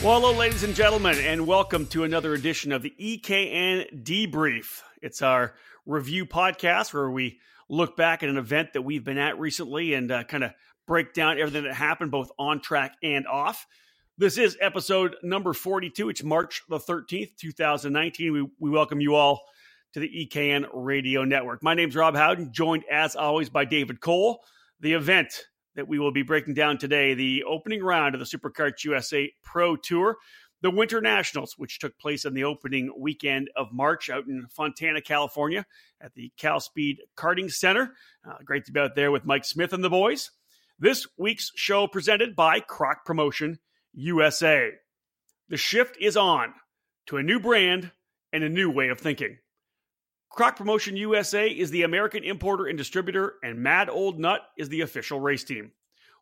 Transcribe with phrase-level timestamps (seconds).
[0.00, 4.82] Well, hello, ladies and gentlemen, and welcome to another edition of the EKN Debrief.
[5.02, 5.54] It's our
[5.86, 10.12] review podcast where we look back at an event that we've been at recently and
[10.12, 10.52] uh, kind of
[10.86, 13.66] break down everything that happened both on track and off.
[14.16, 16.10] This is episode number 42.
[16.10, 18.32] It's March the 13th, 2019.
[18.32, 19.42] We, we welcome you all
[19.94, 21.60] to the EKN Radio Network.
[21.60, 24.44] My name's Rob Howden, joined as always by David Cole.
[24.78, 25.46] The event
[25.78, 29.76] that we will be breaking down today the opening round of the SuperKarts USA Pro
[29.76, 30.16] Tour,
[30.60, 35.00] the Winter Nationals, which took place on the opening weekend of March out in Fontana,
[35.00, 35.64] California,
[36.00, 37.94] at the Cal Speed Karting Center.
[38.28, 40.32] Uh, great to be out there with Mike Smith and the boys.
[40.80, 43.60] This week's show presented by Croc Promotion
[43.94, 44.72] USA.
[45.48, 46.54] The shift is on
[47.06, 47.92] to a new brand
[48.32, 49.38] and a new way of thinking.
[50.30, 54.82] Croc Promotion USA is the American importer and distributor, and Mad Old Nut is the
[54.82, 55.72] official race team.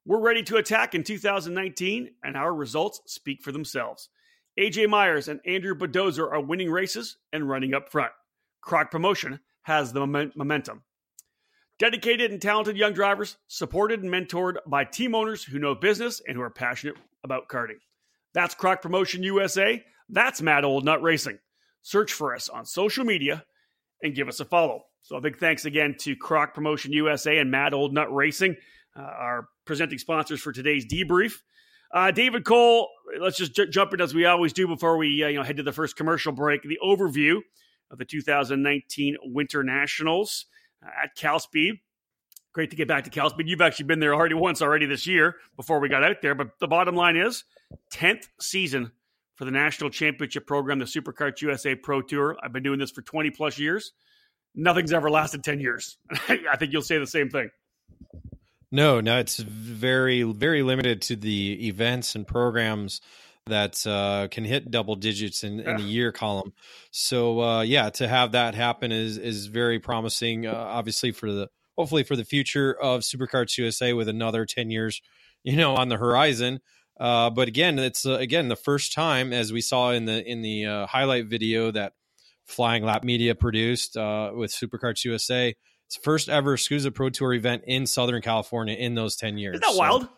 [0.09, 4.09] We're ready to attack in 2019, and our results speak for themselves.
[4.57, 8.13] AJ Myers and Andrew Bodozer are winning races and running up front.
[8.61, 10.85] Croc Promotion has the momentum.
[11.81, 16.37] Dedicated and talented young drivers, supported and mentored by team owners who know business and
[16.37, 17.81] who are passionate about karting.
[18.33, 19.85] That's Croc Promotion USA.
[20.09, 21.41] That's Mad Old Nut Racing.
[21.83, 23.45] Search for us on social media
[24.05, 24.85] and give us a follow.
[25.03, 28.57] So a big thanks again to Croc Promotion USA and Mad Old Nut Racing,
[28.97, 31.35] uh, our presenting sponsors for today's debrief.
[31.93, 32.89] Uh, David Cole,
[33.21, 35.57] let's just j- jump in as we always do before we uh, you know head
[35.59, 36.63] to the first commercial break.
[36.63, 37.41] The overview
[37.91, 40.47] of the 2019 Winter Nationals
[40.85, 41.77] uh, at Cal Speed.
[42.53, 43.49] Great to get back to Cal Speed.
[43.49, 46.35] You've actually been there already once already this year before we got out there.
[46.35, 47.45] But the bottom line is
[47.93, 48.93] 10th season
[49.35, 52.37] for the national championship program, the SuperKarts USA Pro Tour.
[52.43, 53.93] I've been doing this for 20 plus years.
[54.55, 55.99] Nothing's ever lasted 10 years.
[56.29, 57.51] I think you'll say the same thing.
[58.73, 63.01] No, no, it's very, very limited to the events and programs
[63.47, 66.53] that uh, can hit double digits in, in the year column.
[66.91, 70.47] So uh, yeah, to have that happen is is very promising.
[70.47, 75.01] Uh, obviously for the hopefully for the future of SuperKarts USA with another ten years,
[75.45, 76.61] you know, on the horizon.
[76.99, 80.43] Uh, but again, it's uh, again the first time, as we saw in the in
[80.43, 81.93] the uh, highlight video that
[82.47, 85.55] Flying Lap Media produced uh, with SuperKarts USA.
[85.87, 89.57] It's first ever SKUSA Pro Tour event in Southern California in those ten years.
[89.57, 90.09] Is that so wild?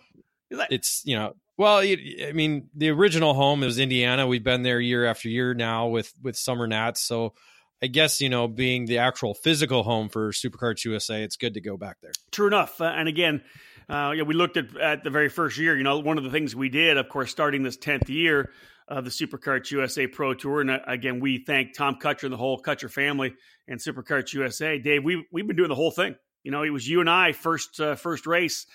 [0.50, 4.28] Is that- it's you know well, I mean, the original home is Indiana.
[4.28, 7.02] We've been there year after year now with with Summer Nats.
[7.02, 7.34] So
[7.82, 11.60] I guess you know, being the actual physical home for SuperKarts USA, it's good to
[11.60, 12.12] go back there.
[12.30, 12.80] True enough.
[12.80, 13.42] Uh, and again,
[13.88, 15.76] uh, yeah, we looked at at the very first year.
[15.76, 18.50] You know, one of the things we did, of course, starting this tenth year
[18.88, 22.38] of the SuperKarts USA Pro Tour, and uh, again, we thank Tom Kutcher and the
[22.38, 23.34] whole Kutcher family
[23.66, 24.78] and SuperKarts USA.
[24.78, 26.16] Dave, we we've been doing the whole thing.
[26.42, 28.66] You know, it was you and I first uh, first race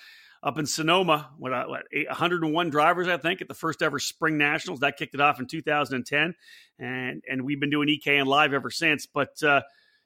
[0.43, 1.31] up in Sonoma.
[1.37, 4.81] What, uh, what 101 drivers, I think, at the first ever Spring Nationals.
[4.81, 6.35] That kicked it off in 2010,
[6.79, 9.07] and and we've been doing EKN live ever since.
[9.07, 9.61] But uh,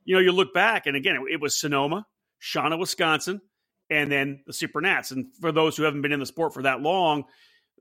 [0.06, 2.06] you know, you look back, and again, it, it was Sonoma,
[2.42, 3.42] Shawano, Wisconsin
[3.90, 5.12] and then the Super Nats.
[5.12, 7.26] And for those who haven't been in the sport for that long,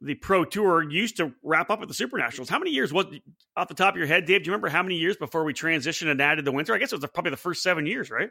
[0.00, 2.48] the Pro Tour used to wrap up at the Super Nationals.
[2.48, 3.06] How many years was
[3.56, 4.42] off the top of your head, Dave?
[4.42, 6.74] Do you remember how many years before we transitioned and added the winter?
[6.74, 8.30] I guess it was probably the first seven years, right?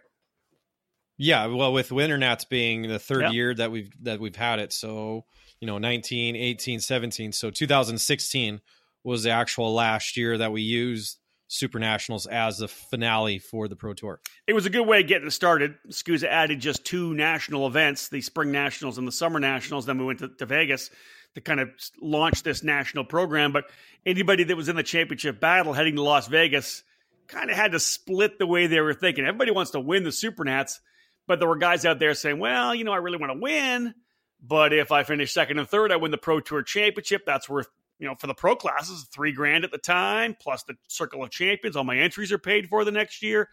[1.18, 3.32] Yeah, well, with Winter Nats being the third yeah.
[3.32, 5.26] year that we've that we've had it, so
[5.62, 7.32] you know, 19, 18, 17.
[7.32, 8.60] So 2016
[9.04, 13.76] was the actual last year that we used Super Nationals as the finale for the
[13.76, 14.20] Pro Tour.
[14.48, 15.76] It was a good way of getting started.
[15.90, 19.86] SKUSA added just two national events, the Spring Nationals and the Summer Nationals.
[19.86, 20.90] Then we went to, to Vegas
[21.36, 21.70] to kind of
[22.02, 23.52] launch this national program.
[23.52, 23.66] But
[24.06, 26.84] anybody that was in the championship battle heading to Las Vegas
[27.28, 29.26] kind of had to split the way they were thinking.
[29.26, 30.80] Everybody wants to win the Super Nats,
[31.28, 33.94] but there were guys out there saying, well, you know, I really want to win.
[34.42, 37.24] But if I finish second and third, I win the Pro Tour Championship.
[37.26, 37.68] That's worth
[38.00, 41.30] you know, for the pro classes, three grand at the time, plus the Circle of
[41.30, 41.76] Champions.
[41.76, 43.50] All my entries are paid for the next year.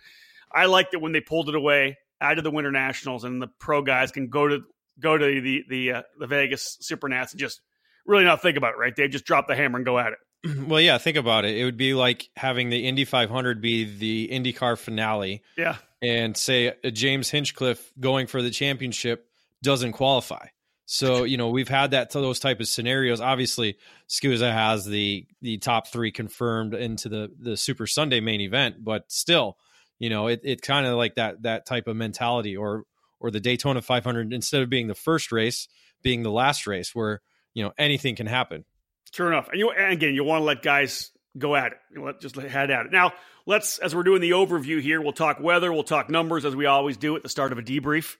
[0.52, 3.48] I liked it when they pulled it away out of the Winter Nationals, and the
[3.58, 4.62] pro guys can go to
[4.98, 7.60] go to the the uh, the Vegas Super Nats and just
[8.06, 8.78] really not think about it.
[8.78, 8.94] Right?
[8.94, 10.18] They just drop the hammer and go at it.
[10.66, 11.56] Well, yeah, think about it.
[11.56, 15.42] It would be like having the Indy 500 be the IndyCar finale.
[15.56, 15.76] Yeah.
[16.02, 19.28] And say uh, James Hinchcliffe going for the championship
[19.62, 20.46] doesn't qualify.
[20.86, 23.20] So you know we've had that to those type of scenarios.
[23.20, 23.76] Obviously,
[24.08, 29.10] SKUSA has the the top three confirmed into the the Super Sunday main event, but
[29.10, 29.56] still,
[29.98, 32.84] you know it it kind of like that that type of mentality, or
[33.20, 35.68] or the Daytona 500 instead of being the first race,
[36.02, 37.22] being the last race, where
[37.54, 38.64] you know anything can happen.
[39.12, 41.78] Sure enough, and you and again you want to let guys go at it.
[41.98, 42.92] Let just head at it.
[42.92, 43.12] Now
[43.46, 46.66] let's as we're doing the overview here, we'll talk weather, we'll talk numbers as we
[46.66, 48.16] always do at the start of a debrief.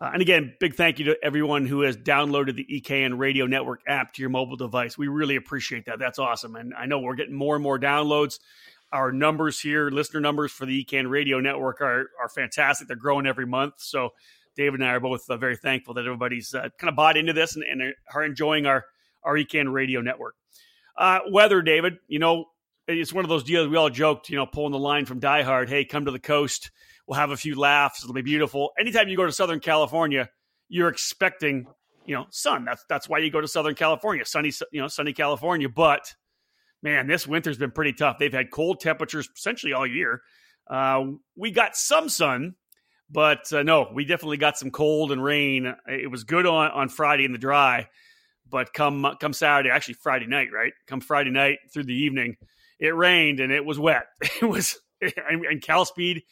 [0.00, 3.80] Uh, and again, big thank you to everyone who has downloaded the EKN Radio Network
[3.86, 4.98] app to your mobile device.
[4.98, 6.00] We really appreciate that.
[6.00, 6.56] That's awesome.
[6.56, 8.40] And I know we're getting more and more downloads.
[8.92, 12.88] Our numbers here, listener numbers for the EKN Radio Network are, are fantastic.
[12.88, 13.74] They're growing every month.
[13.78, 14.10] So
[14.56, 17.32] David and I are both uh, very thankful that everybody's uh, kind of bought into
[17.32, 18.84] this and, and, are enjoying our,
[19.22, 20.34] our EKN Radio Network.
[20.96, 22.46] Uh, weather, David, you know,
[22.86, 25.42] it's one of those deals we all joked, you know, pulling the line from Die
[25.42, 26.70] Hard, hey, come to the coast–
[27.06, 28.02] We'll have a few laughs.
[28.02, 28.72] It'll be beautiful.
[28.78, 30.30] Anytime you go to Southern California,
[30.68, 31.66] you're expecting,
[32.06, 32.64] you know, sun.
[32.64, 35.68] That's that's why you go to Southern California, sunny, you know, sunny California.
[35.68, 36.14] But
[36.82, 38.18] man, this winter's been pretty tough.
[38.18, 40.22] They've had cold temperatures essentially all year.
[40.66, 41.04] Uh,
[41.36, 42.54] we got some sun,
[43.10, 45.74] but uh, no, we definitely got some cold and rain.
[45.86, 47.88] It was good on, on Friday in the dry,
[48.48, 50.72] but come come Saturday, actually Friday night, right?
[50.86, 52.36] Come Friday night through the evening,
[52.78, 54.06] it rained and it was wet.
[54.42, 56.22] It was and Cal Speed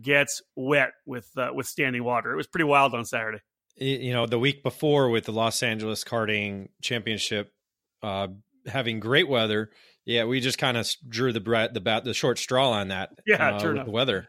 [0.00, 2.32] gets wet with uh, with standing water.
[2.32, 3.40] It was pretty wild on Saturday.
[3.76, 7.52] You know, the week before with the Los Angeles Karting Championship
[8.02, 8.28] uh,
[8.66, 9.70] having great weather,
[10.04, 13.10] yeah, we just kind of drew the the bat the short straw on that.
[13.26, 14.28] Yeah, uh, with the weather.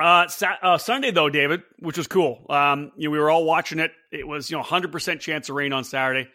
[0.00, 0.26] Uh,
[0.62, 2.46] uh, Sunday though, David, which was cool.
[2.50, 3.92] Um, you know, we were all watching it.
[4.10, 6.28] It was you know 100 percent chance of rain on Saturday,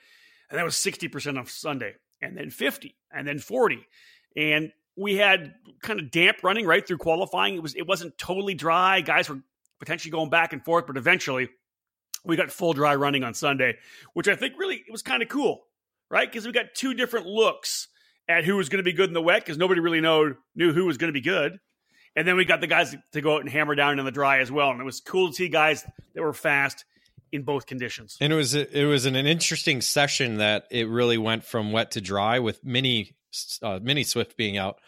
[0.50, 3.86] and that was 60 percent on Sunday, and then 50, and then 40,
[4.36, 7.56] and we had kind of damp running right through qualifying.
[7.56, 9.02] It was it wasn't totally dry.
[9.02, 9.40] Guys were
[9.80, 11.50] potentially going back and forth, but eventually
[12.26, 13.78] we got full dry running on Sunday,
[14.14, 15.62] which I think really it was kind of cool,
[16.10, 16.30] right?
[16.30, 17.88] Because we got two different looks
[18.28, 20.74] at who was going to be good in the wet because nobody really know knew
[20.74, 21.60] who was going to be good.
[22.16, 24.40] And then we got the guys to go out and hammer down in the dry
[24.40, 24.72] as well.
[24.72, 26.86] And it was cool to see guys that were fast
[27.32, 28.18] in both conditions.
[28.20, 31.92] And it was it was an, an interesting session that it really went from wet
[31.92, 33.16] to dry with many
[33.62, 34.80] uh, mini Swift being out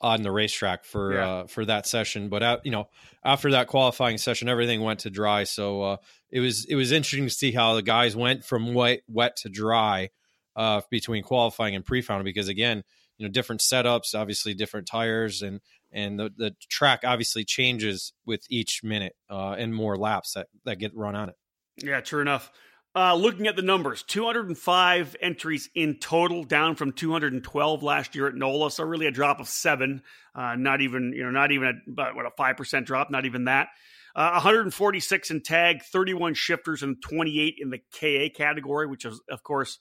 [0.00, 1.28] on the racetrack for yeah.
[1.28, 2.28] uh, for that session.
[2.28, 2.88] But uh, you know,
[3.24, 5.44] after that qualifying session, everything went to dry.
[5.44, 5.96] So uh,
[6.30, 9.48] it was it was interesting to see how the guys went from wet wet to
[9.48, 10.10] dry
[10.56, 12.24] uh, between qualifying and pre-final.
[12.24, 12.84] Because again,
[13.16, 15.60] you know, different setups, obviously different tires, and
[15.92, 20.78] and the the track obviously changes with each minute uh, and more laps that that
[20.78, 21.34] get run on it.
[21.82, 22.50] Yeah, true enough.
[22.94, 28.34] Uh, looking at the numbers, 205 entries in total, down from 212 last year at
[28.34, 28.70] NOLA.
[28.70, 30.02] So really a drop of seven.
[30.34, 33.10] Uh, not even you know not even a, but what a five percent drop.
[33.10, 33.68] Not even that.
[34.16, 39.42] Uh, 146 in tag, 31 shifters, and 28 in the KA category, which is of
[39.42, 39.78] course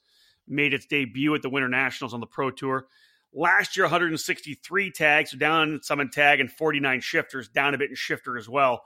[0.47, 2.87] made its debut at the Winter Nationals on the Pro Tour.
[3.37, 7.91] Last year, 163 tags, so down some in tag, and 49 shifters, down a bit
[7.91, 8.81] in shifter as well.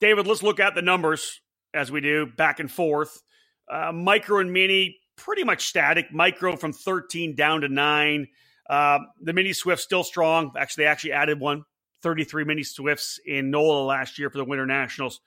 [0.00, 1.40] David, let's look at the numbers
[1.72, 3.22] as we do back and forth.
[3.70, 6.12] Uh, micro and mini, pretty much static.
[6.12, 8.26] Micro from 13 down to 9.
[8.68, 10.50] Uh, the mini Swift still strong.
[10.58, 11.62] Actually, they actually added one.
[12.02, 15.20] 33 mini Swifts in NOLA last year for the Winter Nationals.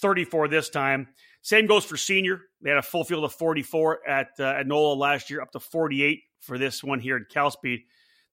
[0.00, 1.08] 34 this time.
[1.44, 2.40] Same goes for senior.
[2.62, 5.60] They had a full field of 44 at uh, at NOLA last year, up to
[5.60, 7.80] 48 for this one here at Cal Speed.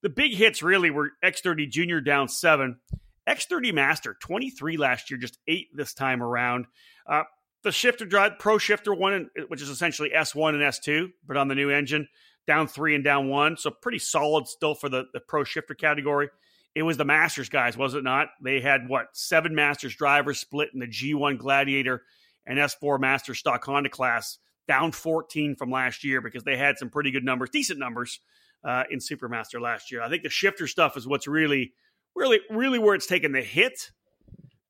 [0.01, 2.79] The big hits really were X30 Junior down seven,
[3.27, 6.67] X30 Master 23 last year, just eight this time around.
[7.05, 7.23] Uh,
[7.63, 11.53] the shifter drive pro shifter one which is essentially s1 and s2 but on the
[11.53, 12.07] new engine
[12.47, 16.27] down three and down one so pretty solid still for the, the pro shifter category
[16.73, 20.69] it was the masters guys was it not they had what seven masters drivers split
[20.73, 22.01] in the g1 gladiator
[22.45, 26.89] and s4 master stock honda class down 14 from last year because they had some
[26.89, 28.19] pretty good numbers decent numbers
[28.63, 31.73] uh, in supermaster last year i think the shifter stuff is what's really
[32.15, 33.91] really really where it's taken the hit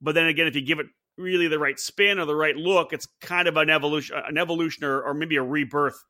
[0.02, 0.88] but then again if you give it
[1.18, 2.94] really the right spin or the right look.
[2.94, 6.04] It's kind of an evolution, an evolution, or, or maybe a rebirth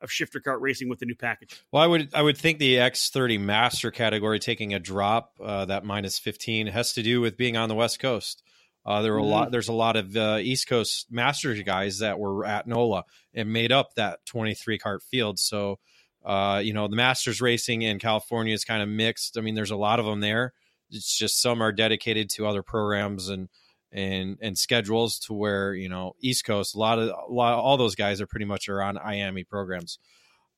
[0.00, 1.62] of shifter cart racing with the new package.
[1.72, 5.84] Well, I would I would think the X30 Master category taking a drop, uh, that
[5.84, 8.42] minus 15, has to do with being on the West Coast.
[8.86, 9.28] Uh, there were mm-hmm.
[9.28, 9.50] a lot.
[9.50, 13.72] There's a lot of uh, East Coast Masters guys that were at NOLA and made
[13.72, 15.38] up that 23 cart field.
[15.38, 15.78] So,
[16.24, 19.38] uh, you know, the Masters racing in California is kind of mixed.
[19.38, 20.52] I mean, there's a lot of them there.
[20.90, 23.48] It's just some are dedicated to other programs and
[23.90, 27.76] and and schedules to where you know East Coast a lot of a lot all
[27.76, 29.98] those guys are pretty much are on IAME programs.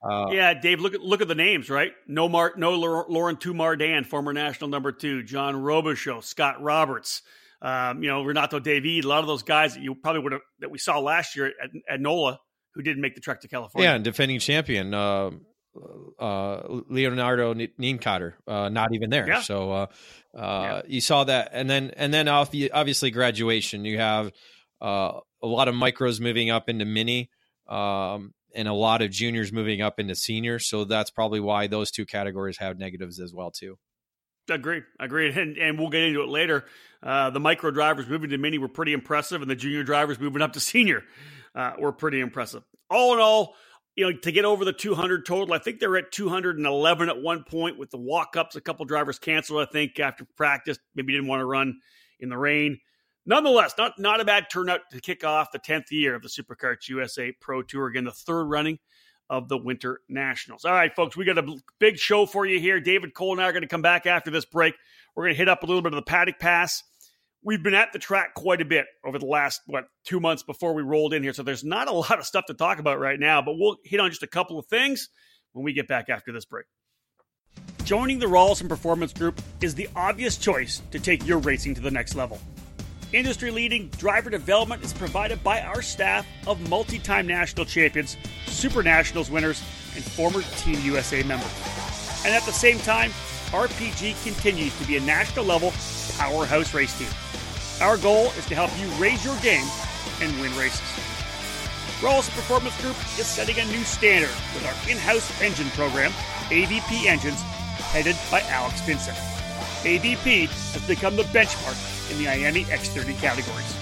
[0.03, 1.93] Uh, yeah, Dave, look at look at the names, right?
[2.07, 7.23] No Mark, no Laurent Mardan, former national number two, John Robichaux, Scott Roberts,
[7.63, 10.43] um, you know Renato David, a lot of those guys that you probably would have
[10.61, 12.39] that we saw last year at, at NOLA
[12.75, 13.89] who didn't make the trek to California.
[13.89, 14.93] Yeah, and defending champion.
[14.93, 15.31] Uh,
[16.19, 19.29] uh, Leonardo Nienkater, uh, not even there.
[19.29, 19.41] Yeah.
[19.43, 19.87] So uh,
[20.35, 20.83] uh, yeah.
[20.87, 23.85] you saw that, and then and then obviously graduation.
[23.85, 24.33] You have
[24.81, 27.31] uh, a lot of micros moving up into mini,
[27.69, 30.59] um, and a lot of juniors moving up into senior.
[30.59, 33.77] So that's probably why those two categories have negatives as well too.
[34.49, 34.85] Agreed.
[35.01, 35.37] Agreed.
[35.37, 36.65] And, and we'll get into it later.
[37.03, 40.43] Uh, the micro drivers moving to mini were pretty impressive, and the junior drivers moving
[40.43, 41.03] up to senior
[41.55, 42.63] uh, were pretty impressive.
[42.91, 43.55] All in all,
[43.97, 47.45] you know, to get over the 200 total, I think they're at 211 at one
[47.45, 48.57] point with the walk ups.
[48.57, 50.79] A couple drivers canceled, I think, after practice.
[50.95, 51.81] Maybe didn't want to run
[52.21, 52.79] in the rain.
[53.25, 56.89] Nonetheless, not not a bad turnout to kick off the 10th year of the SuperKarts
[56.89, 57.89] USA Pro Tour.
[57.89, 58.79] Again, the third running
[59.29, 60.65] of the Winter Nationals.
[60.65, 62.81] All right, folks, we got a big show for you here.
[62.81, 64.75] David Cole and I are going to come back after this break.
[65.15, 66.83] We're going to hit up a little bit of the paddock pass.
[67.43, 70.75] We've been at the track quite a bit over the last, what, two months before
[70.75, 71.33] we rolled in here.
[71.33, 74.01] So there's not a lot of stuff to talk about right now, but we'll hit
[74.01, 75.09] on just a couple of things
[75.53, 76.67] when we get back after this break.
[77.85, 81.91] Joining the Rolison Performance Group is the obvious choice to take your racing to the
[81.91, 82.41] next level.
[83.17, 88.83] Industry leading driver development is provided by our staff of multi time national champions, Super
[88.83, 89.63] Nationals winners,
[89.95, 91.51] and former Team USA members.
[92.27, 93.13] And at the same time,
[93.53, 95.73] RPG continues to be a national level
[96.19, 97.09] powerhouse race team.
[97.81, 99.67] Our goal is to help you raise your game
[100.21, 100.87] and win races.
[102.03, 106.13] Rolison Performance Group is setting a new standard with our in house engine program,
[106.51, 107.41] AVP Engines,
[107.97, 109.17] headed by Alex Vincent.
[109.87, 113.77] AVP has become the benchmark in the IAME X30 categories.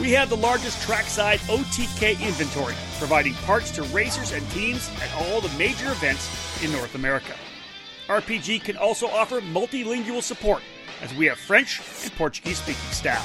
[0.00, 5.40] We have the largest trackside OTK inventory, providing parts to racers and teams at all
[5.40, 6.28] the major events
[6.64, 7.34] in North America.
[8.08, 10.62] RPG can also offer multilingual support,
[11.02, 13.24] as we have French and Portuguese speaking staff.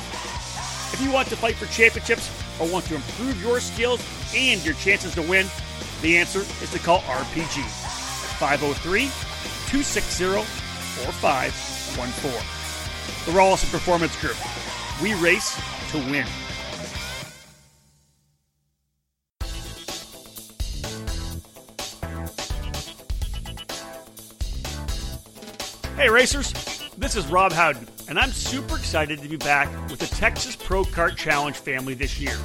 [0.93, 4.01] If you want to fight for championships or want to improve your skills
[4.35, 5.47] and your chances to win,
[6.01, 9.01] the answer is to call RPG at 503
[9.67, 10.25] 260
[11.05, 12.56] 4514
[13.27, 14.37] the Rolison Performance Group.
[15.03, 15.59] We race
[15.91, 16.25] to win.
[25.97, 26.53] Hey racers,
[26.97, 30.85] this is Rob Howden, and I'm super excited to be back with the Texas Pro
[30.85, 32.37] Kart Challenge family this year.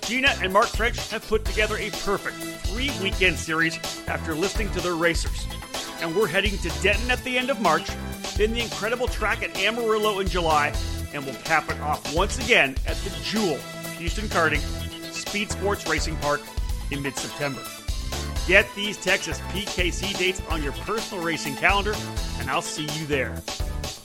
[0.00, 2.36] Gina and Mark French have put together a perfect
[2.68, 5.46] three weekend series after listening to their racers.
[6.00, 7.88] And we're heading to Denton at the end of March
[8.38, 10.72] then the incredible track at Amarillo in July,
[11.12, 13.56] and we'll cap it off once again at the Jewel
[13.98, 14.60] Houston Karting
[15.12, 16.40] Speed Sports Racing Park
[16.92, 17.60] in mid September.
[18.46, 21.94] Get these Texas PKC dates on your personal racing calendar,
[22.38, 23.34] and I'll see you there.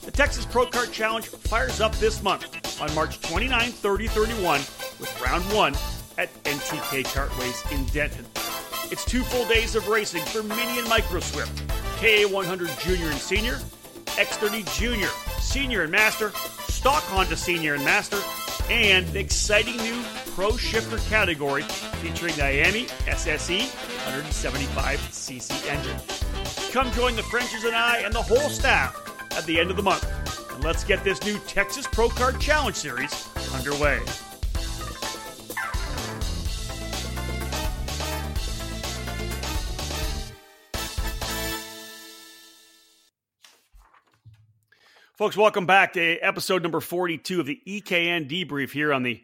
[0.01, 4.59] The Texas Pro Kart Challenge fires up this month on March 29, 30, 31
[4.99, 5.75] with round one
[6.17, 8.25] at NTK Kartways in Denton.
[8.91, 11.63] It's two full days of racing for Mini and Micro Swift,
[12.03, 13.53] KA100 Junior and Senior,
[14.17, 15.07] X30 Junior,
[15.39, 16.31] Senior and Master,
[16.67, 18.17] Stock Honda Senior and Master,
[18.69, 20.03] and the exciting new
[20.35, 21.61] Pro Shifter category
[22.01, 23.61] featuring IAME SSE
[24.11, 26.71] 175cc engine.
[26.73, 28.99] Come join the Frenches and I and the whole staff
[29.37, 30.05] at the end of the month,
[30.53, 34.01] and let's get this new Texas Pro Kart Challenge Series underway.
[45.23, 49.23] Folks, welcome back to episode number 42 of the EKN debrief here on the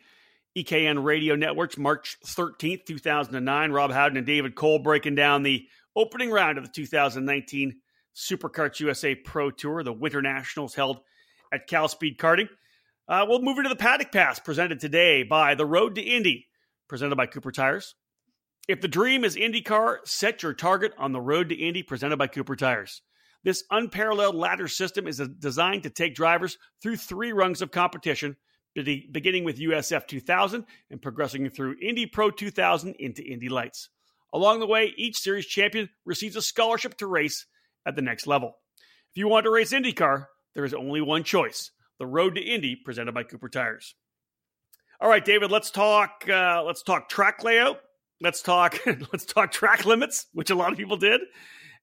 [0.58, 3.72] EKN radio networks, March 13th, 2009.
[3.74, 7.82] Rob Howden and David Cole breaking down the opening round of the 2019
[8.16, 11.02] SuperKarts USA Pro Tour, the Winter Nationals held
[11.52, 12.48] at Cal Speed Karting.
[13.10, 16.48] Uh, we'll move into the Paddock Pass presented today by The Road to Indy,
[16.88, 17.96] presented by Cooper Tires.
[18.70, 22.28] If the dream is IndyCar, set your target on The Road to Indy, presented by
[22.28, 23.02] Cooper Tires.
[23.44, 28.36] This unparalleled ladder system is designed to take drivers through three rungs of competition,
[28.76, 33.90] beginning with USF 2000 and progressing through Indy Pro 2000 into Indy Lights.
[34.34, 37.46] Along the way, each series champion receives a scholarship to race
[37.86, 38.58] at the next level.
[39.12, 42.76] If you want to race IndyCar, there is only one choice: the Road to Indy,
[42.76, 43.96] presented by Cooper Tires.
[45.02, 46.26] All right, David, let's talk.
[46.30, 47.80] Uh, let's talk track layout.
[48.22, 48.78] Let's talk.
[48.86, 51.22] let's talk track limits, which a lot of people did,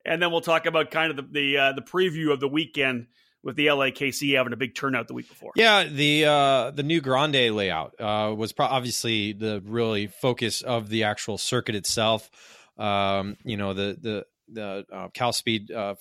[0.06, 3.06] and then we'll talk about kind of the the, uh, the preview of the weekend
[3.42, 5.52] with the LAKC having a big turnout the week before.
[5.56, 10.88] Yeah, the uh, the new Grande layout uh, was pro- obviously the really focus of
[10.88, 12.30] the actual circuit itself.
[12.78, 15.94] Um, you know, the the the uh, Cal Speed uh,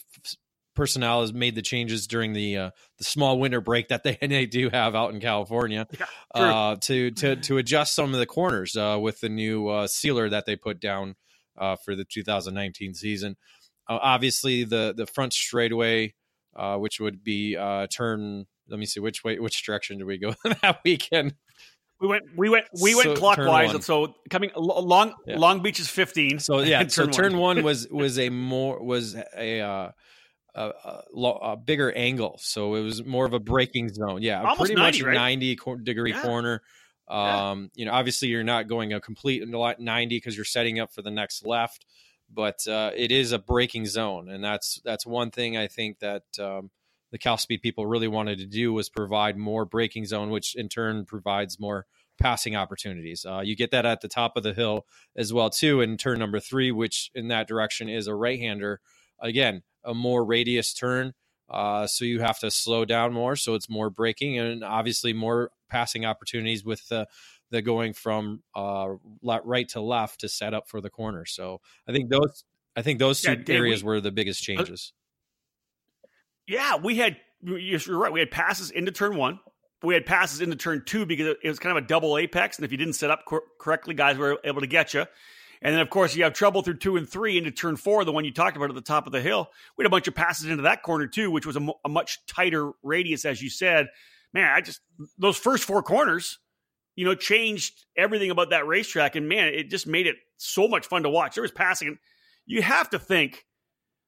[0.75, 4.45] personnel has made the changes during the uh, the small winter break that they, they
[4.45, 8.75] do have out in California yeah, uh, to to to adjust some of the corners
[8.75, 11.15] uh, with the new uh, sealer that they put down
[11.57, 13.35] uh, for the 2019 season.
[13.87, 16.13] Uh, obviously, the the front straightaway,
[16.55, 18.45] uh, which would be uh, turn.
[18.67, 21.35] Let me see which way, which direction do we go that weekend?
[22.01, 25.37] We went, we went, we so, went clockwise, and so coming long, yeah.
[25.37, 26.39] Long Beach is fifteen.
[26.39, 27.11] So yeah, turn so one.
[27.11, 29.91] turn one was was a more was a uh,
[30.55, 34.21] a, a, a, bigger angle, so it was more of a breaking zone.
[34.21, 35.13] Yeah, Almost pretty 90, much right?
[35.13, 36.21] ninety degree Yeah.
[36.21, 36.61] corner.
[37.09, 37.51] Yeah.
[37.51, 41.01] Um, you know, obviously you're not going a complete ninety because you're setting up for
[41.01, 41.85] the next left,
[42.31, 46.23] but uh, it is a breaking zone, and that's that's one thing I think that
[46.39, 46.71] um,
[47.11, 50.69] the Cal Speed people really wanted to do was provide more breaking zone, which in
[50.69, 51.85] turn provides more
[52.19, 53.25] passing opportunities.
[53.25, 56.19] Uh, you get that at the top of the hill as well too in turn
[56.19, 58.79] number three, which in that direction is a right hander.
[59.19, 61.13] Again, a more radius turn.
[61.49, 65.51] Uh, so you have to slow down more, so it's more breaking and obviously more
[65.69, 67.07] passing opportunities with the
[67.51, 68.89] the going from uh,
[69.21, 71.25] right to left to set up for the corner.
[71.25, 72.43] So I think those
[72.75, 74.93] I think those two Yeah, areas we- were the biggest changes.
[76.47, 77.17] Yeah, we had.
[77.41, 78.11] You're right.
[78.11, 79.39] We had passes into turn one.
[79.83, 82.65] We had passes into turn two because it was kind of a double apex, and
[82.65, 85.05] if you didn't set up cor- correctly, guys were able to get you.
[85.61, 88.11] And then, of course, you have trouble through two and three into turn four, the
[88.11, 89.49] one you talked about at the top of the hill.
[89.77, 91.89] We had a bunch of passes into that corner too, which was a, mo- a
[91.89, 93.87] much tighter radius, as you said.
[94.33, 94.81] Man, I just
[95.17, 96.39] those first four corners,
[96.95, 100.87] you know, changed everything about that racetrack, and man, it just made it so much
[100.87, 101.35] fun to watch.
[101.35, 101.97] There was passing.
[102.45, 103.45] You have to think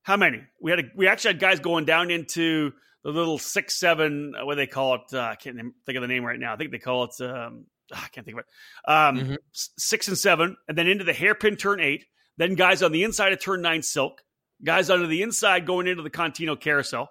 [0.04, 0.80] how many we had.
[0.80, 2.72] A, we actually had guys going down into
[3.04, 4.34] the little six, seven.
[4.40, 5.02] uh, What do they call it?
[5.14, 6.54] Uh, I can't think of the name right now.
[6.54, 7.22] I think they call it.
[7.22, 8.92] Um, ah, I can't think of it.
[8.92, 9.38] Um, Mhm.
[9.52, 12.06] Six and seven, and then into the hairpin turn eight.
[12.38, 14.22] Then guys on the inside of turn nine silk.
[14.64, 17.10] Guys under the inside going into the Contino carousel.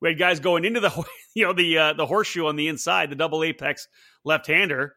[0.00, 0.90] We had guys going into the
[1.34, 3.86] you know the uh, the horseshoe on the inside, the double apex
[4.24, 4.94] left hander.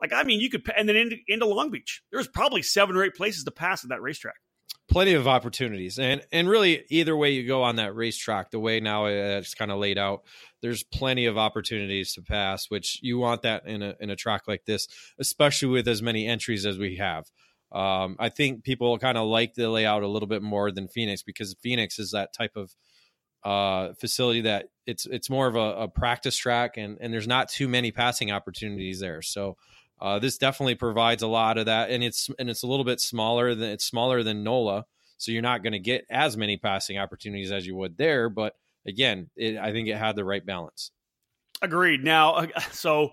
[0.00, 2.02] Like I mean, you could and then into, into Long Beach.
[2.10, 4.36] There's probably seven or eight places to pass at that racetrack.
[4.88, 8.80] plenty of opportunities and and really either way you go on that racetrack the way
[8.80, 10.22] now it's kind of laid out
[10.62, 14.42] there's plenty of opportunities to pass which you want that in a in a track
[14.48, 14.88] like this
[15.20, 17.24] especially with as many entries as we have
[17.70, 21.22] um, i think people kind of like the layout a little bit more than phoenix
[21.22, 22.74] because phoenix is that type of
[23.44, 27.48] uh, facility that it's it's more of a, a practice track and and there's not
[27.48, 29.56] too many passing opportunities there so
[30.00, 33.00] uh, this definitely provides a lot of that, and it's and it's a little bit
[33.00, 34.86] smaller than it's smaller than NOLA,
[35.18, 38.28] so you're not going to get as many passing opportunities as you would there.
[38.28, 38.54] But
[38.86, 40.90] again, it, I think it had the right balance.
[41.62, 42.02] Agreed.
[42.02, 43.12] Now, uh, so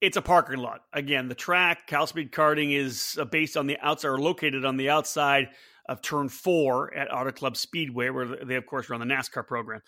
[0.00, 0.82] it's a parking lot.
[0.92, 4.76] Again, the track, Cal Speed Karting, is uh, based on the outside or located on
[4.76, 5.48] the outside
[5.88, 9.82] of Turn Four at Auto Club Speedway, where they, of course, run the NASCAR program.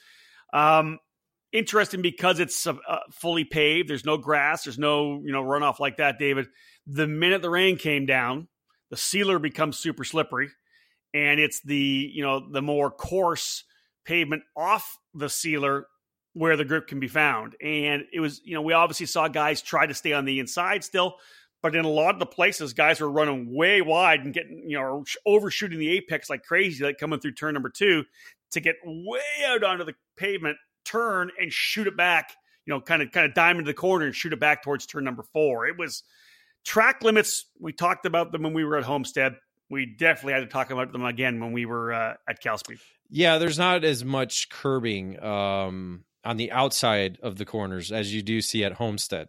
[0.52, 0.98] Um,
[1.52, 3.88] interesting because it's uh, uh, fully paved.
[3.88, 4.64] There's no grass.
[4.64, 6.46] There's no you know runoff like that, David.
[6.86, 8.48] The minute the rain came down,
[8.90, 10.50] the sealer becomes super slippery,
[11.14, 13.64] and it's the you know the more coarse
[14.04, 15.86] pavement off the sealer
[16.34, 17.54] where the grip can be found.
[17.62, 20.82] And it was, you know, we obviously saw guys try to stay on the inside
[20.82, 21.16] still,
[21.62, 24.78] but in a lot of the places, guys were running way wide and getting, you
[24.78, 28.04] know, overshooting the apex like crazy, like coming through turn number two
[28.52, 32.32] to get way out onto the pavement, turn and shoot it back,
[32.66, 35.04] you know, kind of kind of into the corner and shoot it back towards turn
[35.04, 35.66] number four.
[35.66, 36.02] It was
[36.64, 37.46] track limits.
[37.60, 39.36] We talked about them when we were at Homestead.
[39.70, 42.78] We definitely had to talk about them again when we were uh, at Cal Speed.
[43.08, 48.22] Yeah, there's not as much curbing um, on the outside of the corners as you
[48.22, 49.28] do see at Homestead.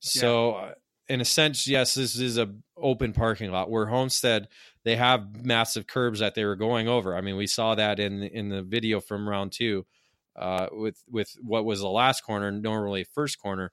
[0.00, 0.74] So, uh,
[1.08, 3.70] in a sense, yes, this is a open parking lot.
[3.70, 4.48] Where Homestead,
[4.84, 7.16] they have massive curbs that they were going over.
[7.16, 9.86] I mean, we saw that in in the video from round two,
[10.38, 13.72] uh, with with what was the last corner, normally first corner,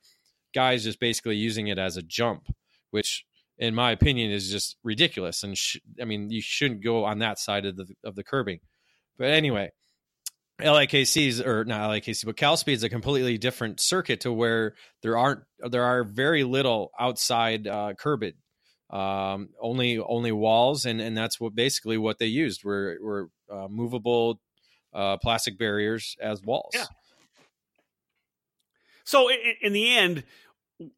[0.53, 2.47] guys just basically using it as a jump,
[2.91, 3.25] which
[3.57, 5.43] in my opinion is just ridiculous.
[5.43, 8.59] And sh- I mean, you shouldn't go on that side of the of the curbing.
[9.17, 9.71] But anyway,
[10.59, 15.17] LIKC's or not LIKC, but Cal Speed is a completely different circuit to where there
[15.17, 17.93] aren't there are very little outside uh,
[18.89, 23.67] um, only only walls, and and that's what basically what they used were were uh,
[23.69, 24.39] movable
[24.95, 26.71] uh, plastic barriers as walls.
[26.73, 26.85] Yeah.
[29.03, 30.23] So in, in the end,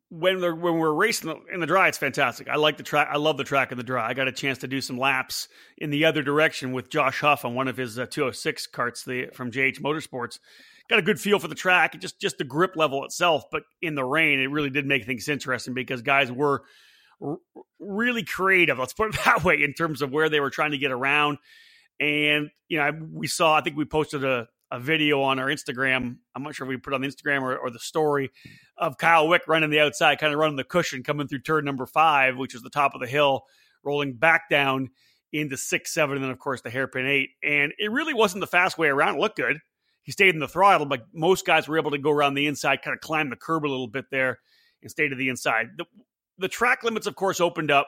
[0.09, 2.47] when the, when we're racing in the dry, it's fantastic.
[2.47, 3.09] I like the track.
[3.11, 4.07] I love the track in the dry.
[4.07, 7.45] I got a chance to do some laps in the other direction with Josh Huff
[7.45, 10.39] on one of his uh, 206 carts the, from JH Motorsports.
[10.89, 13.43] Got a good feel for the track, just just the grip level itself.
[13.51, 16.63] But in the rain, it really did make things interesting because guys were
[17.21, 17.39] r-
[17.77, 18.79] really creative.
[18.79, 21.39] Let's put it that way in terms of where they were trying to get around.
[21.99, 23.55] And you know, we saw.
[23.55, 26.17] I think we posted a a video on our Instagram.
[26.35, 28.31] I'm not sure if we put on the Instagram or, or the story
[28.77, 31.85] of Kyle Wick running the outside, kind of running the cushion, coming through turn number
[31.85, 33.45] five, which is the top of the hill,
[33.83, 34.89] rolling back down
[35.31, 37.29] into six, seven, and then of course the hairpin eight.
[37.43, 39.15] And it really wasn't the fast way around.
[39.15, 39.59] It looked good.
[40.03, 42.81] He stayed in the throttle, but most guys were able to go around the inside,
[42.81, 44.39] kind of climb the curb a little bit there
[44.81, 45.67] and stay to the inside.
[45.77, 45.85] The,
[46.37, 47.87] the track limits, of course, opened up.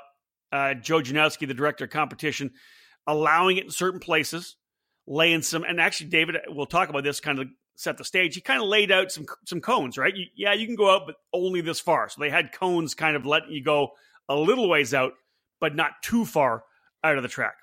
[0.52, 2.52] Uh, Joe Janowski, the director of competition,
[3.10, 4.56] allowing it in certain places
[5.08, 5.64] laying some.
[5.64, 8.36] And actually, David, we'll talk about this kind of set the stage.
[8.36, 10.16] He kind of laid out some some cones, right?
[10.16, 12.08] You, yeah, you can go out, but only this far.
[12.08, 13.90] So they had cones kind of letting you go
[14.30, 15.14] a little ways out,
[15.60, 16.64] but not too far
[17.04, 17.56] out of the track.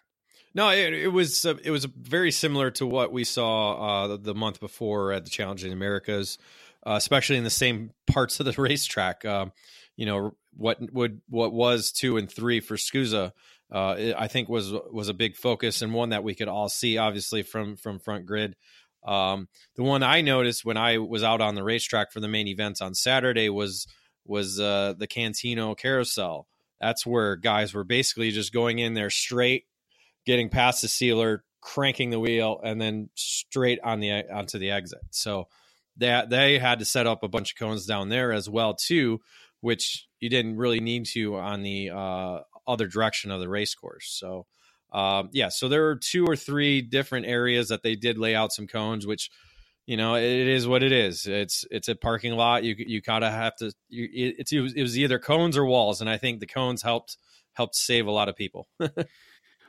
[0.55, 4.35] No, it, it was uh, it was very similar to what we saw uh, the
[4.35, 6.39] month before at the Challenge in the Americas,
[6.87, 9.25] uh, especially in the same parts of the racetrack.
[9.25, 9.53] Um,
[9.97, 13.33] you know what would what was two and three for SKUSA,
[13.71, 16.99] uh, I think was was a big focus and one that we could all see,
[16.99, 18.57] obviously from from front grid.
[19.05, 22.49] Um, the one I noticed when I was out on the racetrack for the main
[22.49, 23.87] events on Saturday was
[24.25, 26.47] was uh, the Cantino Carousel.
[26.81, 29.65] That's where guys were basically just going in there straight
[30.27, 35.01] getting past the sealer, cranking the wheel, and then straight on the onto the exit.
[35.11, 35.49] So
[35.99, 39.21] that they, had to set up a bunch of cones down there as well too,
[39.61, 44.09] which you didn't really need to on the uh, other direction of the race course.
[44.09, 44.47] So
[44.93, 48.53] um, yeah, so there were two or three different areas that they did lay out
[48.53, 49.31] some cones, which
[49.87, 51.27] you know it is what it is.
[51.27, 52.65] It's it's a parking lot.
[52.65, 53.73] You you gotta have to.
[53.89, 57.17] You, it's it was either cones or walls, and I think the cones helped
[57.53, 58.69] helped save a lot of people.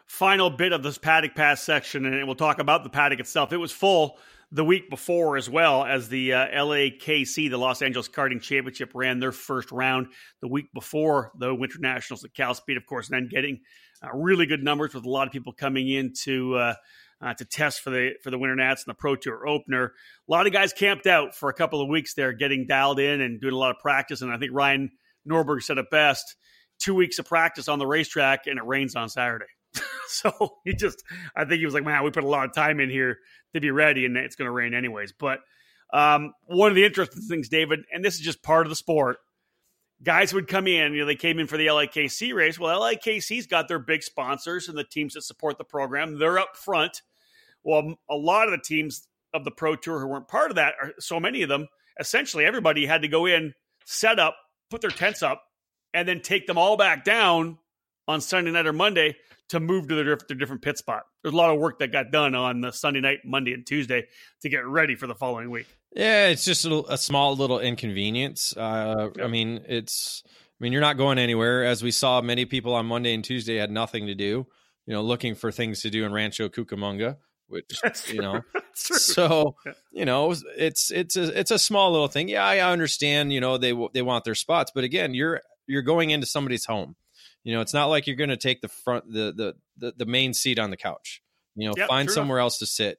[0.07, 3.51] final bit of this paddock pass section, and we'll talk about the paddock itself.
[3.51, 4.17] It was full
[4.51, 9.19] the week before as well as the uh, LAKC, the Los Angeles Karting Championship, ran
[9.19, 10.07] their first round
[10.41, 13.59] the week before the Winter Nationals at Cal Speed, of course, and then getting
[14.03, 16.73] uh, really good numbers with a lot of people coming in to uh,
[17.21, 19.93] uh, to test for the for the Winter Nats and the Pro Tour opener.
[20.27, 23.21] A lot of guys camped out for a couple of weeks there, getting dialed in
[23.21, 24.21] and doing a lot of practice.
[24.21, 24.91] And I think Ryan
[25.27, 26.35] Norberg said it best:
[26.79, 29.45] two weeks of practice on the racetrack, and it rains on Saturday.
[30.07, 31.03] so he just,
[31.35, 33.19] I think he was like, man, we put a lot of time in here
[33.53, 35.13] to be ready, and it's going to rain anyways.
[35.13, 35.39] But
[35.93, 39.17] um, one of the interesting things, David, and this is just part of the sport.
[40.03, 42.59] Guys would come in, you know, they came in for the LAKC race.
[42.59, 46.19] Well, LAKC's got their big sponsors and the teams that support the program.
[46.19, 47.01] They're up front.
[47.63, 50.75] Well, a lot of the teams of the Pro Tour who weren't part of that,
[50.81, 51.67] are, so many of them,
[51.99, 53.53] essentially everybody had to go in,
[53.85, 54.35] set up,
[54.69, 55.41] put their tents up,
[55.93, 57.57] and then take them all back down
[58.07, 59.15] on Sunday night or Monday
[59.49, 61.03] to move to their, their different pit spot.
[61.21, 64.07] There's a lot of work that got done on the Sunday night, Monday, and Tuesday
[64.41, 65.67] to get ready for the following week.
[65.95, 68.55] Yeah, it's just a, a small little inconvenience.
[68.55, 69.09] Uh.
[69.21, 70.23] I mean, it's.
[70.27, 71.63] I mean, you're not going anywhere.
[71.63, 74.47] As we saw, many people on Monday and Tuesday had nothing to do.
[74.85, 77.79] You know, looking for things to do in Rancho Cucamonga, which
[78.11, 78.41] you know.
[78.73, 79.73] so yeah.
[79.91, 82.27] you know, it's it's a it's a small little thing.
[82.27, 83.31] Yeah, I understand.
[83.33, 86.95] You know, they they want their spots, but again, you're you're going into somebody's home
[87.47, 90.05] you know, it's not like you're going to take the front the, the the the
[90.05, 91.21] main seat on the couch.
[91.55, 92.47] You know, yep, find somewhere enough.
[92.47, 92.97] else to sit,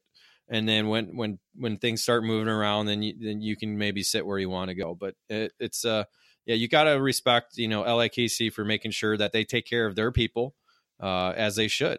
[0.48, 4.02] and then when when when things start moving around, then you then you can maybe
[4.02, 4.94] sit where you want to go.
[4.94, 6.04] But it, it's uh
[6.46, 9.84] yeah, you got to respect you know LAKC for making sure that they take care
[9.84, 10.54] of their people
[10.98, 11.98] uh, as they should.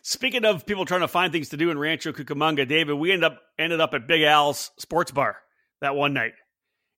[0.00, 3.32] Speaking of people trying to find things to do in Rancho Cucamonga, David, we ended
[3.32, 5.36] up ended up at Big Al's Sports Bar
[5.82, 6.32] that one night.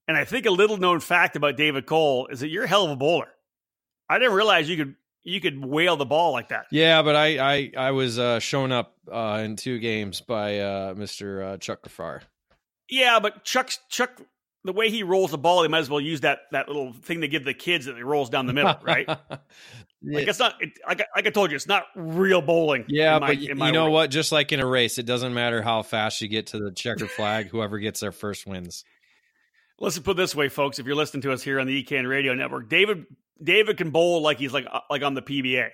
[0.07, 2.85] And I think a little known fact about David Cole is that you're a hell
[2.85, 3.27] of a bowler.
[4.09, 6.65] I didn't realize you could you could whale the ball like that.
[6.71, 10.93] Yeah, but I I, I was uh, shown up uh, in two games by uh,
[10.97, 12.21] Mister uh, Chuck Gafar.
[12.89, 14.21] Yeah, but Chuck Chuck
[14.65, 17.19] the way he rolls the ball, he might as well use that that little thing
[17.19, 19.07] they give the kids that he rolls down the middle, right?
[19.07, 22.85] Like it's not, it, like, I, like I told you, it's not real bowling.
[22.87, 24.09] Yeah, my, but you know what?
[24.09, 27.07] Just like in a race, it doesn't matter how fast you get to the checker
[27.07, 27.47] flag.
[27.47, 28.83] whoever gets there first wins.
[29.77, 30.79] Let's put this way, folks.
[30.79, 33.05] If you're listening to us here on the EKN Radio Network, David
[33.43, 35.69] David can bowl like he's like uh, like on the PBA.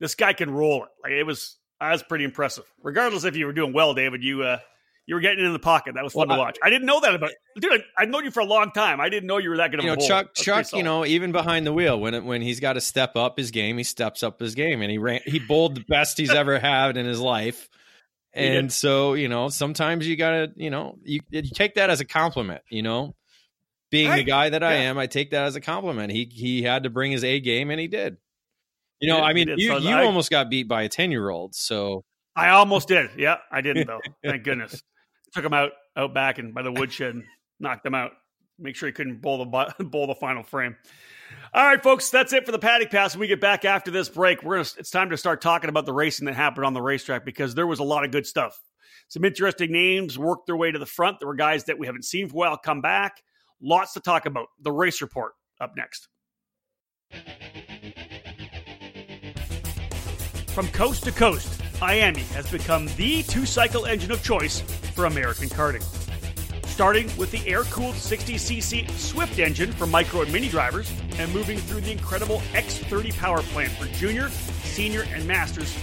[0.00, 0.90] This guy can roll it.
[1.02, 2.64] Like it was, that was pretty impressive.
[2.82, 4.58] Regardless if you were doing well, David, you uh,
[5.06, 5.94] you were getting in the pocket.
[5.94, 6.58] That was fun well, to watch.
[6.62, 7.82] I, I, didn't know that about dude.
[7.96, 9.00] I, have known you for a long time.
[9.00, 9.82] I didn't know you were that good.
[9.82, 10.34] You know, Chuck.
[10.34, 10.72] Chuck.
[10.72, 13.50] You know, even behind the wheel, when it, when he's got to step up his
[13.50, 15.20] game, he steps up his game, and he ran.
[15.24, 17.68] He bowled the best he's ever had in his life.
[18.34, 22.04] And so, you know, sometimes you gotta, you know, you, you take that as a
[22.04, 22.62] compliment.
[22.70, 23.16] You know,
[23.90, 26.12] being the guy that I am, I take that as a compliment.
[26.12, 28.16] He he had to bring his A game, and he did.
[29.00, 31.28] You know, I mean, you, so you I, almost got beat by a ten year
[31.28, 31.54] old.
[31.54, 33.10] So I almost did.
[33.16, 34.00] Yeah, I didn't though.
[34.24, 34.82] Thank goodness.
[35.32, 37.24] Took him out out back and by the woodshed, and
[37.60, 38.12] knocked him out.
[38.58, 40.76] Make sure he couldn't bowl the bowl the final frame.
[41.54, 43.14] All right, folks, that's it for the paddock pass.
[43.14, 44.68] When we get back after this break, we're gonna.
[44.78, 47.66] It's time to start talking about the racing that happened on the racetrack because there
[47.66, 48.60] was a lot of good stuff.
[49.08, 51.18] Some interesting names worked their way to the front.
[51.20, 53.22] There were guys that we haven't seen for a while come back.
[53.60, 54.48] Lots to talk about.
[54.60, 56.08] The race report up next.
[60.48, 64.60] From coast to coast, IAME has become the two cycle engine of choice
[64.94, 65.82] for American karting.
[66.66, 71.58] Starting with the air cooled 60cc Swift engine for micro and mini drivers, and moving
[71.58, 74.28] through the incredible X30 power plant for junior,
[74.62, 75.74] senior, and masters,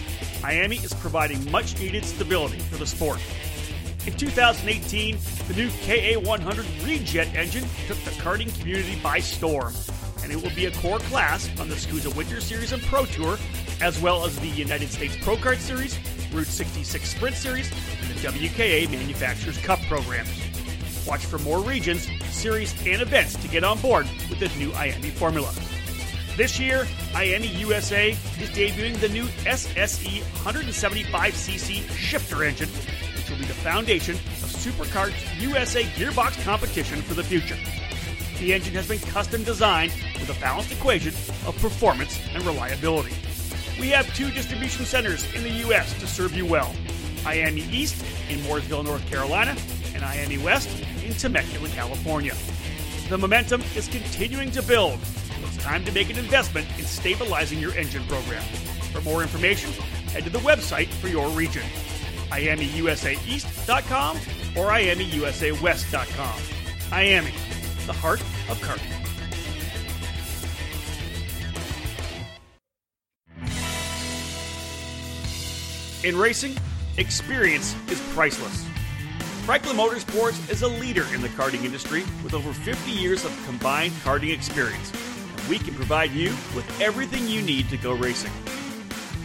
[0.41, 3.19] IAME is providing much needed stability for the sport.
[4.05, 9.73] In 2018, the new KA100 Rejet engine took the karting community by storm,
[10.21, 13.39] and it will be a core class on the SKUSA Winter Series and Pro Tour,
[13.81, 15.97] as well as the United States Pro Kart Series,
[16.31, 20.29] Route 66 Sprint Series, and the WKA Manufacturers Cup programs.
[21.07, 25.13] Watch for more regions, series, and events to get on board with the new IAME
[25.13, 25.51] formula.
[26.37, 32.69] This year, IAME USA is debuting the new SSE 175cc shifter engine,
[33.29, 37.57] will be the foundation of SuperKart's USA gearbox competition for the future.
[38.39, 41.13] The engine has been custom designed with a balanced equation
[41.47, 43.15] of performance and reliability.
[43.79, 45.97] We have two distribution centers in the U.S.
[45.99, 46.73] to serve you well
[47.23, 49.55] IAME East in Mooresville, North Carolina,
[49.93, 50.69] and IAME West
[51.03, 52.35] in Temecula, California.
[53.09, 54.99] The momentum is continuing to build.
[55.41, 58.43] It's time to make an investment in stabilizing your engine program.
[58.93, 59.71] For more information,
[60.11, 61.63] head to the website for your region,
[62.31, 64.17] IAMEUSAEast.com
[64.57, 66.39] or IAMEUSAWest.com.
[66.91, 67.25] IAME,
[67.85, 68.91] the heart of karting.
[76.05, 76.55] In racing,
[76.97, 78.63] experience is priceless.
[79.45, 83.93] Franklin Motorsports is a leader in the karting industry with over 50 years of combined
[84.03, 84.91] karting experience.
[85.37, 88.31] And we can provide you with everything you need to go racing.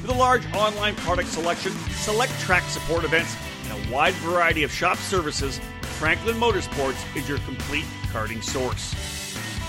[0.02, 3.36] With a large online product selection, select track support events,
[3.68, 8.94] and a wide variety of shop services, Franklin Motorsports is your complete karting source.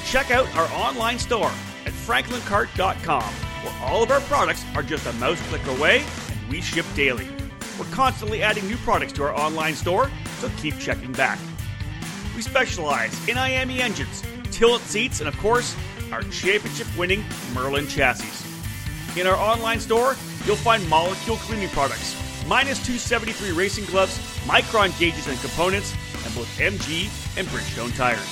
[0.10, 1.52] Check out our online store
[1.86, 6.62] at franklinkart.com, where all of our products are just a mouse click away and we
[6.62, 7.28] ship daily.
[7.78, 11.40] We're constantly adding new products to our online store, so keep checking back.
[12.38, 15.76] We specialize in IAME engines, tilt seats, and of course,
[16.14, 18.41] our championship winning Merlin chassis.
[19.18, 22.16] In our online store, you'll find molecule cleaning products,
[22.48, 25.94] minus 273 racing gloves, MyChron gauges and components,
[26.24, 28.26] and both MG and Bridgestone tires.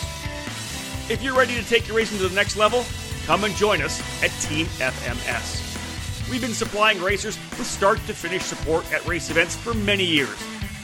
[1.12, 2.86] If you're ready to take your racing to the next level,
[3.26, 6.30] come and join us at Team FMS.
[6.30, 10.38] We've been supplying racers with start to finish support at race events for many years,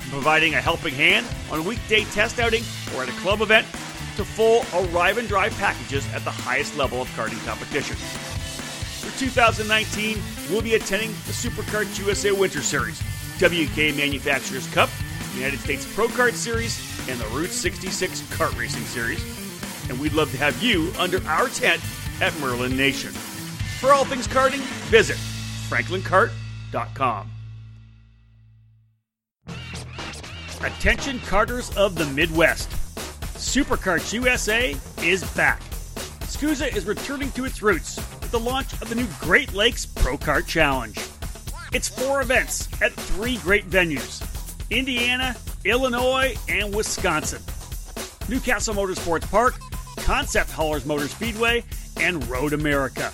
[0.10, 3.66] providing a helping hand on a weekday test outing or at a club event
[4.18, 7.96] to full arrive and drive packages at the highest level of karting competition.
[9.16, 13.00] For 2019, we'll be attending the SuperKart USA Winter Series,
[13.38, 14.90] WK Manufacturers Cup,
[15.36, 19.24] United States Pro Kart Series, and the Route 66 Kart Racing Series.
[19.90, 21.82] And we'd love to have you under our tent
[22.20, 23.12] at Merlin Nation.
[23.80, 25.16] For all things karting, visit
[25.70, 27.32] franklinkart.com.
[30.60, 32.70] Attention carters of the Midwest.
[33.36, 35.62] SuperKarts USA is back.
[36.36, 40.18] SKUSA is returning to its roots with the launch of the new Great Lakes Pro
[40.18, 41.00] Kart Challenge.
[41.72, 44.22] It's four events at three great venues
[44.70, 47.42] Indiana, Illinois, and Wisconsin.
[48.28, 49.54] New Castle Motorsports Park,
[50.00, 51.64] Concept Haulers Motor Speedway,
[52.02, 53.14] and Road America.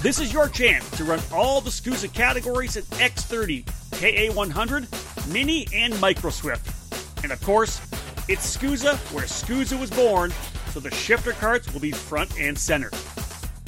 [0.00, 6.00] This is your chance to run all the SKUSA categories at X30, KA100, Mini, and
[6.00, 7.24] Micro Swift.
[7.24, 7.80] And of course,
[8.28, 10.32] it's SKUSA where SKUSA was born,
[10.72, 12.90] so the shifter carts will be front and center.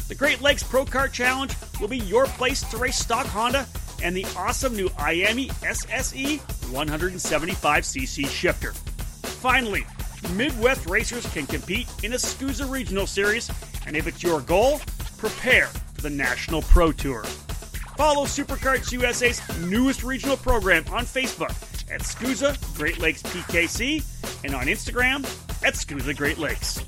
[0.08, 3.66] The Great Lakes Pro Kart Challenge will be your place to race stock Honda
[4.02, 8.72] and the awesome new IAME SSE 175cc shifter.
[8.72, 9.86] Finally,
[10.34, 13.50] Midwest racers can compete in a SKUSA Regional Series,
[13.86, 14.80] and if it's your goal,
[15.18, 17.24] prepare for the National Pro Tour.
[17.96, 21.50] Follow SuperKarts USA's newest regional program on Facebook
[21.90, 24.02] at SKUSA Great Lakes PKC
[24.44, 25.24] and on Instagram
[25.64, 26.82] at SKUSA Great Lakes.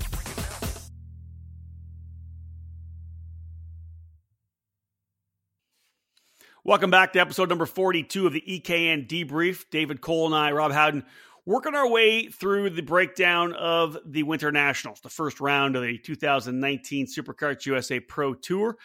[6.63, 9.65] Welcome back to episode number 42 of the EKN Debrief.
[9.69, 11.03] David Cole and I, Rob Howden,
[11.45, 15.99] working our way through the breakdown of the Winter Nationals, the first round of the
[15.99, 18.77] 2019 SuperKarts USA Pro Tour.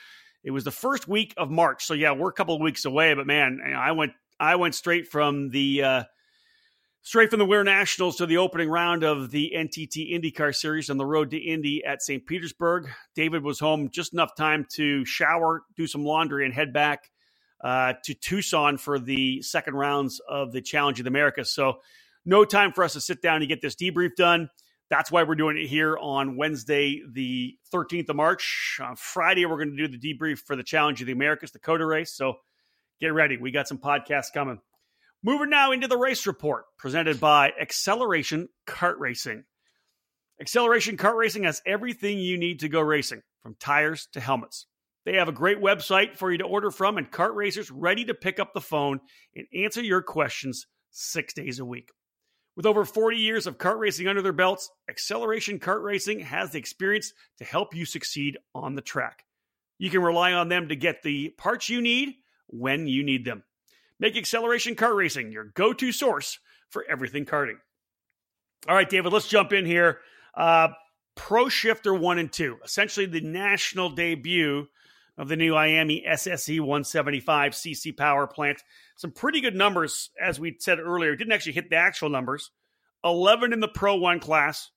[0.44, 3.14] It was the first week of March, so yeah, we're a couple of weeks away.
[3.14, 6.05] But man, I went I went straight from the uh,
[7.02, 10.98] straight from the Winter Nationals to the opening round of the NTT IndyCar Series on
[10.98, 12.26] the road to Indy at St.
[12.26, 12.88] Petersburg.
[13.14, 17.10] David was home just enough time to shower, do some laundry, and head back
[17.62, 21.52] uh, to Tucson for the second rounds of the Challenge of the Americas.
[21.52, 21.80] So,
[22.26, 24.50] no time for us to sit down and get this debrief done.
[24.90, 28.78] That's why we're doing it here on Wednesday, the 13th of March.
[28.82, 31.58] On Friday, we're going to do the debrief for the Challenge of the Americas, the
[31.58, 32.12] COTA race.
[32.12, 32.34] So,
[33.00, 33.36] get ready.
[33.38, 34.60] We got some podcasts coming.
[35.22, 39.44] Moving now into the race report presented by Acceleration Kart Racing.
[40.40, 44.66] Acceleration Kart Racing has everything you need to go racing, from tires to helmets.
[45.04, 48.14] They have a great website for you to order from and kart racers ready to
[48.14, 49.00] pick up the phone
[49.37, 51.90] and answer your questions six days a week.
[52.56, 56.59] With over 40 years of kart racing under their belts, Acceleration Kart Racing has the
[56.59, 59.24] experience to help you succeed on the track.
[59.76, 62.14] You can rely on them to get the parts you need
[62.46, 63.44] when you need them.
[64.00, 67.58] Make Acceleration Kart Racing your go to source for everything karting.
[68.68, 70.00] All right, David, let's jump in here.
[70.34, 70.68] Uh,
[71.14, 74.66] Pro Shifter 1 and 2, essentially the national debut
[75.18, 78.62] of the new IAME SSE 175 cc power plant.
[78.96, 81.14] Some pretty good numbers, as we said earlier.
[81.14, 82.50] Didn't actually hit the actual numbers
[83.04, 84.70] 11 in the Pro 1 class,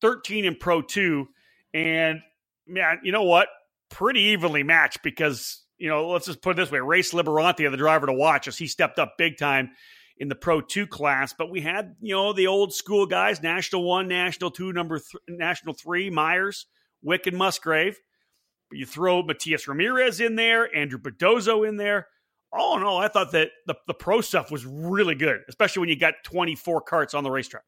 [0.00, 1.28] 13 in Pro 2.
[1.74, 2.20] And
[2.66, 3.48] man, you know what?
[3.90, 7.76] Pretty evenly matched because, you know, let's just put it this way Race Liberante, the
[7.76, 9.70] driver to watch, as he stepped up big time
[10.18, 11.34] in the Pro 2 class.
[11.36, 15.22] But we had, you know, the old school guys National 1, National 2, number th-
[15.28, 16.66] National 3, Myers,
[17.02, 17.98] Wick, and Musgrave.
[18.70, 22.08] But you throw Matias Ramirez in there, Andrew Bedozo in there.
[22.52, 25.88] All in all, I thought that the, the pro stuff was really good, especially when
[25.88, 27.64] you got 24 carts on the racetrack.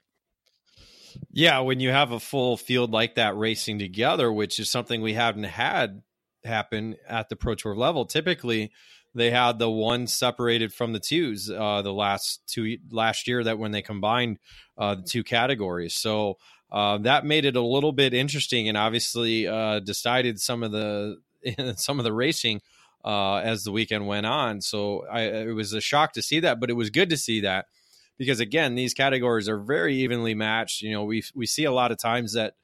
[1.31, 5.15] Yeah, when you have a full field like that racing together, which is something we
[5.15, 6.03] haven't had
[6.45, 8.05] happen at the Pro Tour level.
[8.05, 8.73] Typically,
[9.15, 13.59] they had the one separated from the twos uh, the last two last year that
[13.59, 14.39] when they combined
[14.77, 15.95] uh, the two categories.
[15.95, 16.39] So
[16.71, 21.17] uh, that made it a little bit interesting, and obviously uh, decided some of the
[21.77, 22.61] some of the racing
[23.05, 24.61] uh, as the weekend went on.
[24.61, 27.41] So I, it was a shock to see that, but it was good to see
[27.41, 27.67] that
[28.19, 30.83] because again, these categories are very evenly matched.
[30.83, 32.55] You know, we we see a lot of times that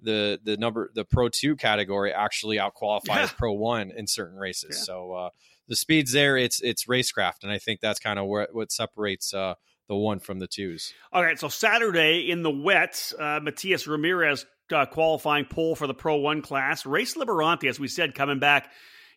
[0.00, 3.30] the the number the Pro Two category actually outqualifies yeah.
[3.36, 4.76] Pro One in certain races.
[4.78, 4.84] Yeah.
[4.84, 5.28] So uh,
[5.68, 9.32] the speeds there, it's it's racecraft, and I think that's kind of where what separates.
[9.32, 9.54] Uh,
[9.86, 10.94] the one from the twos.
[11.12, 15.94] All right, so Saturday in the wet, uh, Matias Ramirez uh, qualifying pole for the
[15.94, 16.86] Pro One class.
[16.86, 18.70] Race Liberante, as we said, coming back.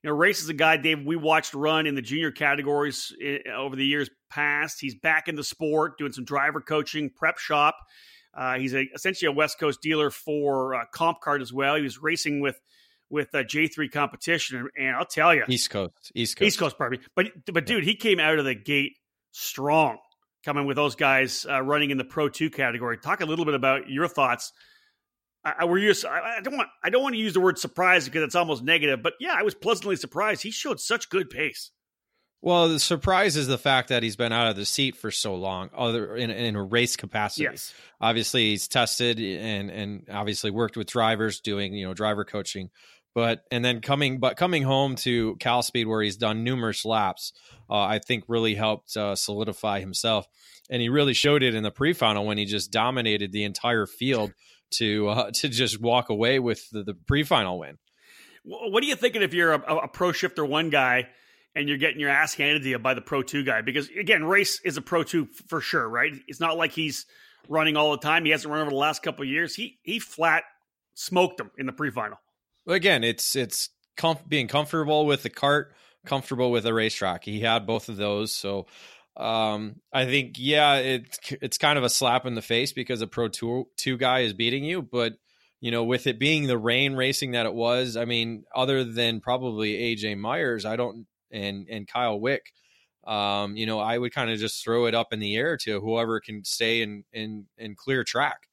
[0.04, 3.40] You know, Race is a guy, Dave, we watched run in the junior categories eh,
[3.56, 4.80] over the years past.
[4.80, 7.76] He's back in the sport, doing some driver coaching, prep shop.
[8.38, 11.76] Uh, he's a, essentially a West Coast dealer for uh, CompKart as well.
[11.76, 12.60] He was racing with
[13.10, 17.00] with a J3 competition, and I'll tell you, East Coast, East Coast, East Coast, pardon
[17.00, 17.06] me.
[17.16, 18.94] But but dude, he came out of the gate
[19.32, 19.98] strong
[20.46, 22.98] coming with those guys uh, running in the Pro Two category.
[22.98, 24.52] Talk a little bit about your thoughts.
[25.44, 25.94] I, were you?
[26.08, 26.70] I, I don't want.
[26.84, 29.02] I don't want to use the word surprise because it's almost negative.
[29.02, 30.44] But yeah, I was pleasantly surprised.
[30.44, 31.72] He showed such good pace.
[32.42, 35.36] Well, the surprise is the fact that he's been out of the seat for so
[35.36, 37.44] long, other in, in a race capacity.
[37.44, 37.74] Yes.
[38.00, 42.70] Obviously, he's tested and and obviously worked with drivers, doing you know driver coaching
[43.18, 47.34] but and then coming but coming home to Cal Speed where he's done numerous laps,
[47.68, 50.28] uh, I think really helped uh, solidify himself,
[50.70, 54.34] and he really showed it in the pre-final when he just dominated the entire field
[54.76, 57.80] to uh, to just walk away with the, the pre-final win.
[58.44, 61.08] What are you thinking if you're a, a pro shifter one guy?
[61.58, 63.62] And you're getting your ass handed to you by the Pro 2 guy.
[63.62, 66.14] Because again, race is a Pro 2 for sure, right?
[66.28, 67.06] It's not like he's
[67.50, 68.24] running all the time.
[68.24, 69.56] He hasn't run over the last couple of years.
[69.56, 70.44] He he flat
[70.94, 72.18] smoked him in the pre final
[72.68, 73.70] again, it's it's
[74.28, 75.74] being comfortable with the cart,
[76.06, 77.24] comfortable with the racetrack.
[77.24, 78.68] He had both of those, so
[79.16, 83.08] um, I think yeah, it's it's kind of a slap in the face because a
[83.08, 85.14] Pro Tour two guy is beating you, but
[85.60, 89.22] you know, with it being the rain racing that it was, I mean, other than
[89.22, 92.52] probably AJ Myers, I don't and and Kyle Wick,
[93.06, 95.80] um, you know, I would kind of just throw it up in the air to
[95.80, 98.48] whoever can stay in in in clear track.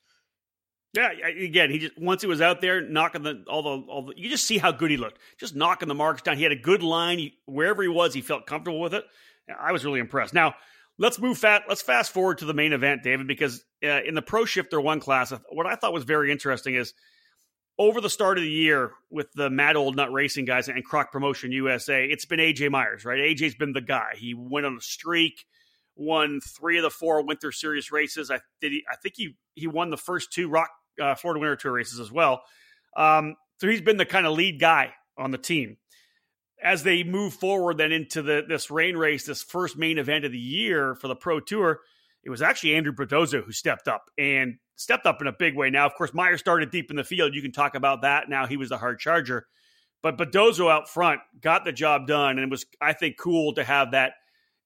[0.93, 4.15] Yeah, again, he just once he was out there knocking the all the all the,
[4.17, 6.37] you just see how good he looked, just knocking the marks down.
[6.37, 8.15] He had a good line he, wherever he was.
[8.15, 9.05] He felt comfortable with it.
[9.59, 10.35] I was really impressed.
[10.35, 10.55] Now
[10.97, 11.65] let's move fat.
[11.69, 15.01] Let's fast forward to the main event, David, because uh, in the Pro Shifter One
[15.01, 16.95] class, what I thought was very interesting is
[17.79, 21.11] over the start of the year with the Mad Old Nut Racing guys and Croc
[21.11, 23.19] Promotion USA, it's been AJ Myers, right?
[23.19, 24.13] AJ's been the guy.
[24.17, 25.45] He went on a streak,
[25.97, 28.31] won three of the four Winter Series races.
[28.31, 28.73] I did.
[28.73, 30.69] He, I think he he won the first two ROK
[31.01, 32.43] uh, Florida Winter Tour races as well.
[32.97, 35.77] Um, so he's been the kind of lead guy on the team.
[36.63, 40.33] As they move forward then into the this rain race, this first main event of
[40.33, 41.81] the year for the Pro Tour,
[42.23, 45.70] it was actually Andrew Bedozo who stepped up and stepped up in a big way.
[45.70, 47.35] Now, of course, Meyer started deep in the field.
[47.35, 48.29] You can talk about that.
[48.29, 49.46] Now he was the hard charger.
[50.02, 53.64] But Bedozo out front got the job done, and it was, I think, cool to
[53.64, 54.12] have that.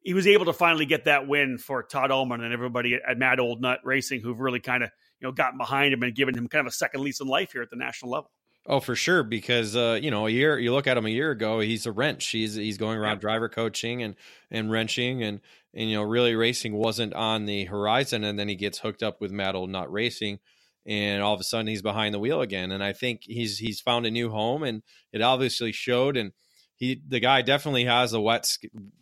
[0.00, 3.38] He was able to finally get that win for Todd Ullman and everybody at Mad
[3.38, 4.90] Old Nut Racing, who've really kind of
[5.20, 7.52] you know gotten behind him and given him kind of a second lease in life
[7.52, 8.30] here at the national level.
[8.70, 11.30] Oh, for sure, because uh, you know, a year you look at him a year
[11.30, 12.28] ago, he's a wrench.
[12.28, 14.14] He's he's going around driver coaching and
[14.50, 15.40] and wrenching and
[15.72, 19.22] and you know, really racing wasn't on the horizon, and then he gets hooked up
[19.22, 20.38] with Old Nut Racing,
[20.84, 22.70] and all of a sudden he's behind the wheel again.
[22.70, 24.82] And I think he's he's found a new home, and
[25.14, 26.18] it obviously showed.
[26.18, 26.32] And
[26.76, 28.46] he the guy definitely has the wet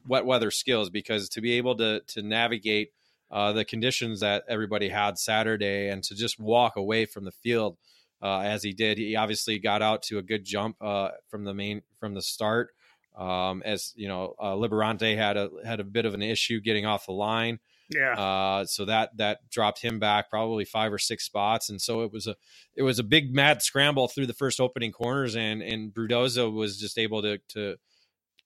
[0.06, 2.90] wet weather skills because to be able to to navigate
[3.32, 7.76] uh, the conditions that everybody had Saturday and to just walk away from the field
[8.22, 8.98] uh, as he did.
[8.98, 12.70] He obviously got out to a good jump uh, from the main from the start.
[13.16, 16.86] Um, as you know, uh, Liberante had a had a bit of an issue getting
[16.86, 17.58] off the line.
[17.94, 18.12] Yeah.
[18.12, 22.12] Uh, so that that dropped him back probably five or six spots, and so it
[22.12, 22.36] was a
[22.74, 26.78] it was a big mad scramble through the first opening corners, and and Bedozo was
[26.78, 27.76] just able to to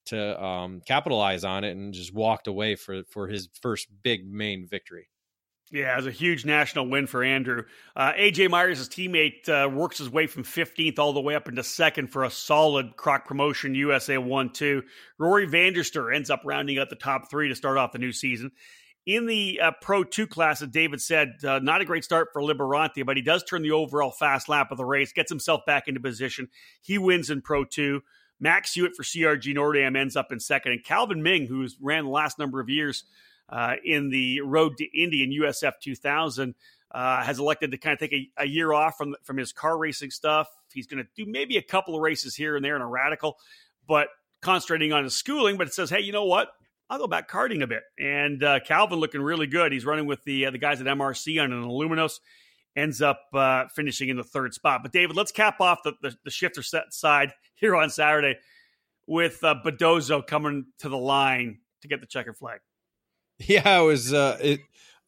[0.06, 4.66] to um, capitalize on it and just walked away for for his first big main
[4.68, 5.08] victory.
[5.72, 7.62] Yeah, it was a huge national win for Andrew.
[7.94, 11.48] Uh, AJ Myers, his teammate, uh, works his way from 15th all the way up
[11.48, 14.82] into second for a solid Croc promotion, USA 1 2.
[15.18, 17.98] Rory van der Steur ends up rounding out the top three to start off the
[17.98, 18.50] new season.
[19.06, 22.42] In the uh, Pro 2 class, as David said, uh, not a great start for
[22.42, 25.86] Liberante, but he does turn the overall fast lap of the race, gets himself back
[25.86, 26.48] into position.
[26.82, 28.00] He wins in Pro 2.
[28.40, 30.72] Max Hewitt for CRG Nordam ends up in second.
[30.72, 33.04] And Calvin Ming, who's ran the last number of years
[33.50, 36.54] uh, in the Road to Indy in USF 2000,
[36.92, 39.76] uh, has elected to kind of take a, a, year off from from his car
[39.76, 40.48] racing stuff.
[40.72, 43.38] He's going to do maybe a couple of races here and there in a radical,
[43.86, 44.08] but
[44.40, 45.56] concentrating on his schooling.
[45.56, 46.48] But it says, hey, you know what?
[46.88, 47.84] I'll go back karting a bit.
[47.98, 49.72] And uh, Calvin looking really good.
[49.72, 52.18] He's running with the uh, the guys at MRC on an Aluminos.
[52.76, 54.80] Ends up uh, finishing in the third spot.
[54.82, 58.38] But David, let's cap off the, the, the shifter set side here on Saturday
[59.06, 62.60] with uh, Bedozo coming to the line to get the checker flag.
[63.46, 64.12] Yeah, it was.
[64.12, 64.60] Uh, it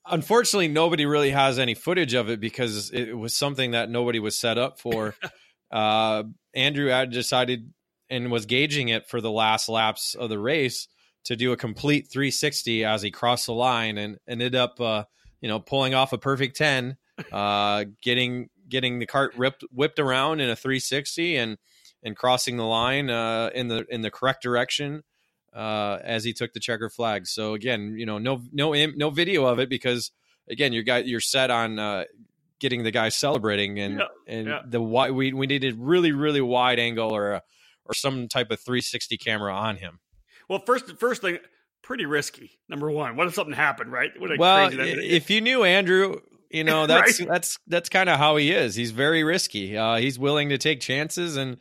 [0.07, 4.39] unfortunately nobody really has any footage of it because it was something that nobody was
[4.39, 5.15] set up for.
[5.71, 6.25] uh,
[6.55, 7.73] Andrew had decided
[8.11, 10.89] and was gauging it for the last laps of the race
[11.25, 15.05] to do a complete 360 as he crossed the line and ended up, uh,
[15.41, 16.97] you know, pulling off a perfect 10,
[17.33, 21.59] uh, getting getting the cart ripped whipped around in a 360 and
[22.03, 25.03] and crossing the line uh, in the in the correct direction
[25.55, 27.27] uh, as he took the checker flag.
[27.27, 30.11] So again, you know, no no no video of it because
[30.49, 32.05] again, you're got you're set on uh,
[32.59, 34.61] getting the guy celebrating and yeah, and yeah.
[34.65, 37.43] the we we needed really really wide angle or a,
[37.85, 39.99] or some type of 360 camera on him.
[40.49, 41.39] Well, first first thing
[41.83, 42.59] pretty risky.
[42.69, 44.11] Number one, what if something happened, right?
[44.39, 47.29] well, if you knew Andrew, you know that's right?
[47.29, 48.75] that's that's kind of how he is.
[48.75, 49.77] He's very risky.
[49.77, 51.59] Uh, he's willing to take chances and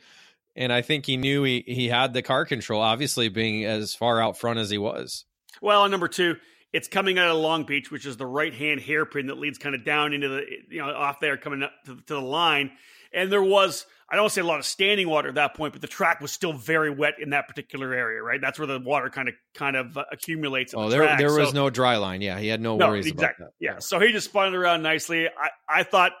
[0.56, 4.20] and I think he knew he, he had the car control, obviously being as far
[4.20, 5.24] out front as he was.
[5.60, 6.36] Well, number two,
[6.72, 9.74] it's coming out of Long Beach, which is the right hand hairpin that leads kind
[9.74, 12.72] of down into the you know off there, coming up to, to the line.
[13.14, 15.54] And there was I don't want to say a lot of standing water at that
[15.54, 18.40] point, but the track was still very wet in that particular area, right?
[18.40, 20.74] That's where the water kind of kind of uh, accumulates.
[20.74, 21.18] Oh, the there track.
[21.18, 22.20] there was so, no dry line.
[22.20, 23.44] Yeah, he had no, no worries exactly.
[23.44, 23.64] about that.
[23.64, 25.28] Yeah, so he just spun it around nicely.
[25.28, 26.12] I I thought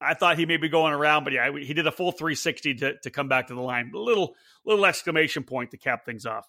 [0.00, 2.98] I thought he may be going around, but yeah, he did a full 360 to,
[2.98, 3.90] to come back to the line.
[3.94, 4.34] A little
[4.64, 6.46] little exclamation point to cap things off.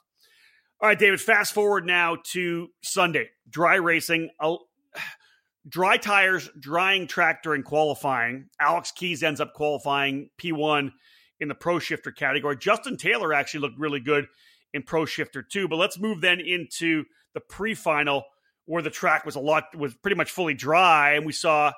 [0.80, 1.22] All right, David.
[1.22, 3.30] Fast forward now to Sunday.
[3.50, 4.30] Dry racing,
[5.68, 8.48] dry tires, drying tractor, and qualifying.
[8.60, 10.92] Alex Keys ends up qualifying P1
[11.40, 12.56] in the Pro Shifter category.
[12.58, 14.28] Justin Taylor actually looked really good
[14.74, 15.68] in Pro Shifter too.
[15.68, 18.24] But let's move then into the pre-final
[18.66, 21.74] where the track was a lot was pretty much fully dry, and we saw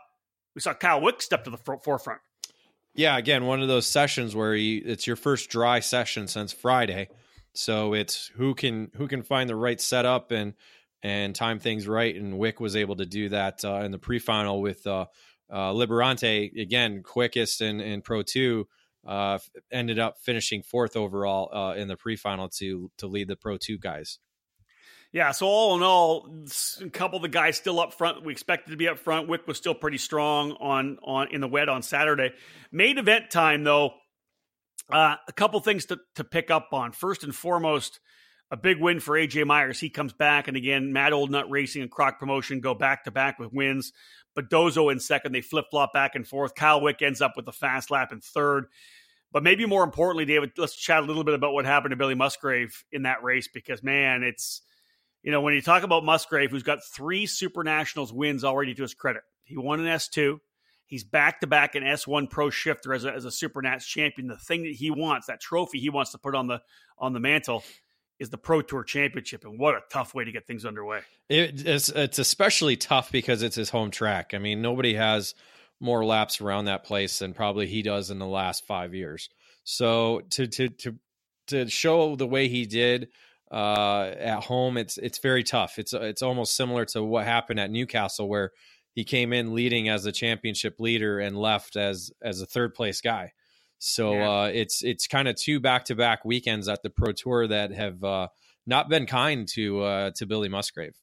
[0.55, 2.21] we saw Kyle Wick step to the forefront.
[2.95, 7.09] Yeah, again, one of those sessions where it's your first dry session since Friday,
[7.53, 10.53] so it's who can who can find the right setup and
[11.01, 12.15] and time things right.
[12.15, 15.07] And Wick was able to do that uh, in the pre-final with uh,
[15.51, 18.67] uh, Liberante again, quickest in, in Pro Two.
[19.05, 19.37] Uh,
[19.71, 23.77] ended up finishing fourth overall uh, in the pre-final to to lead the Pro Two
[23.77, 24.19] guys.
[25.13, 26.27] Yeah, so all in all,
[26.81, 28.25] a couple of the guys still up front.
[28.25, 29.29] We expected to be up front.
[29.29, 32.31] Wick was still pretty strong on on in the wet on Saturday.
[32.71, 33.93] Main event time though,
[34.91, 36.93] uh, a couple things to, to pick up on.
[36.93, 37.99] First and foremost,
[38.49, 39.79] a big win for AJ Myers.
[39.79, 43.37] He comes back, and again, Matt Oldnut Racing and Croc Promotion go back to back
[43.37, 43.93] with wins.
[44.33, 46.55] But Dozo in second, they flip flop back and forth.
[46.55, 48.65] Kyle Wick ends up with the fast lap in third.
[49.31, 52.15] But maybe more importantly, David, let's chat a little bit about what happened to Billy
[52.15, 54.63] Musgrave in that race because man, it's
[55.23, 58.81] you know, when you talk about Musgrave, who's got three Super Nationals wins already to
[58.81, 60.37] his credit, he won an S2.
[60.85, 64.27] He's back to back an S1 Pro Shifter as a, as a Super Nats champion.
[64.27, 66.61] The thing that he wants, that trophy he wants to put on the
[66.99, 67.63] on the mantle,
[68.19, 69.45] is the Pro Tour Championship.
[69.45, 70.99] And what a tough way to get things underway.
[71.29, 74.33] It, it's it's especially tough because it's his home track.
[74.33, 75.33] I mean, nobody has
[75.79, 79.29] more laps around that place than probably he does in the last five years.
[79.63, 80.95] So to to to
[81.47, 83.07] to show the way he did
[83.53, 85.77] uh, at home, it's it's very tough.
[85.77, 88.51] It's it's almost similar to what happened at Newcastle, where
[88.93, 92.99] he came in leading as a championship leader and left as as a third place
[92.99, 93.31] guy.
[93.77, 94.29] So yeah.
[94.29, 97.71] uh, it's it's kind of two back to back weekends at the Pro Tour that
[97.71, 98.29] have uh,
[98.65, 100.95] not been kind to uh, to Billy Musgrave.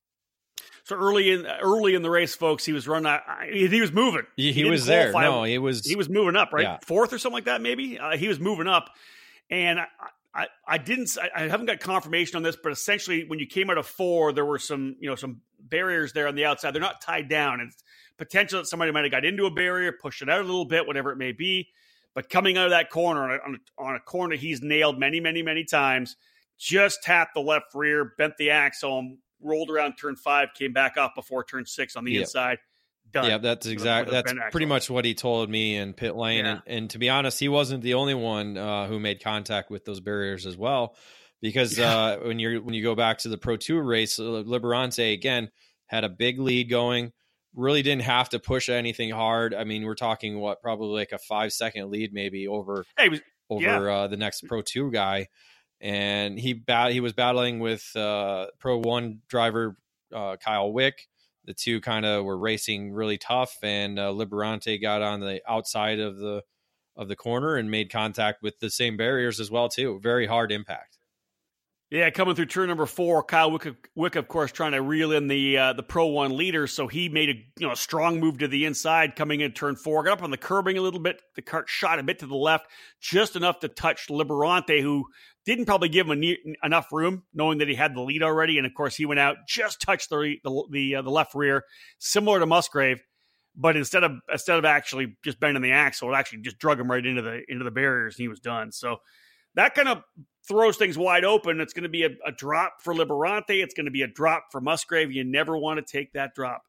[0.84, 3.16] So early in early in the race, folks, he was running.
[3.52, 4.22] He was moving.
[4.34, 5.12] He, he, he was there.
[5.12, 6.64] No, he was he was moving up, right?
[6.64, 6.78] Yeah.
[6.84, 7.96] Fourth or something like that, maybe.
[7.96, 8.90] Uh, he was moving up,
[9.50, 9.78] and
[10.34, 11.16] I, I, didn't.
[11.34, 14.44] I haven't got confirmation on this, but essentially, when you came out of four, there
[14.44, 16.72] were some you know some barriers there on the outside.
[16.72, 17.60] They're not tied down.
[17.60, 17.82] It's
[18.16, 20.86] potential that somebody might have got into a barrier, pushed it out a little bit,
[20.86, 21.68] whatever it may be.
[22.14, 24.98] But coming out of that corner on a, on a, on a corner he's nailed
[24.98, 26.16] many, many, many times,
[26.58, 31.14] just tapped the left rear, bent the axle, rolled around turn five, came back up
[31.14, 32.22] before turn six on the yep.
[32.22, 32.58] inside.
[33.12, 33.28] Done.
[33.28, 36.44] Yeah, that's exactly that's pretty much what he told me in pit lane.
[36.44, 36.50] Yeah.
[36.50, 39.84] And, and, to be honest, he wasn't the only one uh, who made contact with
[39.84, 40.94] those barriers as well.
[41.40, 41.94] Because yeah.
[41.94, 45.50] uh, when you're when you go back to the Pro Tour race, uh, Liberante again
[45.86, 47.12] had a big lead going.
[47.54, 49.54] Really didn't have to push anything hard.
[49.54, 53.20] I mean, we're talking what probably like a five second lead maybe over hey, was,
[53.48, 53.94] over yeah.
[53.94, 55.26] uh, the next Pro Two guy
[55.80, 59.76] and he bat he was battling with uh, Pro One driver
[60.14, 61.08] uh, Kyle Wick.
[61.44, 65.98] The two kind of were racing really tough, and uh, Liberante got on the outside
[65.98, 66.42] of the
[66.96, 69.98] of the corner and made contact with the same barriers as well too.
[70.02, 70.98] Very hard impact.
[71.90, 73.66] Yeah, coming through turn number four, Kyle Wick,
[73.96, 76.68] Wick of course, trying to reel in the uh, the Pro One leader.
[76.68, 79.74] So he made a you know a strong move to the inside, coming in turn
[79.74, 81.20] four, got up on the curbing a little bit.
[81.34, 82.66] The cart shot a bit to the left,
[83.00, 85.06] just enough to touch Liberante, who
[85.46, 86.22] didn't probably give him
[86.62, 88.58] enough room, knowing that he had the lead already.
[88.58, 91.64] And of course, he went out, just touched the the the, uh, the left rear,
[91.98, 93.02] similar to Musgrave,
[93.56, 96.90] but instead of instead of actually just bending the axle, it actually just drug him
[96.90, 98.72] right into the into the barriers, and he was done.
[98.72, 98.98] So
[99.54, 100.02] that kind of
[100.46, 101.60] throws things wide open.
[101.60, 103.62] It's going to be a, a drop for Liberante.
[103.62, 105.12] It's going to be a drop for Musgrave.
[105.12, 106.62] You never want to take that drop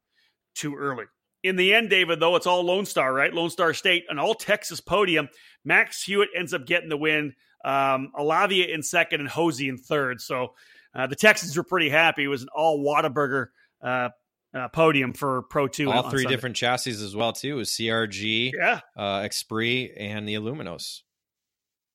[0.55, 1.05] too early.
[1.43, 3.34] In the end, David, though, it's all Lone Star, right?
[3.34, 5.30] Lone Star State, an all Texas podium.
[5.65, 7.34] Max Hewitt ends up getting the win.
[7.64, 10.22] Um, Alavia in second and Hosey in third.
[10.22, 10.53] So
[10.93, 12.24] uh, the Texans were pretty happy.
[12.24, 13.47] It was an all Whataburger
[13.82, 14.09] uh,
[14.53, 15.91] uh, podium for Pro 2.
[15.91, 17.53] All three different chassis as well, too.
[17.53, 18.82] It was CRG, yeah.
[18.97, 21.01] uh, Exprit, and the Aluminos.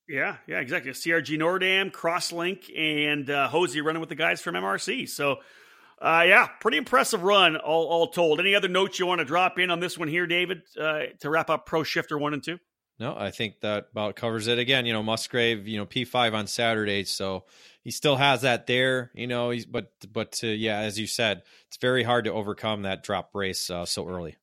[0.08, 0.92] Yeah, yeah, exactly.
[0.92, 5.08] CRG Nordam, Crosslink, and uh, Hosey running with the guys from MRC.
[5.08, 5.36] So,
[6.00, 8.38] uh, yeah, pretty impressive run, all, all told.
[8.38, 11.30] Any other notes you want to drop in on this one here, David, uh, to
[11.30, 12.58] wrap up Pro Shifter 1 and 2?
[12.98, 14.58] No, I think that about covers it.
[14.58, 17.44] Again, you know, Musgrave, you know, P5 on Saturday, so
[17.82, 21.42] he still has that there, you know, he's, but, but uh, yeah, as you said,
[21.68, 24.36] it's very hard to overcome that drop race uh, so early.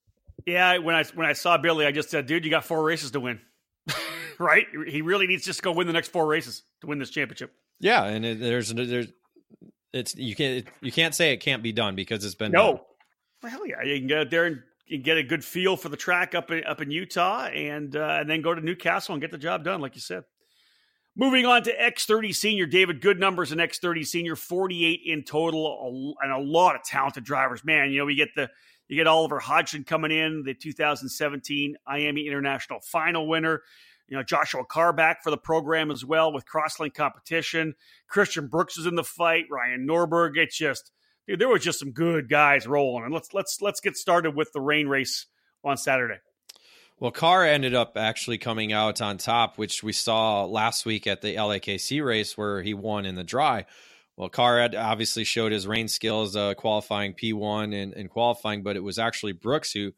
[0.45, 3.11] Yeah, when I when I saw Billy, I just said, dude, you got four races
[3.11, 3.39] to win
[4.39, 4.65] right?
[4.87, 7.53] He really needs just to go win the next four races to win this championship.
[7.79, 9.07] Yeah, and it, there's there's
[9.91, 12.73] it's you can't you can't say it can't be done because it's been no.
[12.73, 12.81] Done.
[13.41, 15.97] Well, hell yeah, you can get out there and get a good feel for the
[15.97, 19.31] track up in, up in Utah, and uh, and then go to Newcastle and get
[19.31, 20.23] the job done, like you said.
[21.15, 26.31] Moving on to X30 Senior, David, good numbers in X30 Senior, 48 in total, and
[26.31, 27.63] a lot of talented drivers.
[27.63, 28.49] Man, you know, we get the
[28.87, 33.61] you get Oliver Hodgson coming in, the 2017 Miami International Final winner.
[34.07, 37.73] You know, Joshua Carr back for the program as well with Crosslink competition.
[38.07, 39.45] Christian Brooks is in the fight.
[39.49, 40.31] Ryan Norberg.
[40.35, 40.91] It's just,
[41.27, 43.05] dude, there was just some good guys rolling.
[43.05, 45.25] And let's let's let's get started with the rain race
[45.63, 46.19] on Saturday.
[46.99, 51.21] Well, Carr ended up actually coming out on top, which we saw last week at
[51.21, 53.65] the LAKC race where he won in the dry.
[54.15, 58.75] Well, Carr had obviously showed his rain skills, uh, qualifying P1 and, and qualifying, but
[58.75, 59.91] it was actually Brooks who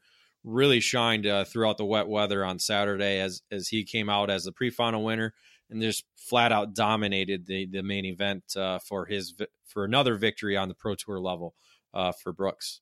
[0.45, 4.43] really shined uh, throughout the wet weather on Saturday as as he came out as
[4.43, 5.34] the pre-final winner
[5.70, 9.34] and just flat out dominated the the main event uh, for his
[9.66, 11.55] for another victory on the pro tour level
[11.93, 12.82] uh, for Brooks.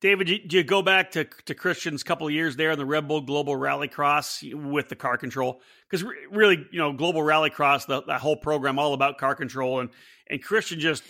[0.00, 3.20] David, do you go back to, to Christian's couple years there in the Red Bull
[3.20, 5.60] Global Rallycross with the car control?
[5.88, 9.90] Because really, you know, Global Rallycross, the, that whole program, all about car control, and
[10.28, 11.02] and Christian just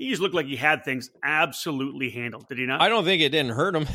[0.00, 2.48] he just looked like he had things absolutely handled.
[2.48, 2.80] Did he not?
[2.80, 3.86] I don't think it didn't hurt him.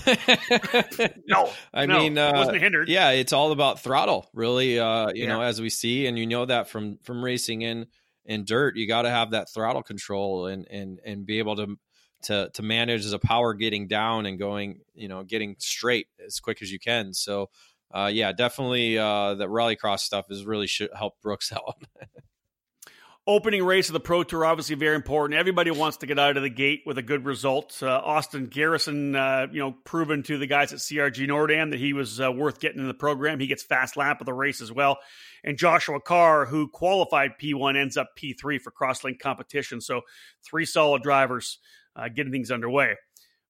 [1.28, 2.90] no, I no, mean, uh, wasn't hindered.
[2.90, 4.80] Yeah, it's all about throttle, really.
[4.80, 5.30] Uh, you yeah.
[5.30, 7.88] know, as we see, and you know that from from racing in
[8.24, 11.76] in dirt, you got to have that throttle control and and and be able to
[12.24, 16.62] to to manage the power getting down and going, you know, getting straight as quick
[16.62, 17.14] as you can.
[17.14, 17.50] So.
[17.94, 18.98] Uh, yeah, definitely.
[18.98, 21.82] Uh, the rallycross stuff has really should help Brooks out
[23.28, 25.40] opening race of the Pro Tour, obviously very important.
[25.40, 27.82] Everybody wants to get out of the gate with a good result.
[27.82, 31.94] Uh, Austin Garrison, uh, you know, proven to the guys at CRG Nordam that he
[31.94, 33.40] was uh, worth getting in the program.
[33.40, 35.00] He gets fast lap of the race as well.
[35.44, 39.82] And Joshua Carr, who qualified P1, ends up P3 for crosslink competition.
[39.82, 40.02] So
[40.44, 41.58] three solid drivers
[41.96, 42.96] uh, getting things underway.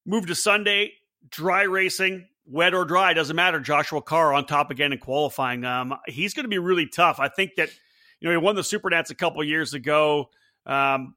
[0.05, 0.93] Move to Sunday.
[1.29, 3.59] dry racing, wet or dry, doesn't matter.
[3.59, 5.65] Joshua Carr on top again in qualifying.
[5.65, 7.19] Um, he's going to be really tough.
[7.19, 7.69] I think that
[8.25, 10.31] you know he won the Super Nats a couple years ago,
[10.65, 11.13] um,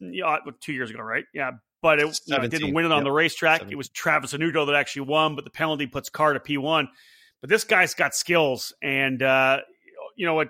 [0.00, 1.24] you know, two years ago, right?
[1.32, 3.04] Yeah, but it you know, didn't win it on yep.
[3.04, 3.60] the racetrack.
[3.60, 3.72] 17.
[3.72, 6.88] It was Travis Anuto that actually won, but the penalty puts Carr to P one.
[7.40, 9.58] But this guy's got skills, and uh,
[10.16, 10.48] you know what?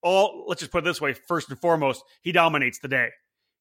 [0.00, 3.08] All let's just put it this way: first and foremost, he dominates the day.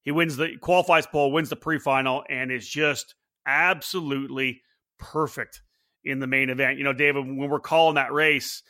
[0.03, 3.15] He wins the qualifies pole, wins the pre-final, and is just
[3.47, 4.61] absolutely
[4.99, 5.63] perfect
[6.03, 6.77] in the main event.
[6.77, 8.61] You know, David, when we're calling that race,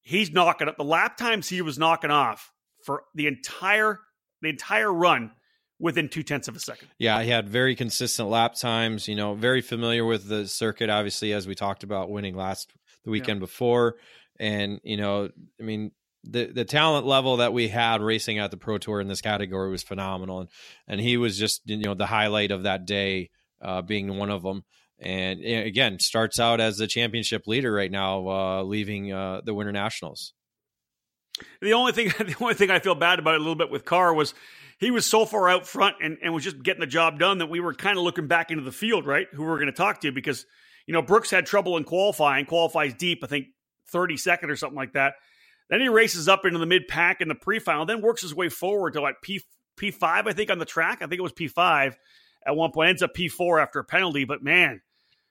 [0.00, 2.52] he's knocking up the lap times he was knocking off
[2.88, 4.00] for the entire
[4.40, 5.30] the entire run
[5.78, 6.88] within two tenths of a second.
[6.98, 9.06] Yeah, he had very consistent lap times.
[9.06, 10.88] You know, very familiar with the circuit.
[10.88, 12.72] Obviously, as we talked about winning last
[13.04, 13.44] the weekend yeah.
[13.44, 13.96] before,
[14.40, 15.28] and you know,
[15.60, 15.92] I mean,
[16.24, 19.70] the the talent level that we had racing at the Pro Tour in this category
[19.70, 20.48] was phenomenal, and
[20.86, 23.28] and he was just you know the highlight of that day,
[23.60, 24.64] uh, being one of them.
[24.98, 29.72] And again, starts out as the championship leader right now, uh, leaving uh, the Winter
[29.72, 30.32] Nationals.
[31.60, 34.14] The only thing, the only thing I feel bad about a little bit with Carr
[34.14, 34.34] was
[34.78, 37.50] he was so far out front and, and was just getting the job done that
[37.50, 39.26] we were kind of looking back into the field, right?
[39.32, 40.46] Who we are going to talk to because
[40.86, 43.46] you know Brooks had trouble in qualifying, qualifies deep, I think
[43.88, 45.14] thirty second or something like that.
[45.68, 48.34] Then he races up into the mid pack in the pre final, then works his
[48.34, 49.42] way forward to like P
[49.76, 50.98] P five, I think, on the track.
[51.02, 51.96] I think it was P five
[52.46, 52.90] at one point.
[52.90, 54.80] Ends up P four after a penalty, but man,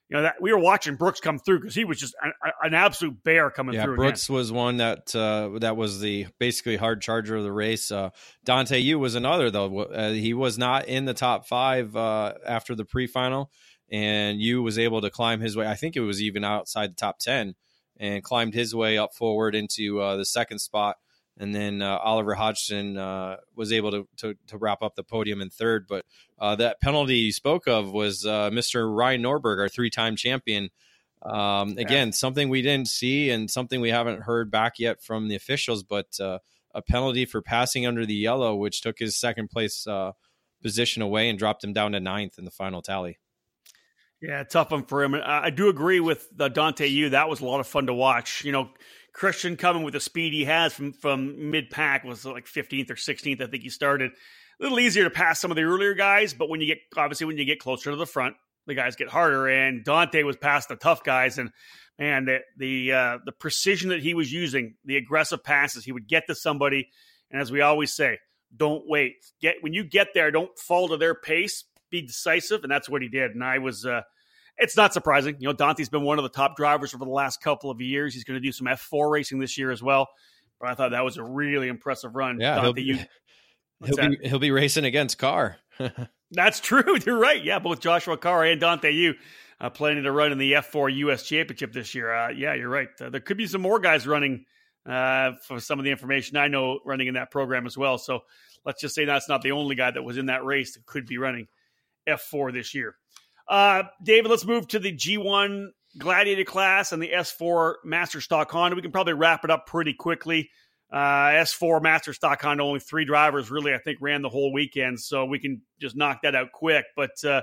[0.10, 2.32] you know that we were watching Brooks come through because he was just an,
[2.64, 3.98] an, absolute bear coming yeah, through.
[3.98, 7.92] Brooks was one that uh, that was the basically hard charger of the race.
[7.92, 8.12] Uh,
[8.46, 9.84] Dante Yu was another though.
[9.84, 13.52] Uh, he was not in the top five uh, after the pre-final,
[13.92, 15.68] and Yu was able to climb his way.
[15.68, 17.56] I think it was even outside the top ten
[18.00, 20.96] and climbed his way up forward into uh, the second spot.
[21.40, 25.42] And then uh, Oliver Hodgson uh, was able to, to, to wrap up the podium
[25.42, 25.86] in third.
[25.88, 26.06] But
[26.40, 28.94] uh, that penalty you spoke of was uh, Mr.
[28.94, 30.70] Ryan Norberg, our three time champion.
[31.22, 35.36] Um, again, something we didn't see and something we haven't heard back yet from the
[35.36, 36.40] officials, but uh,
[36.74, 39.86] a penalty for passing under the yellow, which took his second place
[40.62, 43.18] position away and dropped him down to ninth in the final tally.
[44.22, 45.16] Yeah, tough one for him.
[45.16, 47.10] I do agree with Dante Yu.
[47.10, 48.44] That was a lot of fun to watch.
[48.44, 48.70] You know,
[49.18, 52.96] Christian coming with the speed he has from from mid pack was like 15th or
[52.96, 53.42] 16th.
[53.42, 56.50] I think he started a little easier to pass some of the earlier guys, but
[56.50, 58.36] when you get obviously when you get closer to the front,
[58.68, 59.48] the guys get harder.
[59.48, 61.50] And Dante was past the tough guys, and
[61.98, 66.08] man, the the uh, the precision that he was using, the aggressive passes, he would
[66.08, 66.88] get to somebody.
[67.32, 68.20] And as we always say,
[68.56, 69.16] don't wait.
[69.42, 73.02] Get when you get there, don't fall to their pace be decisive, and that's what
[73.02, 73.32] he did.
[73.32, 74.02] And I was, uh,
[74.58, 75.36] it's not surprising.
[75.40, 78.14] You know, Dante's been one of the top drivers over the last couple of years.
[78.14, 80.08] He's going to do some F4 racing this year as well.
[80.60, 82.40] But I thought that was a really impressive run.
[82.40, 83.00] Yeah, Dante, he'll, be, you,
[83.86, 85.58] he'll be, he'll be racing against Carr.
[86.32, 86.98] that's true.
[87.06, 87.44] You're right.
[87.44, 89.14] Yeah, both Joshua Carr and Dante Yu
[89.60, 91.24] uh, planning to run in the F4 U.S.
[91.24, 92.14] Championship this year.
[92.14, 92.90] Uh, yeah, you're right.
[93.00, 94.46] Uh, there could be some more guys running
[94.86, 97.98] uh, for some of the information I know running in that program as well.
[97.98, 98.22] So
[98.66, 101.06] let's just say that's not the only guy that was in that race that could
[101.06, 101.48] be running
[102.08, 102.96] F4 this year.
[103.48, 105.68] Uh, David, let's move to the G1
[105.98, 108.76] Gladiator class and the S4 Master Stock Honda.
[108.76, 110.50] We can probably wrap it up pretty quickly.
[110.92, 115.00] Uh, S4 Master Stock Honda, only three drivers really, I think, ran the whole weekend,
[115.00, 116.86] so we can just knock that out quick.
[116.96, 117.42] But uh,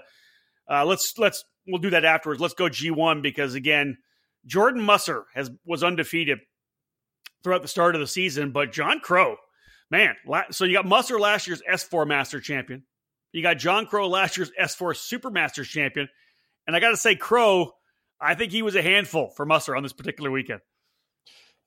[0.70, 2.40] uh, let's let's we'll do that afterwards.
[2.40, 3.98] Let's go G1 because again,
[4.46, 6.38] Jordan Musser has was undefeated
[7.42, 9.36] throughout the start of the season, but John Crow,
[9.90, 10.14] man,
[10.50, 12.84] so you got Musser last year's S4 Master Champion.
[13.34, 16.08] You got John Crow, last year's S4 Supermasters champion.
[16.68, 17.72] And I got to say, Crow,
[18.20, 20.60] I think he was a handful for Musser on this particular weekend.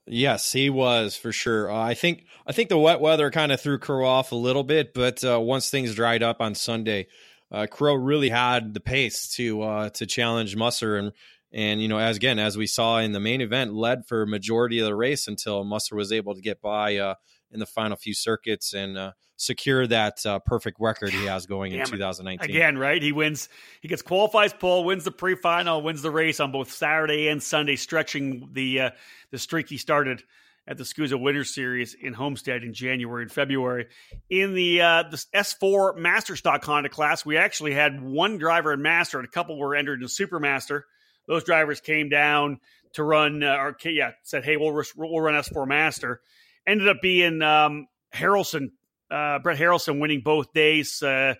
[0.05, 1.69] Yes, he was for sure.
[1.69, 4.63] Uh, I think I think the wet weather kind of threw Crow off a little
[4.63, 7.07] bit, but uh, once things dried up on Sunday,
[7.51, 11.11] uh, Crow really had the pace to uh, to challenge Musser and
[11.51, 14.79] and you know as again as we saw in the main event, led for majority
[14.79, 17.15] of the race until Musser was able to get by uh,
[17.51, 21.71] in the final few circuits and uh, secure that uh, perfect record he has going
[21.71, 22.49] in 2019.
[22.49, 23.01] Again, right?
[23.01, 23.49] He wins,
[23.81, 27.75] he gets qualifies pole, wins the pre-final, wins the race on both Saturday and Sunday,
[27.75, 28.89] stretching the uh,
[29.31, 30.23] the streak he started
[30.67, 33.87] at the SKUSA Winter Series in Homestead in January and February.
[34.29, 38.81] In the uh, the S4 Master Stock Honda class, we actually had one driver in
[38.81, 40.81] Master, and a couple were entered in Supermaster.
[41.27, 42.59] Those drivers came down
[42.93, 46.21] to run, uh, or yeah, said, "Hey, we'll we'll run S4 Master."
[46.65, 48.71] Ended up being um, Harrelson
[49.09, 51.01] uh, Brett Harrelson winning both days.
[51.01, 51.35] Uh,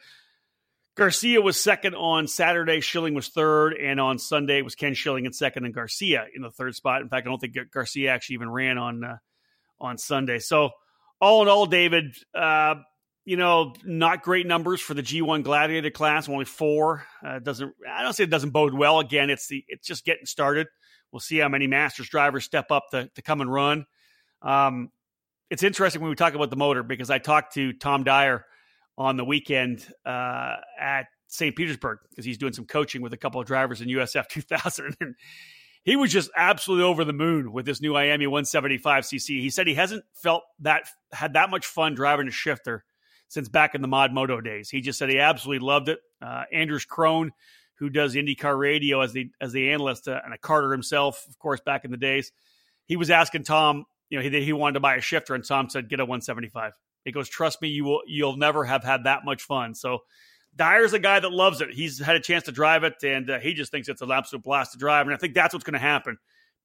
[0.96, 2.80] Garcia was second on Saturday.
[2.82, 6.42] Schilling was third, and on Sunday it was Ken Schilling in second, and Garcia in
[6.42, 7.02] the third spot.
[7.02, 9.18] In fact, I don't think Garcia actually even ran on uh,
[9.80, 10.40] on Sunday.
[10.40, 10.72] So,
[11.22, 12.76] all in all, David, uh,
[13.28, 17.06] you know, not great numbers for the G1 Gladiator class, only four.
[17.22, 19.02] Uh, doesn't I don't say it doesn't bode well.
[19.02, 20.68] Again, it's the it's just getting started.
[21.12, 23.86] We'll see how many Masters drivers step up to, to come and run.
[24.42, 24.92] Um,
[25.50, 28.46] it's interesting when we talk about the motor because I talked to Tom Dyer
[28.98, 31.54] on the weekend uh, at St.
[31.54, 34.96] Petersburg because he's doing some coaching with a couple of drivers in USF 2000.
[35.02, 35.16] And
[35.84, 39.42] he was just absolutely over the moon with this new IAME 175cc.
[39.42, 42.86] He said he hasn't felt that had that much fun driving a shifter
[43.28, 44.70] since back in the Mod Moto days.
[44.70, 46.00] He just said he absolutely loved it.
[46.22, 47.30] Uh, Anders Krohn,
[47.76, 51.38] who does IndyCar radio as the as the analyst uh, and a karter himself, of
[51.40, 52.32] course, back in the days,
[52.86, 55.70] he was asking Tom, you know, he he wanted to buy a shifter, and Tom
[55.70, 56.74] said, "Get a 175."
[57.04, 60.00] He goes, "Trust me, you will you'll never have had that much fun." So
[60.56, 61.70] Dyer's a guy that loves it.
[61.72, 64.44] He's had a chance to drive it, and uh, he just thinks it's an absolute
[64.44, 65.06] blast to drive.
[65.06, 66.18] And I think that's what's going to happen.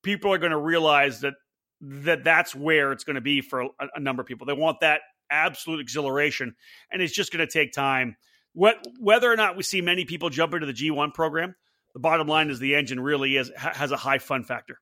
[0.03, 1.35] People are going to realize that
[1.81, 4.47] that that's where it's going to be for a, a, number of people.
[4.47, 5.01] They want that
[5.33, 6.55] absolute exhilaration,
[6.91, 8.17] and it's just going to take time.
[8.53, 11.55] What, whether or not we see many people jump into the G1 program,
[11.95, 14.79] the bottom line is the engine really is has a high fun factor.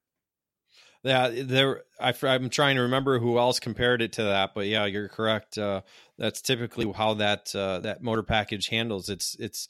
[1.03, 1.82] Yeah, there.
[1.98, 5.57] I, am trying to remember who else compared it to that, but yeah, you're correct.
[5.57, 5.80] Uh,
[6.18, 9.09] that's typically how that uh, that motor package handles.
[9.09, 9.68] It's it's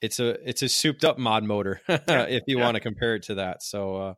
[0.00, 2.64] it's a it's a souped up mod motor if you yeah.
[2.64, 3.62] want to compare it to that.
[3.62, 4.14] So uh,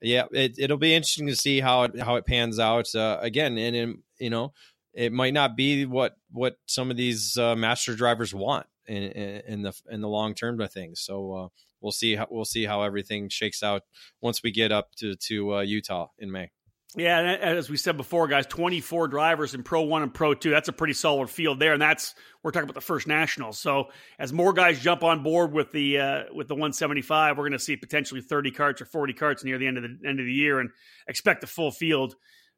[0.00, 2.94] yeah, it, it'll be interesting to see how it how it pans out.
[2.94, 4.52] Uh, again, and in, you know,
[4.94, 9.42] it might not be what what some of these uh, master drivers want in, in,
[9.46, 11.00] in the in the long term of things.
[11.00, 11.48] So uh,
[11.80, 13.82] we'll see how we'll see how everything shakes out
[14.20, 16.50] once we get up to to uh, Utah in May.
[16.96, 20.48] Yeah, as we said before, guys, 24 drivers in Pro 1 and Pro 2.
[20.50, 22.14] That's a pretty solid field there, and that's
[22.44, 23.58] we're talking about the first nationals.
[23.58, 23.88] So,
[24.20, 27.58] as more guys jump on board with the uh, with the 175, we're going to
[27.58, 30.32] see potentially 30 carts or 40 carts near the end of the end of the
[30.32, 30.70] year, and
[31.08, 32.14] expect a full field.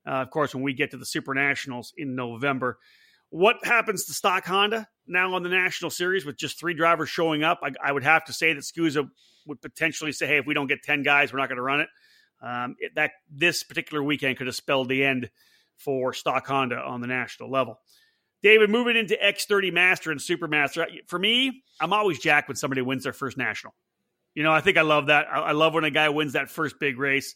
[0.07, 2.79] Uh, of course, when we get to the Super Nationals in November,
[3.31, 7.43] what happens to stock Honda now on the National Series with just three drivers showing
[7.43, 7.61] up?
[7.63, 9.09] I, I would have to say that SKUSA
[9.47, 11.81] would potentially say, "Hey, if we don't get 10 guys, we're not going to run
[11.81, 11.89] it."
[12.43, 15.31] um, it, that this particular weekend could have spelled the end
[15.77, 17.81] for stock Honda on the national level.
[18.43, 20.87] David, moving into X30 Master and Supermaster.
[21.07, 23.75] For me, I'm always jacked when somebody wins their first national.
[24.35, 25.27] You know, I think I love that.
[25.33, 27.35] I, I love when a guy wins that first big race.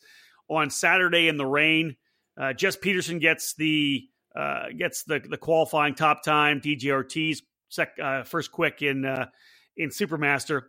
[0.48, 1.96] On Saturday in the rain,
[2.40, 6.60] uh, Jess Peterson gets the uh, gets the the qualifying top time.
[6.60, 9.26] DJ Ortiz sec, uh, first quick in uh,
[9.76, 10.62] in Supermaster.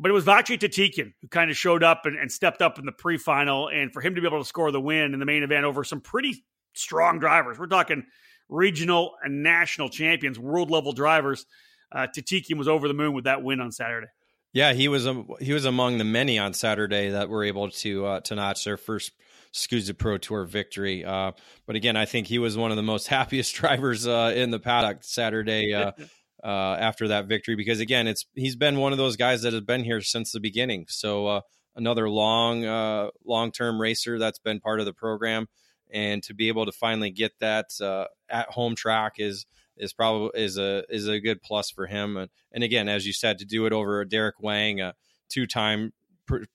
[0.00, 2.86] But it was Vache Tatikian who kind of showed up and, and stepped up in
[2.86, 5.42] the pre-final, and for him to be able to score the win in the main
[5.42, 6.44] event over some pretty
[6.74, 7.58] strong drivers.
[7.58, 8.04] We're talking
[8.48, 11.46] regional and national champions, world level drivers.
[11.90, 14.08] Uh, Tatikian was over the moon with that win on Saturday.
[14.52, 18.06] Yeah, he was um, he was among the many on Saturday that were able to
[18.06, 19.12] uh, to notch their first
[19.52, 21.04] SKUSA Pro Tour victory.
[21.04, 21.32] Uh,
[21.66, 24.58] but again, I think he was one of the most happiest drivers uh, in the
[24.58, 25.74] paddock Saturday.
[25.74, 25.92] Uh,
[26.42, 29.62] uh, after that victory because again, it's he's been one of those guys that has
[29.62, 30.86] been here since the beginning.
[30.88, 31.40] So uh,
[31.74, 35.46] another long uh, long term racer that's been part of the program,
[35.90, 39.46] and to be able to finally get that uh, at home track is
[39.76, 42.16] is probably is a is a good plus for him.
[42.16, 44.94] And, and again, as you said, to do it over Derek Wang, a
[45.28, 45.92] two time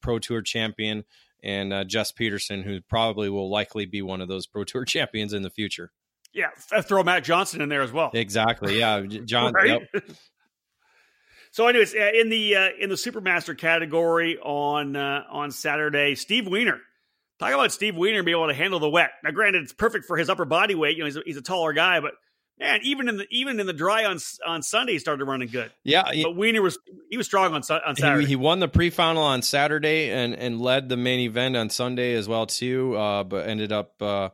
[0.02, 1.04] Pro Tour champion.
[1.44, 5.34] And uh, Jess Peterson, who probably will likely be one of those Pro Tour champions
[5.34, 5.91] in the future.
[6.34, 6.50] Yeah,
[6.82, 8.10] throw Matt Johnson in there as well.
[8.14, 8.80] Exactly.
[8.80, 9.54] Yeah, John.
[9.54, 9.82] right?
[9.94, 10.04] Yep.
[11.52, 16.48] so, anyways, uh, in the uh, in the Supermaster category on uh, on Saturday, Steve
[16.48, 16.80] Weiner.
[17.39, 19.12] Talk about Steve Weiner being able to handle the wet.
[19.24, 20.98] Now, granted, it's perfect for his upper body weight.
[20.98, 22.14] You know, he's a, he's a taller guy, but
[22.60, 25.72] man, even in the even in the dry on on Sunday, he started running good.
[25.84, 26.78] Yeah, he, but Weiner was
[27.10, 28.22] he was strong on on Saturday.
[28.22, 32.14] He, he, won the pre-final on Saturday and and led the main event on Sunday
[32.14, 32.95] as well too.
[32.95, 34.30] Uh, but ended up uh,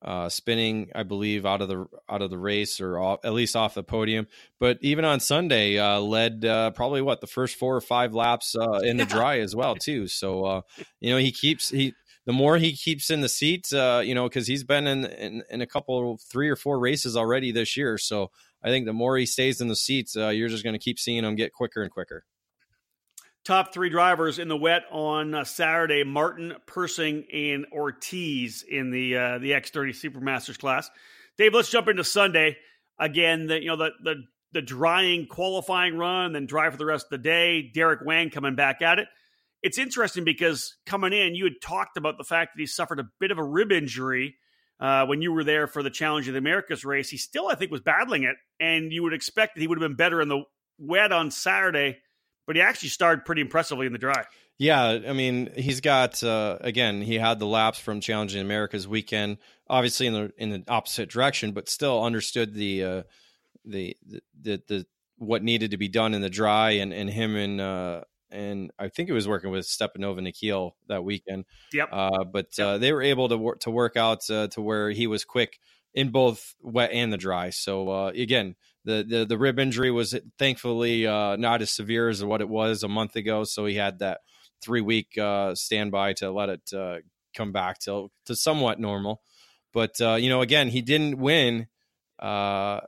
[0.00, 3.56] uh, spinning, I believe, out of the out of the race or off, at least
[3.56, 4.28] off the podium.
[4.58, 8.54] But even on Sunday, uh, led uh, probably what the first four or five laps
[8.54, 10.06] uh, in the dry as well too.
[10.06, 10.60] So uh,
[11.00, 11.94] you know he keeps he
[12.28, 15.42] the more he keeps in the seat, uh, you know, because he's been in, in,
[15.48, 17.96] in a couple three or four races already this year.
[17.96, 18.30] So
[18.62, 21.24] I think the more he stays in the seats, you're just going to keep seeing
[21.24, 22.26] him get quicker and quicker
[23.48, 29.16] top three drivers in the wet on uh, Saturday: Martin, Persing, and Ortiz in the
[29.16, 30.90] uh, the X30 Supermasters class.
[31.38, 32.58] Dave, let's jump into Sunday
[32.98, 33.46] again.
[33.46, 37.10] The you know the the the drying qualifying run, then dry for the rest of
[37.10, 37.62] the day.
[37.62, 39.08] Derek Wang coming back at it.
[39.62, 43.08] It's interesting because coming in, you had talked about the fact that he suffered a
[43.18, 44.36] bit of a rib injury
[44.80, 47.10] uh, when you were there for the Challenge of the Americas race.
[47.10, 49.88] He still, I think, was battling it, and you would expect that he would have
[49.88, 50.44] been better in the
[50.78, 51.98] wet on Saturday
[52.48, 54.24] but he actually started pretty impressively in the dry.
[54.56, 59.36] Yeah, I mean, he's got uh, again, he had the laps from Challenging America's weekend,
[59.68, 63.02] obviously in the in the opposite direction, but still understood the uh,
[63.66, 63.96] the,
[64.40, 64.86] the the
[65.18, 68.00] what needed to be done in the dry, and and him and uh,
[68.30, 71.44] and I think it was working with Stepanova Nikhil that weekend.
[71.72, 71.88] Yep.
[71.90, 72.66] Uh, but yep.
[72.66, 75.58] Uh, they were able to work to work out uh, to where he was quick
[75.94, 77.50] in both wet and the dry.
[77.50, 78.54] So uh, again,
[78.84, 82.82] the, the the rib injury was thankfully uh, not as severe as what it was
[82.82, 83.44] a month ago.
[83.44, 84.20] So he had that
[84.62, 86.98] three week uh, standby to let it uh,
[87.34, 89.22] come back to to somewhat normal.
[89.72, 91.68] But uh, you know, again, he didn't win.
[92.18, 92.80] Uh,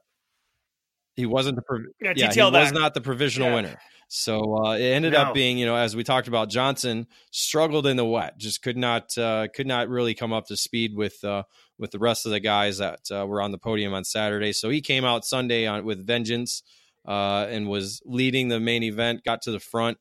[1.16, 3.54] he wasn't the prov- yeah, yeah he was not the provisional yeah.
[3.54, 3.78] winner.
[4.12, 5.20] So uh, it ended no.
[5.20, 8.76] up being, you know, as we talked about, Johnson struggled in the wet, just could
[8.76, 11.44] not uh, could not really come up to speed with uh,
[11.78, 14.52] with the rest of the guys that uh, were on the podium on Saturday.
[14.52, 16.64] So he came out Sunday on with vengeance
[17.06, 19.98] uh, and was leading the main event, got to the front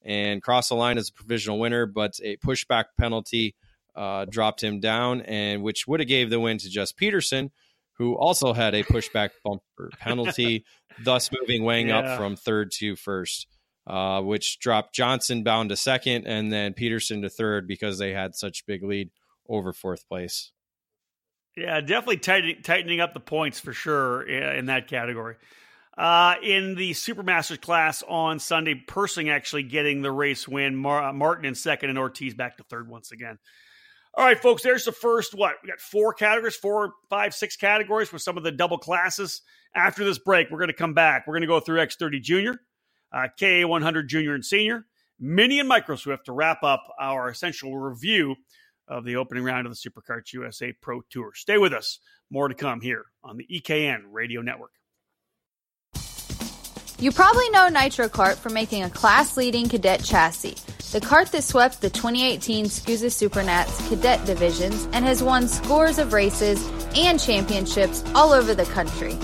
[0.00, 3.54] and crossed the line as a provisional winner, but a pushback penalty
[3.94, 7.50] uh, dropped him down, and which would have gave the win to Jess Peterson,
[7.98, 10.64] who also had a pushback bumper penalty,
[11.04, 11.98] thus moving Wang yeah.
[11.98, 13.46] up from third to first,
[13.86, 18.34] uh, which dropped Johnson bound to second and then Peterson to third because they had
[18.34, 19.10] such big lead
[19.48, 20.52] over fourth place.
[21.56, 25.36] Yeah, definitely tightening, tightening up the points for sure in that category.
[25.96, 30.74] Uh, in the Supermasters class on Sunday, Persing actually getting the race win.
[30.74, 33.38] Mar- Martin in second, and Ortiz back to third once again.
[34.14, 35.54] All right, folks, there's the first what?
[35.62, 39.40] We got four categories, four, five, six categories with some of the double classes.
[39.74, 41.26] After this break, we're going to come back.
[41.26, 42.60] We're going to go through X30 Junior,
[43.10, 44.84] uh, KA100 Junior and Senior,
[45.18, 48.36] Mini and Micro Swift to wrap up our essential review
[48.86, 51.32] of the opening round of the SuperKarts USA Pro Tour.
[51.34, 51.98] Stay with us.
[52.30, 54.72] More to come here on the EKN Radio Network.
[57.02, 60.54] You probably know Nitro Kart for making a class leading cadet chassis
[60.92, 66.12] the kart that swept the 2018 SKUSA Supernats cadet divisions and has won scores of
[66.12, 69.18] races and championships all over the country.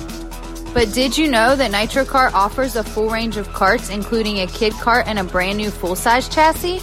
[0.74, 4.48] But did you know that Nitro Kart offers a full range of carts, including a
[4.48, 6.80] kid cart and a brand new full size chassis?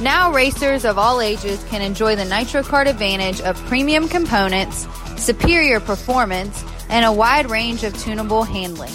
[0.00, 4.88] Now, racers of all ages can enjoy the Nitro Kart advantage of premium components,
[5.18, 8.92] superior performance, and a wide range of tunable handling.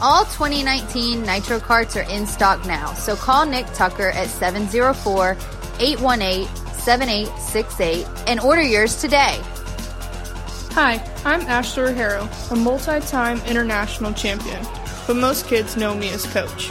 [0.00, 5.36] All 2019 Nitro carts are in stock now, so call Nick Tucker at 704
[5.80, 9.40] 818 7868 and order yours today.
[10.70, 14.64] Hi, I'm Ashley Harrow, a multi time international champion,
[15.08, 16.70] but most kids know me as Coach.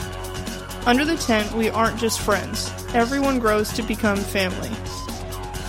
[0.86, 4.70] Under the tent, we aren't just friends, everyone grows to become family.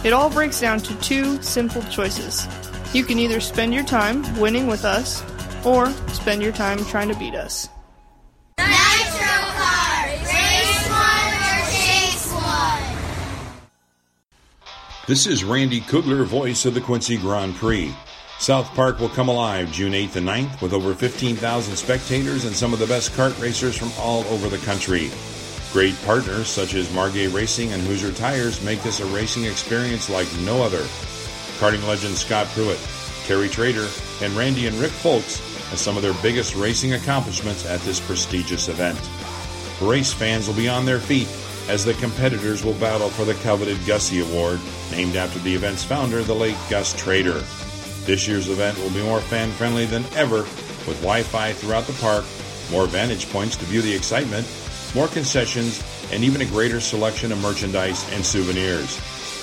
[0.05, 2.47] It all breaks down to two simple choices.
[2.93, 5.28] You can either spend your time winning with us
[5.65, 7.69] or spend your time trying to beat us.
[8.57, 8.69] Nitro
[10.25, 12.83] Race one or chase one.
[15.07, 17.93] This is Randy Kugler, voice of the Quincy Grand Prix.
[18.39, 22.71] South Park will come alive June 8th and 9th with over 15,000 spectators and some
[22.71, 25.11] of the best kart racers from all over the country.
[25.73, 30.27] Great partners such as Margay Racing and Hoosier Tires make this a racing experience like
[30.39, 30.81] no other.
[31.59, 32.79] Karting legend Scott Pruett,
[33.27, 33.87] Terry Trader,
[34.21, 35.41] and Randy and Rick Folks
[35.71, 38.99] as some of their biggest racing accomplishments at this prestigious event.
[39.81, 41.27] Race fans will be on their feet
[41.69, 44.59] as the competitors will battle for the coveted Gussie Award,
[44.91, 47.43] named after the event's founder, the late Gus Trader.
[48.05, 50.41] This year's event will be more fan friendly than ever,
[50.87, 52.25] with Wi Fi throughout the park,
[52.71, 54.47] more vantage points to view the excitement,
[54.95, 58.95] more concessions, and even a greater selection of merchandise and souvenirs.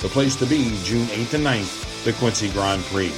[0.03, 3.13] The place to be, June 8th and 9th, the Quincy Grand Prix.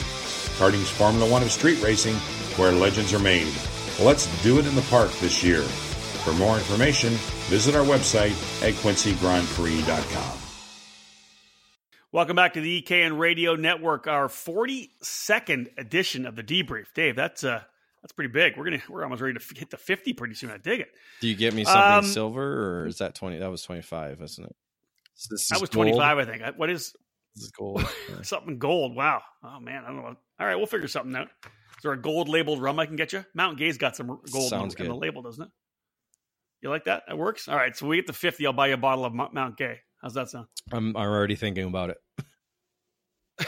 [0.58, 2.16] Karting's Formula One of street racing
[2.58, 3.52] where legends are made.
[4.00, 5.62] Let's do it in the park this year.
[5.62, 7.10] For more information,
[7.48, 8.32] visit our website
[8.62, 10.38] at quincygrandprix.com.
[12.10, 16.86] Welcome back to the EKN Radio Network, our 42nd edition of the debrief.
[16.94, 17.62] Dave, that's uh
[18.02, 18.56] that's pretty big.
[18.56, 20.50] We're gonna we're almost ready to hit the 50 pretty soon.
[20.50, 20.88] I dig it.
[21.20, 23.38] Do you get me something um, silver or is that 20?
[23.38, 24.56] That was 25, isn't it?
[25.50, 26.42] that was 25, I think.
[26.56, 26.94] What is
[27.34, 27.84] this is gold.
[28.22, 28.96] something gold.
[28.96, 29.22] Wow.
[29.44, 30.16] Oh man, I don't know.
[30.40, 31.28] All right, we'll figure something out.
[31.78, 33.24] Is there a gold labeled rum I can get you?
[33.34, 35.50] Mount Gay's got some gold Sounds in, the label, doesn't it?
[36.60, 37.04] You like that?
[37.06, 37.46] That works.
[37.46, 37.76] All right.
[37.76, 38.44] So we get the fifty.
[38.46, 39.78] I'll buy you a bottle of Mount Gay.
[40.02, 40.46] How's that sound?
[40.72, 41.98] I'm I'm already thinking about it.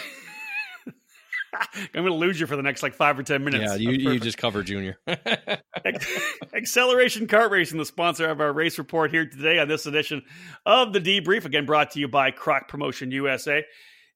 [1.52, 3.64] I'm going to lose you for the next like five or ten minutes.
[3.64, 4.96] Yeah, you, you just cover Junior.
[6.54, 10.22] Acceleration Kart Racing, the sponsor of our race report here today on this edition
[10.64, 11.44] of the debrief.
[11.44, 13.64] Again, brought to you by Croc Promotion USA.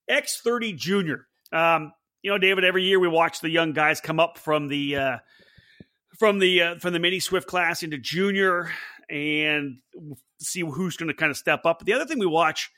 [0.09, 1.27] X30 Junior.
[1.53, 1.93] Um,
[2.25, 5.19] you know, David, every year we watch the young guys come up from the uh,
[6.19, 8.73] from the uh, from the mini Swift class into junior
[9.11, 9.77] and
[10.41, 11.81] see who's going to kind of step up.
[11.81, 12.73] But the other thing we watch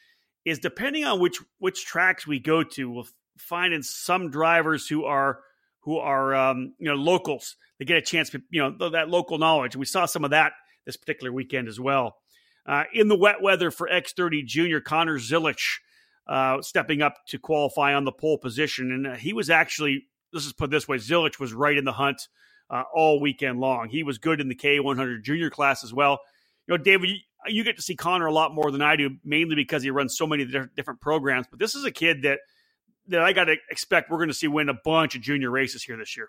[0.44, 3.06] is depending on which which tracks we go to, we'll
[3.38, 5.38] find in some drivers who are
[5.82, 7.54] who are um, you know locals.
[7.78, 9.76] They get a chance to you know that local knowledge.
[9.76, 10.54] And we saw some of that
[10.86, 12.16] this particular weekend as well.
[12.66, 15.78] Uh, in the wet weather for X30 Junior, Connor Zilisch
[16.26, 20.44] uh, stepping up to qualify on the pole position, and uh, he was actually this
[20.46, 22.28] is put this way: Zilisch was right in the hunt
[22.70, 23.88] uh, all weekend long.
[23.88, 26.18] He was good in the K100 Junior class as well.
[26.66, 27.16] You know, David, you,
[27.46, 30.16] you get to see Connor a lot more than I do, mainly because he runs
[30.16, 31.46] so many different programs.
[31.48, 32.40] But this is a kid that
[33.08, 35.84] that I got to expect we're going to see win a bunch of junior races
[35.84, 36.28] here this year.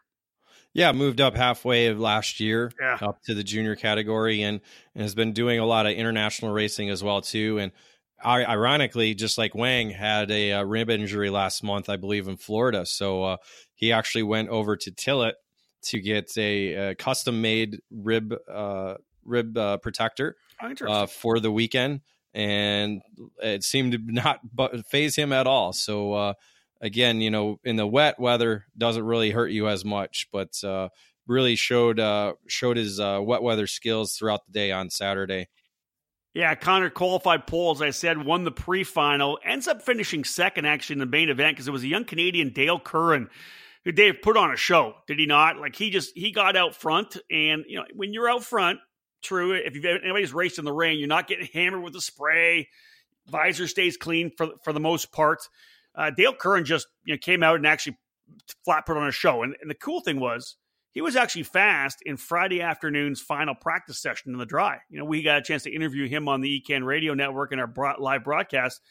[0.74, 2.98] Yeah, moved up halfway of last year Yeah.
[3.02, 4.62] up to the junior category and,
[4.94, 7.58] and has been doing a lot of international racing as well too.
[7.58, 7.72] And
[8.24, 12.38] I, ironically, just like Wang had a, uh rib injury last month, I believe in
[12.38, 13.38] Florida, so uh,
[13.76, 15.34] he actually went over to Tillett
[15.84, 21.52] to get a, a custom made rib uh, rib uh, protector Oh, uh, for the
[21.52, 22.02] weekend,
[22.34, 23.02] and
[23.42, 24.40] it seemed to not
[24.90, 25.72] phase him at all.
[25.74, 26.34] So uh,
[26.82, 30.90] again, you know, in the wet weather, doesn't really hurt you as much, but uh,
[31.28, 35.48] really showed uh, showed his uh, wet weather skills throughout the day on Saturday.
[36.38, 40.94] Yeah, Connor qualified pole, as I said, won the pre-final, ends up finishing second actually
[40.94, 43.32] in the main event because it was a young Canadian Dale Curran
[43.84, 45.58] who Dave put on a show, did he not?
[45.58, 48.78] Like he just he got out front, and you know when you're out front,
[49.24, 49.54] true.
[49.54, 52.70] If you've anybody's raced in the rain, you're not getting hammered with the spray.
[53.26, 55.40] Visor stays clean for for the most part.
[55.96, 57.98] Uh, Dale Curran just you know came out and actually
[58.64, 60.56] flat put on a show, and, and the cool thing was
[60.98, 64.80] he was actually fast in Friday afternoon's final practice session in the dry.
[64.90, 67.60] You know, we got a chance to interview him on the EKN radio network in
[67.60, 68.82] our live broadcast.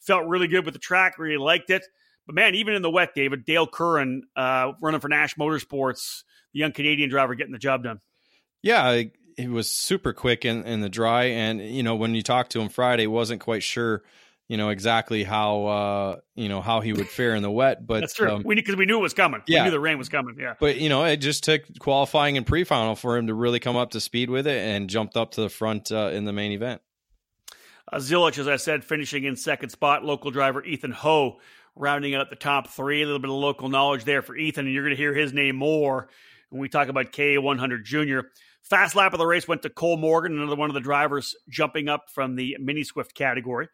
[0.00, 1.84] Felt really good with the track, really liked it.
[2.26, 6.58] But man, even in the wet, David, Dale Curran uh, running for Nash Motorsports, the
[6.58, 8.00] young Canadian driver getting the job done.
[8.60, 9.00] Yeah,
[9.36, 12.60] he was super quick in, in the dry, and you know when you talked to
[12.60, 14.02] him Friday, wasn't quite sure,
[14.52, 18.00] you know exactly how uh, you know how he would fare in the wet, but
[18.00, 18.30] That's true.
[18.30, 19.40] um, we because we knew it was coming.
[19.46, 19.60] yeah.
[19.60, 20.36] We knew the rain was coming.
[20.38, 20.56] Yeah.
[20.60, 23.92] But you know, it just took qualifying and pre-final for him to really come up
[23.92, 26.82] to speed with it, and jumped up to the front uh, in the main event.
[27.90, 30.04] Uh, Zilisch, as I said, finishing in second spot.
[30.04, 31.38] Local driver Ethan Ho
[31.74, 33.00] rounding out the top three.
[33.00, 35.32] A little bit of local knowledge there for Ethan, and you're going to hear his
[35.32, 36.10] name more
[36.50, 38.28] when we talk about K100 Junior.
[38.64, 41.88] Fast lap of the race went to Cole Morgan, another one of the drivers jumping
[41.88, 43.68] up from the mini Swift category.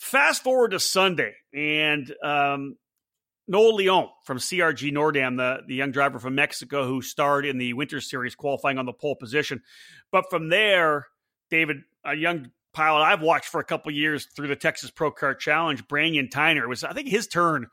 [0.00, 2.76] Fast forward to Sunday, and um,
[3.46, 7.74] Noel Leon from CRG Nordam, the, the young driver from Mexico who starred in the
[7.74, 9.60] Winter Series qualifying on the pole position.
[10.10, 11.06] But from there,
[11.50, 15.38] David, a young pilot I've watched for a couple years through the Texas Pro Kart
[15.38, 17.66] Challenge, Brandon Tyner, was I think his turn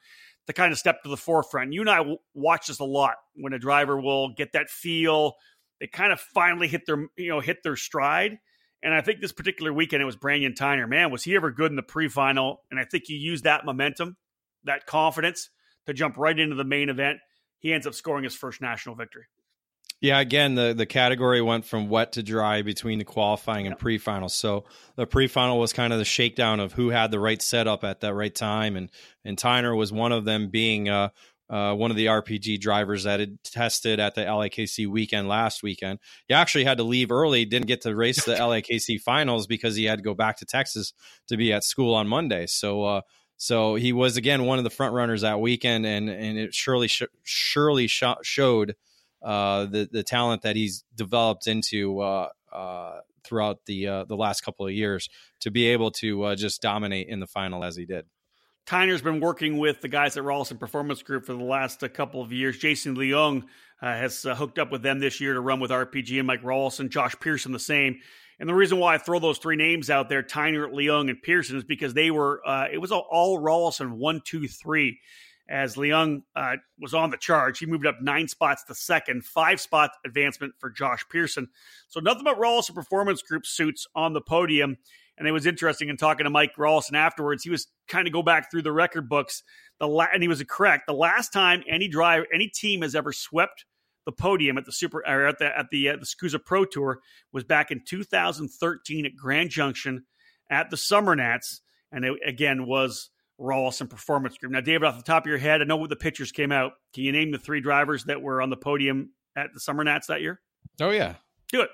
[0.48, 1.72] to kind of step to the forefront.
[1.72, 5.36] You and I w- watch this a lot when a driver will get that feel.
[5.80, 8.40] They kind of finally hit their you know hit their stride.
[8.84, 10.88] And I think this particular weekend it was Brandon Tyner.
[10.88, 12.62] Man, was he ever good in the pre-final?
[12.70, 14.18] And I think he used that momentum,
[14.66, 15.50] that confidence
[15.88, 17.20] to jump right into the main event.
[17.60, 19.26] He ends up scoring his first national victory.
[20.00, 24.30] Yeah, again, the the category went from wet to dry between the qualifying and pre-final.
[24.30, 24.66] So
[24.96, 28.14] the pre-final was kind of the shakedown of who had the right setup at that
[28.14, 28.92] right time, and
[29.26, 31.10] and Tyner was one of them, being uh,
[31.50, 36.00] uh, one of the RPG drivers that had tested at the LAKC weekend last weekend.
[36.28, 39.86] He actually had to leave early, didn't get to race the LAKC finals because he
[39.86, 40.94] had to go back to Texas
[41.28, 42.46] to be at school on Monday.
[42.48, 42.84] So.
[42.84, 43.02] Uh,
[43.40, 46.88] so he was again one of the front runners that weekend, and and it surely
[46.88, 48.76] sh- surely sh- showed
[49.22, 54.42] uh, the the talent that he's developed into uh, uh, throughout the uh, the last
[54.42, 55.10] couple of years
[55.42, 58.06] to be able to uh, just dominate in the final as he did.
[58.68, 62.22] Tyner's been working with the guys at Rolison Performance Group for the last uh, couple
[62.22, 62.58] of years.
[62.58, 63.44] Jason Leung
[63.82, 66.44] uh, has uh, hooked up with them this year to run with RPG and Mike
[66.44, 68.00] Rolison, Josh Pearson the same.
[68.40, 71.56] And the reason why I throw those three names out there, Tyner, Leung, and Pearson,
[71.56, 75.00] is because they were, uh, it was all, all Rolison one, two, three.
[75.50, 79.62] As Leung uh, was on the charge, he moved up nine spots to second, five
[79.62, 81.48] spot advancement for Josh Pearson.
[81.88, 84.76] So nothing but Rolison Performance Group suits on the podium.
[85.18, 87.44] And it was interesting in talking to Mike Rolison afterwards.
[87.44, 89.42] He was kind of go back through the record books.
[89.80, 90.84] The la- and he was correct.
[90.88, 93.66] The last time any driver, any team has ever swept
[94.06, 97.00] the podium at the super or at the at the uh, the SKUSA Pro Tour
[97.34, 100.06] was back in 2013 at Grand Junction
[100.50, 101.62] at the Summer Nats,
[101.92, 103.10] and it again was
[103.40, 104.54] Rolison Performance Group.
[104.54, 106.74] Now, David, off the top of your head, I know what the pictures came out.
[106.94, 110.08] Can you name the three drivers that were on the podium at the Summer Nats
[110.08, 110.40] that year?
[110.80, 111.16] Oh yeah,
[111.52, 111.70] Do it.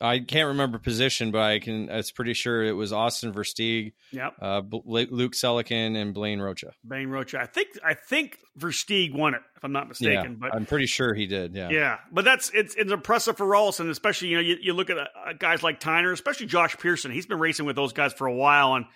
[0.00, 1.88] I can't remember position, but I can.
[1.90, 4.34] It's pretty sure it was Austin Versteeg, Yep.
[4.40, 6.72] uh, B- Luke Selliken, and Blaine Rocha.
[6.82, 7.38] Blaine Rocha.
[7.40, 10.14] I think I think Versteeg won it, if I'm not mistaken.
[10.32, 11.54] yeah, but I'm pretty sure he did.
[11.54, 11.68] Yeah.
[11.70, 14.96] Yeah, but that's it's it's impressive for Rolison, especially you know you, you look at
[14.98, 15.06] uh,
[15.38, 17.10] guys like Tyner, especially Josh Pearson.
[17.10, 18.86] He's been racing with those guys for a while, and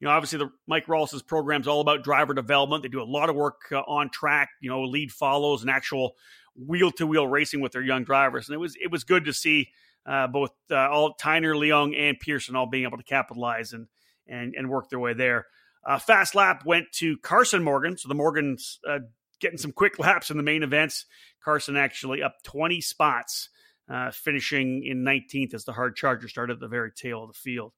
[0.00, 2.82] you know, obviously the Mike Rawls's program is all about driver development.
[2.82, 6.16] They do a lot of work uh, on track, you know, lead follows and actual
[6.56, 8.48] wheel to wheel racing with their young drivers.
[8.48, 9.68] And it was it was good to see
[10.06, 13.86] uh, both uh, all Tyner, Leung, and Pearson all being able to capitalize and
[14.26, 15.46] and and work their way there.
[15.84, 19.00] Uh, fast lap went to Carson Morgan, so the Morgans uh,
[19.40, 21.06] getting some quick laps in the main events.
[21.44, 23.50] Carson actually up 20 spots,
[23.90, 27.38] uh, finishing in 19th as the hard charger started at the very tail of the
[27.38, 27.72] field.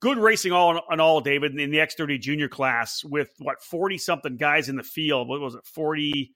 [0.00, 4.36] Good racing all on all, David, in the X30 junior class with what 40 something
[4.36, 5.28] guys in the field.
[5.28, 5.66] What was it?
[5.66, 6.32] 40.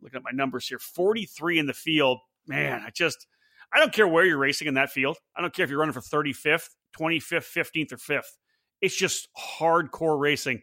[0.00, 2.18] Looking at my numbers here, 43 in the field.
[2.46, 3.26] Man, I just
[3.72, 5.16] I don't care where you're racing in that field.
[5.36, 6.68] I don't care if you're running for 35th,
[6.98, 8.26] 25th, 15th, or 5th.
[8.80, 10.62] It's just hardcore racing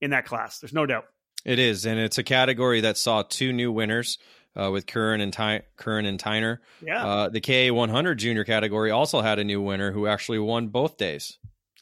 [0.00, 0.58] in that class.
[0.58, 1.04] There's no doubt.
[1.44, 4.18] It is, and it's a category that saw two new winners
[4.60, 6.58] uh, with Curran and Ty- Curran and Tyner.
[6.84, 7.04] Yeah.
[7.04, 10.96] Uh, the KA 100 junior category also had a new winner who actually won both
[10.96, 11.38] days.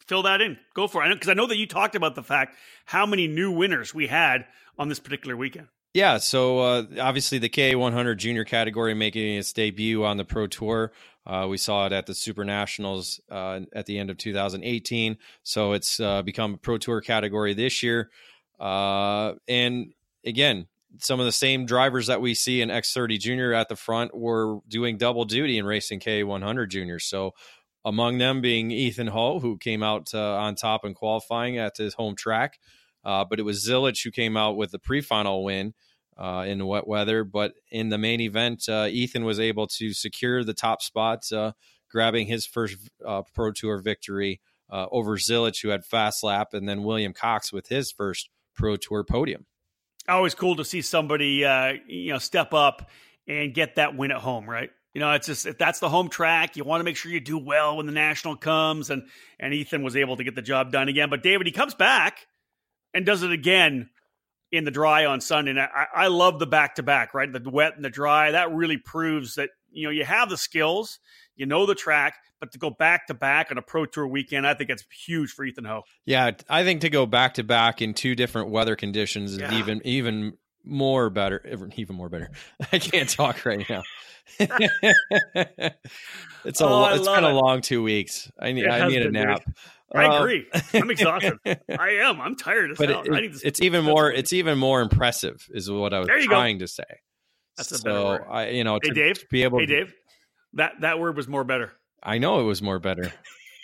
[0.07, 0.59] Fill that in.
[0.75, 1.13] Go for it.
[1.13, 4.47] Because I know that you talked about the fact how many new winners we had
[4.79, 5.69] on this particular weekend.
[5.95, 10.47] Yeah, so uh, obviously the KA 100 junior category making its debut on the Pro
[10.47, 10.93] Tour.
[11.27, 15.17] Uh, we saw it at the Super Nationals uh, at the end of 2018.
[15.43, 18.11] So it's uh, become a Pro Tour category this year.
[18.61, 19.93] Uh, and
[20.25, 20.67] again,
[20.99, 24.61] some of the same drivers that we see in X30 Junior at the front were
[24.69, 26.99] doing double duty in racing K100 Junior.
[26.99, 27.35] So
[27.85, 31.95] among them being Ethan Ho, who came out uh, on top in qualifying at his
[31.95, 32.59] home track.
[33.05, 35.75] Uh, but it was Zilisch who came out with the pre-final win
[36.17, 37.25] uh, in wet weather.
[37.25, 41.53] But in the main event, uh, Ethan was able to secure the top spot, uh,
[41.91, 42.77] grabbing his first
[43.07, 44.41] uh, Pro Tour victory
[44.71, 49.05] over Zilisch, who had fast lap, and then William Cox with his first Pro Tour
[49.05, 49.47] podium.
[50.09, 52.91] Always cool to see somebody, uh, you know, step up
[53.27, 54.71] and get that win at home, right?
[54.95, 57.21] You know, it's just if that's the home track, you want to make sure you
[57.21, 59.05] do well when the national comes, and
[59.39, 61.09] and Ethan was able to get the job done again.
[61.09, 62.27] But David, he comes back
[62.95, 63.91] and does it again
[64.51, 65.51] in the dry on Sunday.
[65.53, 67.31] And I, I love the back to back, right?
[67.31, 68.31] The wet and the dry.
[68.31, 70.99] That really proves that you know you have the skills,
[71.37, 74.47] you know the track, but to go back to back on a pro tour weekend,
[74.47, 75.83] I think it's huge for Ethan Ho.
[76.07, 79.59] Yeah, I think to go back to back in two different weather conditions is Yeah.
[79.59, 80.35] even even
[80.65, 81.43] more better.
[81.77, 82.31] Even more better.
[82.73, 83.83] I can't talk right now.
[84.39, 84.51] it's
[86.61, 88.31] a Oh, it's been a long two weeks.
[88.39, 89.43] I need It I need a been, nap.
[89.95, 90.47] I Uh, agree.
[90.75, 91.39] I'm exhausted.
[91.47, 92.21] I am.
[92.21, 93.03] I'm tired as hell.
[93.03, 96.29] it- I need it's even more it's even more impressive is what I was you
[96.29, 96.35] go.
[96.35, 96.85] trying to say.
[97.57, 98.19] That's a so.
[98.31, 99.19] I you know Hey to, Dave.
[99.21, 99.95] to be able Hey to, Dave.
[100.55, 101.73] That that word was more better.
[102.03, 103.13] I know it was more better.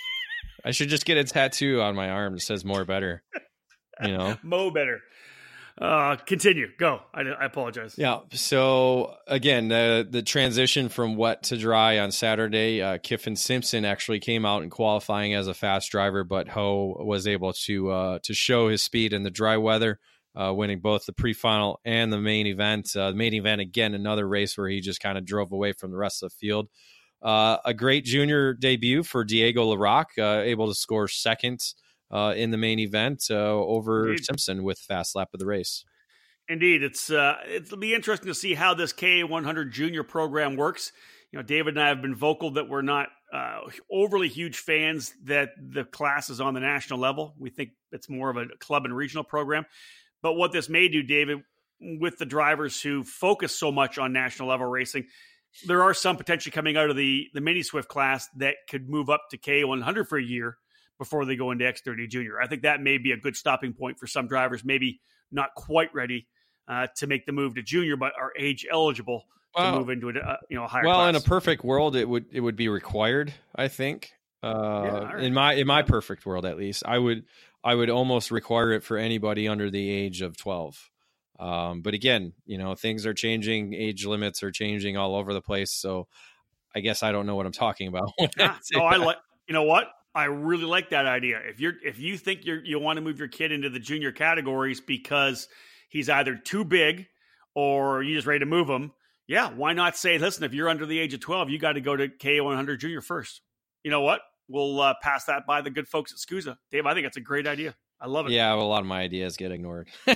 [0.64, 3.22] I should just get a tattoo on my arm that says more better.
[4.02, 4.36] You know.
[4.42, 5.00] Mo better.
[5.80, 6.68] Uh, continue.
[6.78, 7.00] Go.
[7.12, 7.96] I, I apologize.
[7.98, 8.20] Yeah.
[8.32, 14.20] So again, the the transition from wet to dry on Saturday, uh, Kiffin Simpson actually
[14.20, 18.34] came out in qualifying as a fast driver, but Ho was able to uh, to
[18.34, 19.98] show his speed in the dry weather,
[20.40, 22.94] uh, winning both the pre-final and the main event.
[22.94, 25.90] Uh, the main event again, another race where he just kind of drove away from
[25.90, 26.68] the rest of the field.
[27.20, 31.60] Uh, a great junior debut for Diego Larocque, uh, able to score second
[32.14, 34.24] uh, in the main event uh, over Indeed.
[34.24, 35.84] Simpson with fast lap of the race.
[36.48, 40.92] Indeed, it's uh, it'll be interesting to see how this K100 Junior program works.
[41.32, 43.60] You know, David and I have been vocal that we're not uh,
[43.90, 47.34] overly huge fans that the class is on the national level.
[47.38, 49.66] We think it's more of a club and regional program.
[50.22, 51.42] But what this may do, David,
[51.80, 55.06] with the drivers who focus so much on national level racing,
[55.66, 59.10] there are some potentially coming out of the the mini Swift class that could move
[59.10, 60.58] up to K100 for a year
[60.98, 62.40] before they go into X30 Junior.
[62.40, 64.64] I think that may be a good stopping point for some drivers.
[64.64, 65.00] Maybe
[65.32, 66.26] not quite ready
[66.68, 69.24] uh, to make the move to junior, but are age eligible
[69.56, 70.84] Well- to move into a uh, you know higher.
[70.84, 71.10] well class.
[71.10, 74.12] in a perfect world it would it would be required i think
[74.42, 75.22] uh all right.
[75.22, 77.24] in my in my perfect world at least i would
[77.62, 80.90] i would almost require it for anybody under the age of 12
[81.38, 85.40] um but again you know things are changing age limits are changing all over the
[85.42, 86.06] place so
[86.74, 88.56] i guess i don't know what i'm talking about I Yeah.
[88.60, 89.16] say oh, I like.
[89.46, 89.88] You know what?
[90.14, 91.40] I really like that idea.
[91.44, 94.12] If you're if you think you're you want to move your kid into the junior
[94.12, 95.48] categories because
[95.88, 97.06] he's either too big
[97.54, 98.92] or you just ready to move him,
[99.26, 101.80] yeah, why not say, listen, if you're under the age of twelve, you got to
[101.80, 103.40] go to K one hundred junior first.
[103.82, 104.20] You know what?
[104.48, 106.56] We'll uh, pass that by the good folks at SKUSA.
[106.70, 107.74] Dave, I think that's a great idea.
[108.00, 108.32] I love it.
[108.32, 109.88] yeah well, a lot of my ideas get ignored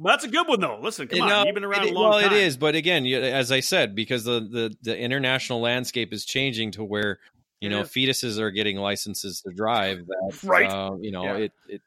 [0.00, 0.78] Well, that's a good one though.
[0.80, 2.32] Listen, come You on, know, you've been around it- a long well, time.
[2.32, 6.70] it is, but again, as I said, because the, the the international landscape is changing
[6.72, 7.18] to where
[7.60, 7.88] you It know is.
[7.88, 10.06] fetuses are getting licenses to drive.
[10.06, 10.70] That Right.
[10.70, 11.36] uh, you know, Yeah.
[11.36, 11.82] it, it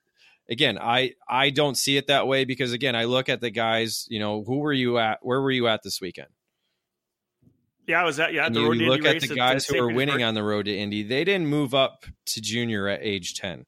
[0.50, 4.06] again, I I don't see it that way because again, I look at the guys.
[4.10, 5.20] You know, who were you at?
[5.22, 6.28] Where were you at this weekend?
[7.88, 8.46] Yeah, I was at yeah.
[8.46, 11.04] and the you look at the guys who were winning on the road to Indy.
[11.04, 13.66] They didn't move up to junior at age ten.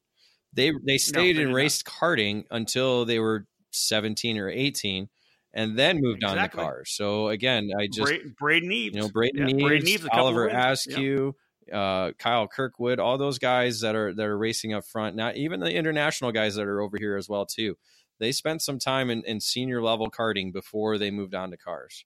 [0.54, 1.56] they they stayed they and not.
[1.58, 5.10] raced karting until they were 17 or 18
[5.56, 6.62] and then moved on to Exactly.
[6.64, 6.92] cars.
[6.92, 8.96] So again, I just Bra- Braden Eves.
[8.96, 10.88] you know Braden Yeah, Eves, Braden Eves, Oliver wins.
[10.88, 11.32] Yeah.
[11.72, 15.16] Uh, Kyle Kirkwood, all those guys that are that are racing up front.
[15.16, 17.76] Now even the international guys that are over here as well too.
[18.20, 22.06] They spent some time in, in senior level karting before they moved on to cars.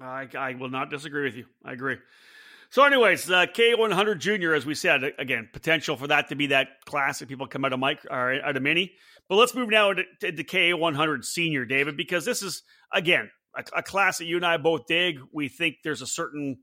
[0.00, 1.46] I, I will not disagree with you.
[1.64, 1.98] I agree.
[2.70, 6.68] So, anyways, uh, K100 Junior, as we said, again, potential for that to be that
[6.86, 8.92] classic people come out of Mike or out of mini.
[9.28, 12.62] But let's move now to, to the K100 Senior, David, because this is
[12.92, 15.18] again a, a class that you and I both dig.
[15.32, 16.58] We think there's a certain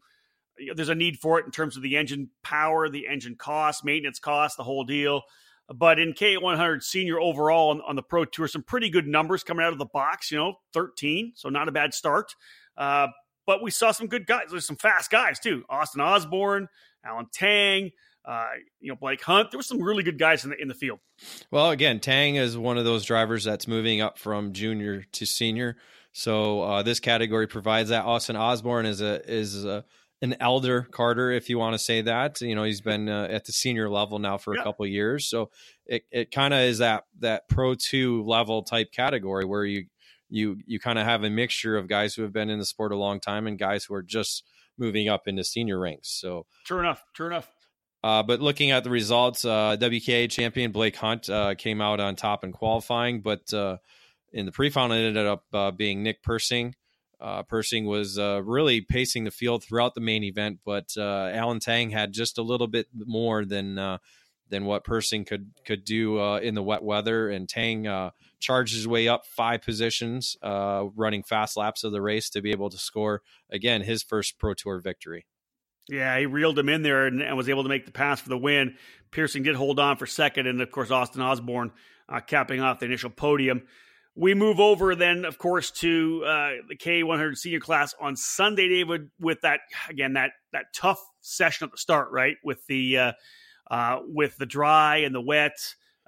[0.75, 4.19] there's a need for it in terms of the engine power, the engine cost, maintenance
[4.19, 5.21] cost, the whole deal.
[5.73, 9.65] But in K100 Senior overall on, on the Pro Tour, some pretty good numbers coming
[9.65, 10.31] out of the box.
[10.31, 12.35] You know, 13, so not a bad start.
[12.77, 13.07] Uh,
[13.45, 14.45] but we saw some good guys.
[14.49, 15.63] There's some fast guys too.
[15.69, 16.67] Austin Osborne,
[17.05, 17.91] Alan Tang,
[18.25, 19.51] uh, you know Blake Hunt.
[19.51, 20.99] There were some really good guys in the in the field.
[21.49, 25.77] Well, again, Tang is one of those drivers that's moving up from junior to senior.
[26.13, 28.05] So uh, this category provides that.
[28.05, 29.85] Austin Osborne is a is a,
[30.21, 32.41] an elder karter, if you want to say that.
[32.41, 34.61] You know, he's been uh, at the senior level now for Yeah.
[34.61, 35.27] a couple of years.
[35.27, 35.49] So
[35.85, 39.85] it, it kind of is that that Pro Two level type category where you
[40.29, 42.91] you you kind of have a mixture of guys who have been in the sport
[42.91, 44.43] a long time and guys who are just
[44.77, 46.09] moving up into senior ranks.
[46.09, 47.03] So True enough.
[47.13, 47.49] True enough.
[48.03, 52.15] uh, but looking at the results, uh, WKA champion Blake Hunt uh, came out on
[52.15, 53.77] top in qualifying, but uh,
[54.31, 56.73] in the pre-final it ended up uh, being Nick Persing.
[57.21, 61.59] Uh, Persing was uh, really pacing the field throughout the main event, but uh, Alan
[61.59, 63.99] Tang had just a little bit more than uh,
[64.49, 67.29] than what Persing could could do uh, in the wet weather.
[67.29, 72.29] And Tang uh, charged his way up five positions, running fast laps of the race
[72.31, 73.21] to be able to score
[73.51, 75.27] again his first Pro Tour victory.
[75.87, 78.29] Yeah, he reeled him in there and, and was able to make the pass for
[78.29, 78.77] the win.
[79.11, 81.71] Pearson did hold on for second, and of course Austin Osborne
[82.25, 83.63] capping off the initial podium.
[84.15, 89.09] We move over then, of course, to uh, the K100 senior class on Sunday, David,
[89.19, 92.35] with that again that that tough session at the start, right?
[92.43, 93.11] With the uh,
[93.69, 95.57] uh, with the dry and the wet.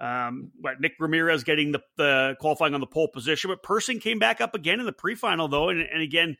[0.00, 4.18] Um, but Nick Ramirez getting the, the qualifying on the pole position, but Persing came
[4.18, 6.36] back up again in the pre-final though, and, and again,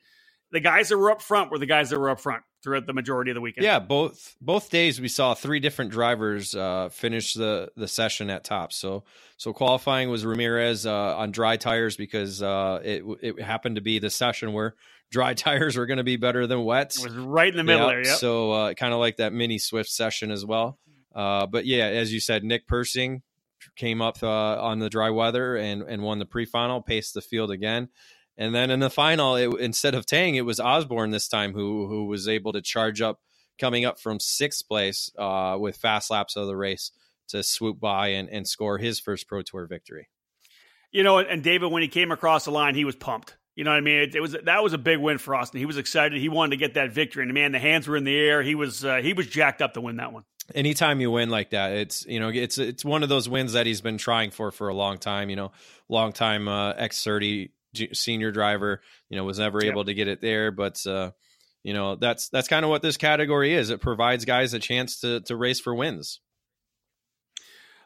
[0.55, 2.93] the guys that were up front were the guys that were up front throughout the
[2.93, 3.65] majority of the weekend.
[3.65, 8.45] Yeah, both both days we saw three different drivers uh, finish the the session at
[8.45, 8.73] top.
[8.73, 9.03] So
[9.37, 13.99] so qualifying was Ramirez uh, on dry tires because uh, it it happened to be
[13.99, 14.77] the session where
[15.11, 17.05] dry tires were going to be better than wets.
[17.05, 18.07] It was right in the middle Yeah, there.
[18.07, 18.17] Yep.
[18.19, 20.79] So uh, kind of like that mini Swift session as well.
[21.13, 23.23] Uh, but yeah, as you said, Nick Persing
[23.77, 27.51] came up uh, on the dry weather and and won the pre-final, paced the field
[27.51, 27.89] again.
[28.37, 31.87] And then in the final, it, instead of Tang, it was Osborne this time who
[31.87, 33.21] who was able to charge up,
[33.59, 36.91] coming up from sixth place uh, with fast laps of the race
[37.29, 40.09] to swoop by and, and score his first Pro Tour victory.
[40.91, 43.37] You know, and David, when he came across the line, he was pumped.
[43.57, 43.99] You know what I mean?
[44.01, 45.61] It, it was that was a big win for Austin.
[45.61, 46.21] He was excited.
[46.21, 48.43] He wanted to get that victory, and man, the hands were in the air.
[48.43, 50.25] He was uh, he was jacked up to win that one.
[50.55, 53.67] anytime you win like that, it's you know it's it's one of those wins that
[53.67, 55.31] he's been trying for for a long time.
[55.31, 55.53] You know,
[55.89, 57.51] long time uh, X thirty
[57.93, 58.81] senior driver.
[59.09, 59.73] You know, was never Yep.
[59.73, 61.11] able to get it there, but uh,
[61.63, 63.71] you know that's that's kind of what this category is.
[63.71, 66.21] It provides guys a chance to to race for wins.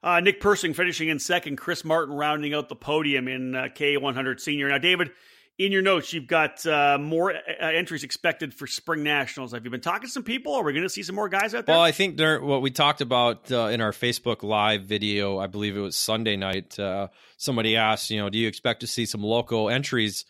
[0.02, 1.56] Uh, Nick Persing finishing in second.
[1.56, 4.68] Chris Martin rounding out the podium in uh, K100 Senior.
[4.68, 5.10] Now, David,
[5.58, 9.52] in your notes, you've got uh, more uh, entries expected for Spring Nationals.
[9.52, 10.54] Have you been talking to some people?
[10.54, 11.74] Are we going to see some more guys out there?
[11.74, 15.48] Well, I think there, what we talked about uh, in our Facebook Live video, I
[15.48, 16.78] believe it was Sunday night.
[16.78, 20.24] Uh, somebody asked, you know, do you expect to see some local entries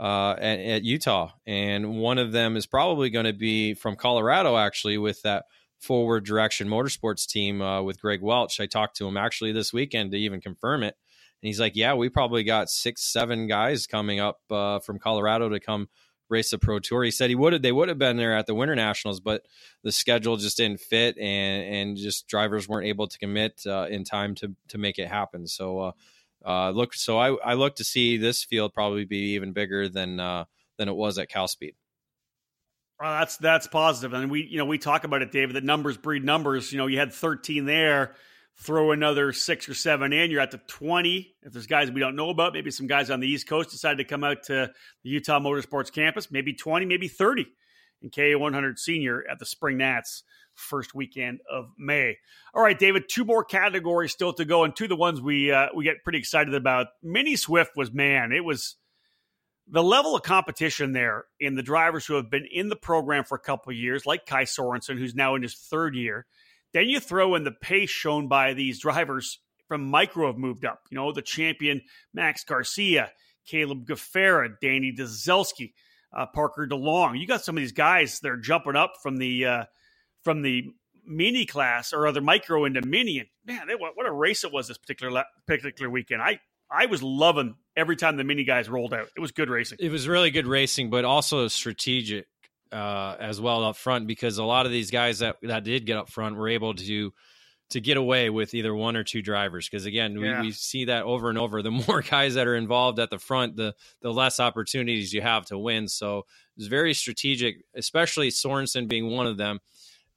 [0.00, 1.30] uh, at, at Utah?
[1.46, 5.44] And one of them is probably going to be from Colorado, actually, with that
[5.78, 8.58] forward direction motorsports team uh, with Greg Welch.
[8.58, 10.96] I talked to him actually this weekend to even confirm it.
[11.42, 15.48] And he's like, yeah, we probably got six, seven guys coming up uh, from Colorado
[15.48, 15.88] to come
[16.28, 17.04] race the pro tour.
[17.04, 19.42] He said he would have they would have been there at the winter nationals, but
[19.84, 24.02] the schedule just didn't fit and and just drivers weren't able to commit uh, in
[24.04, 25.46] time to to make it happen.
[25.46, 25.92] So uh,
[26.44, 30.18] uh, look, so I I look to see this field probably be even bigger than
[30.18, 30.46] uh,
[30.78, 31.74] than it was at Cal Speed.
[33.00, 35.56] Well, that's that's positive, and we you know we talk about it, David.
[35.56, 36.72] That numbers breed numbers.
[36.72, 38.14] You know, you had 13 there.
[38.58, 41.34] Throw another six or seven in, you're at the 20.
[41.42, 43.98] If there's guys we don't know about, maybe some guys on the East Coast decide
[43.98, 44.70] to come out to
[45.02, 47.46] the Utah Motorsports campus, maybe 20, maybe 30
[48.02, 50.22] in KA100 Senior at the Spring Nats
[50.54, 52.18] first weekend of May.
[52.54, 55.50] All right, David, two more categories still to go, and two of the ones we
[55.50, 56.88] uh, we get pretty excited about.
[57.02, 58.76] Mini Swift was man, it was
[59.68, 63.36] the level of competition there in the drivers who have been in the program for
[63.36, 66.26] a couple years, like Kai Sorensen, who's now in his third year.
[66.72, 69.38] Then you throw in the pace shown by these drivers
[69.68, 70.80] from micro have moved up.
[70.90, 71.82] You know, the champion
[72.12, 73.10] Max Garcia,
[73.46, 75.72] Caleb Gaffera, Danny Dezelski,
[76.14, 77.18] uh, Parker DeLong.
[77.18, 79.64] You got some of these guys that are jumping up from the uh,
[80.22, 80.64] from the
[81.04, 83.18] mini class or other micro into mini.
[83.18, 86.22] And man, they, what, what a race it was this particular particular weekend.
[86.22, 86.40] I
[86.70, 89.08] I was loving every time the mini guys rolled out.
[89.16, 89.78] It was good racing.
[89.80, 92.26] It was really good racing, but also strategic
[92.72, 95.96] uh, as well up front because a lot of these guys that that did get
[95.96, 97.12] up front were able to
[97.70, 99.68] to get away with either one or two drivers.
[99.68, 100.40] Because again we, yeah.
[100.40, 101.62] we see that over and over.
[101.62, 105.46] The more guys that are involved at the front the the less opportunities you have
[105.46, 105.88] to win.
[105.88, 106.26] So
[106.56, 109.60] it's very strategic especially Sorensen being one of them.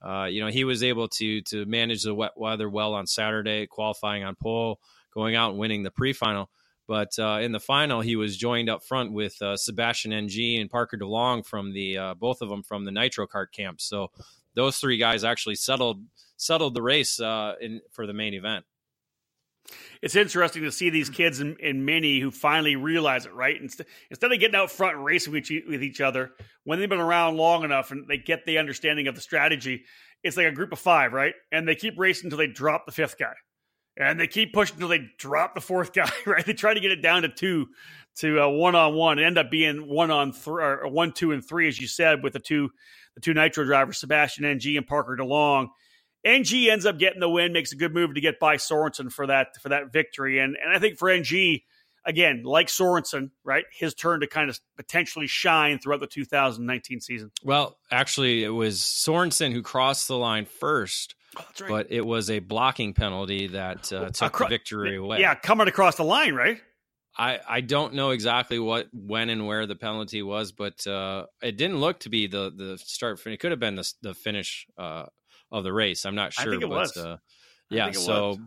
[0.04, 3.66] Uh, you know he was able to to manage the wet weather well on Saturday
[3.66, 4.78] qualifying on pole
[5.12, 6.50] going out and winning the pre-final
[6.86, 10.70] but uh, in the final, he was joined up front with uh, Sebastian Ng and
[10.70, 13.80] Parker DeLong from the uh, both of them from the Nitro Kart camp.
[13.80, 14.10] So
[14.54, 16.02] those three guys actually settled
[16.36, 18.64] settled the race uh, in for the main event.
[20.00, 23.60] It's interesting to see these kids in, in mini who finally realize it, right?
[23.60, 26.30] Instead, instead of getting out front and racing with with each other,
[26.62, 29.84] when they've been around long enough and they get the understanding of the strategy,
[30.22, 31.34] it's like a group of five, right?
[31.50, 33.34] And they keep racing until they drop the fifth guy
[33.96, 36.10] and they keep pushing until they drop the fourth guy.
[36.26, 36.44] Right?
[36.44, 37.68] They try to get it down to two,
[38.16, 39.18] to one on one.
[39.18, 42.32] End up being one on three, or one, two, and three, as you said, with
[42.32, 42.70] the two,
[43.14, 45.68] the two nitro drivers, Sebastian Ng and Parker DeLong.
[46.24, 49.28] NG ends up getting the win, makes a good move to get by Sorensen for
[49.28, 50.40] that for that victory.
[50.40, 51.62] And and I think for NG,
[52.06, 57.30] again, like Sorensen, right, his turn to kind of potentially shine throughout the 2019 season.
[57.42, 61.68] Well, actually, it was Sorensen who crossed the line first Oh, right.
[61.68, 65.20] But it was a blocking penalty that uh, took Acro- the victory away.
[65.20, 66.60] Yeah, coming across the line, right?
[67.18, 71.56] I, I don't know exactly what when and where the penalty was, but uh, it
[71.56, 73.24] didn't look to be the the start.
[73.26, 75.06] It could have been the the finish uh,
[75.50, 76.04] of the race.
[76.04, 76.48] I'm not sure.
[76.48, 77.18] I think it but, was.
[77.70, 77.90] Yeah.
[77.92, 78.38] So, was.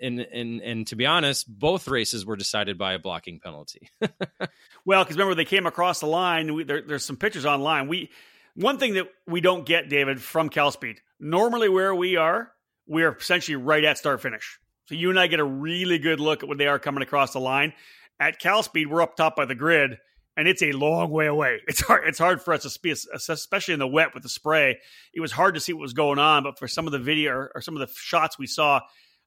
[0.00, 3.88] and and and to be honest, both races were decided by a blocking penalty.
[4.84, 6.54] well, because remember they came across the line.
[6.54, 7.88] We, there, there's some pictures online.
[7.88, 8.10] We
[8.54, 12.52] one thing that we don't get, David, from Cal Speed Normally, where we are,
[12.86, 14.58] we are essentially right at start finish.
[14.86, 17.32] So you and I get a really good look at when they are coming across
[17.32, 17.72] the line.
[18.20, 19.98] At Cal Speed, we're up top by the grid,
[20.36, 21.60] and it's a long way away.
[21.68, 22.06] It's hard.
[22.06, 24.78] It's hard for us to speak, especially in the wet with the spray.
[25.12, 27.32] It was hard to see what was going on, but for some of the video
[27.32, 28.80] or, or some of the shots we saw,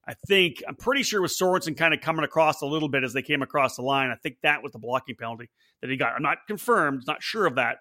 [0.06, 3.04] I think I'm pretty sure it was Sorensen kind of coming across a little bit
[3.04, 4.10] as they came across the line.
[4.10, 5.50] I think that was the blocking penalty
[5.82, 6.14] that he got.
[6.14, 7.76] I'm not confirmed, not sure of that,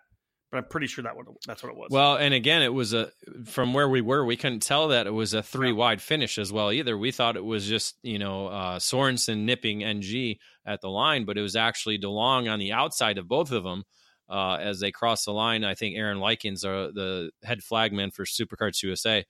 [0.52, 1.88] but I'm pretty sure that would that's what it was.
[1.90, 3.12] Well, and again, it was a
[3.46, 6.52] from where we were, we couldn't tell that it was a three wide finish as
[6.52, 6.98] well either.
[6.98, 10.36] We thought it was just you know uh, Sorensen nipping Ng
[10.68, 13.86] at the line, but it was actually DeLong on the outside of both of them
[14.30, 15.64] uh, as they crossed the line.
[15.64, 19.26] I think Aaron Likens, uh, the head flagman for SuperKarts USA,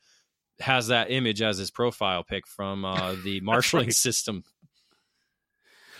[0.60, 3.94] has that image as his profile pic from uh, the marshaling right.
[3.94, 4.44] system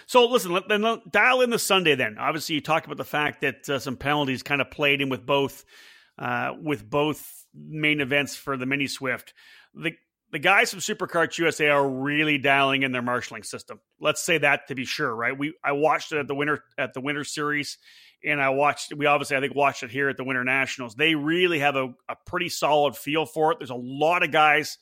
[0.08, 1.96] so listen, then dial in the Sunday.
[1.96, 5.10] Then obviously you talked about the fact that uh, some penalties kind of played in
[5.10, 5.66] with both
[6.18, 9.34] uh, with both main events for the mini Swift.
[9.74, 9.92] The
[10.32, 13.80] the guys from SuperKarts USA are really dialing in their marshaling system.
[14.00, 15.38] Let's say that to be sure, right?
[15.38, 17.78] We I watched it at the winter at the winter series,
[18.24, 20.96] and I watched we obviously I think watched it here at the Winter Nationals.
[20.96, 23.60] They really have a, a pretty solid feel for it.
[23.60, 24.78] There's a lot of guys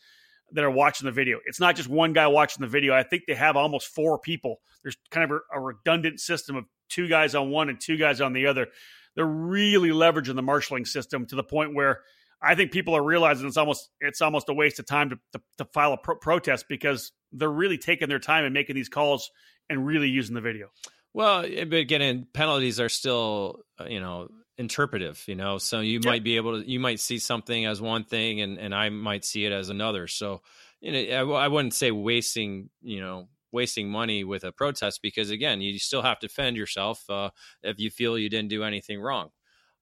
[0.51, 1.39] that are watching the video.
[1.45, 2.93] It's not just one guy watching the video.
[2.93, 4.61] I think they have almost four people.
[4.84, 8.22] There's kind of a, a redundant system of two guys on one and two guys
[8.22, 8.67] on the other.
[9.15, 12.01] They're really leveraging the marshaling system to the point where
[12.45, 15.41] I think people are realizing it's almost it's almost a waste of time to, to,
[15.57, 19.31] to file a pro- protest because they're really taking their time and making these calls
[19.69, 20.67] and really using the video.
[21.13, 24.27] Well, but again, penalties are still, uh, you know,
[24.57, 28.05] interpretive you know so you might be able to you might see something as one
[28.05, 30.07] thing and and i might see it as another.
[30.07, 30.41] So
[30.80, 35.30] you know I, I wouldn't say wasting you know wasting money with a protest because
[35.30, 37.31] again you still have to defend yourself uh,
[37.63, 39.30] if you feel you didn't do anything wrong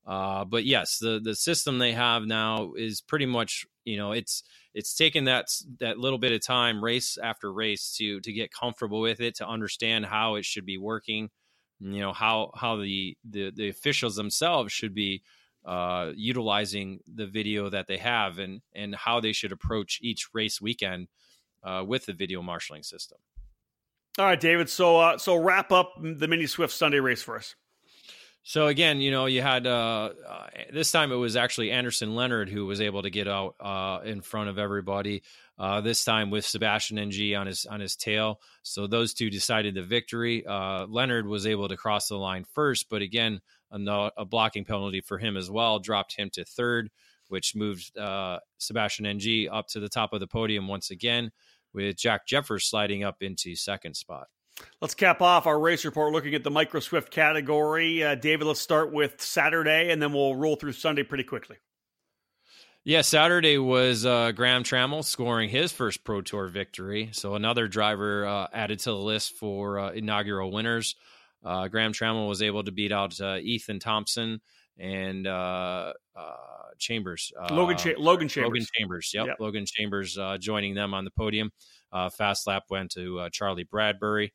[0.05, 4.43] uh, but yes the the system they have now is pretty much you know it's
[4.73, 5.47] it's taken that
[5.79, 9.47] that little bit of time race after race to to get comfortable with it to
[9.47, 11.29] understand how it should be working
[11.79, 15.21] you know how how the the, the officials themselves should be
[15.65, 20.61] uh, utilizing the video that they have and and how they should approach each race
[20.61, 21.07] weekend
[21.63, 23.17] uh, with the video marshaling system.
[24.19, 24.69] All right, David.
[24.69, 27.55] So uh, so wrap up the mini Swift Sunday race for us.
[28.45, 32.49] So again, you know, you had uh, uh, this time it was actually Anderson Leonard
[32.49, 35.23] who was able to get out uh, in front of everybody.
[35.57, 38.41] Uh, this time with Sebastian Ng on his on his tail.
[38.61, 40.45] So those two decided the victory.
[40.45, 43.39] Uh, Leonard was able to cross the line first, but again,
[43.71, 46.89] a, a, blocking penalty for him as well dropped him to third,
[47.29, 51.31] which moved uh, Sebastian Ng up to the top of the podium once again.
[51.71, 54.27] with Jack Jeffers sliding up into second spot.
[54.81, 58.03] Let's cap off our race report looking at the Micro Swift category.
[58.03, 61.57] Uh, David, let's start with Saturday and then we'll roll through Sunday pretty quickly.
[62.85, 67.09] Yeah, Saturday was uh, Graham Trammell scoring his first Pro Tour victory.
[67.13, 70.97] So another driver uh, added to the list for uh, inaugural winners.
[71.45, 74.41] Uh, Graham Trammell was able to beat out uh, Ethan Thompson
[74.77, 75.93] and uh,
[76.77, 77.31] Chambers.
[77.51, 78.49] Logan, Cha- Logan Chambers.
[78.49, 79.11] Logan Chambers.
[79.13, 79.27] Yep.
[79.27, 79.37] yep.
[79.39, 81.51] Logan Chambers joining them on the podium.
[82.17, 84.33] fast lap went to Charlie Bradbury.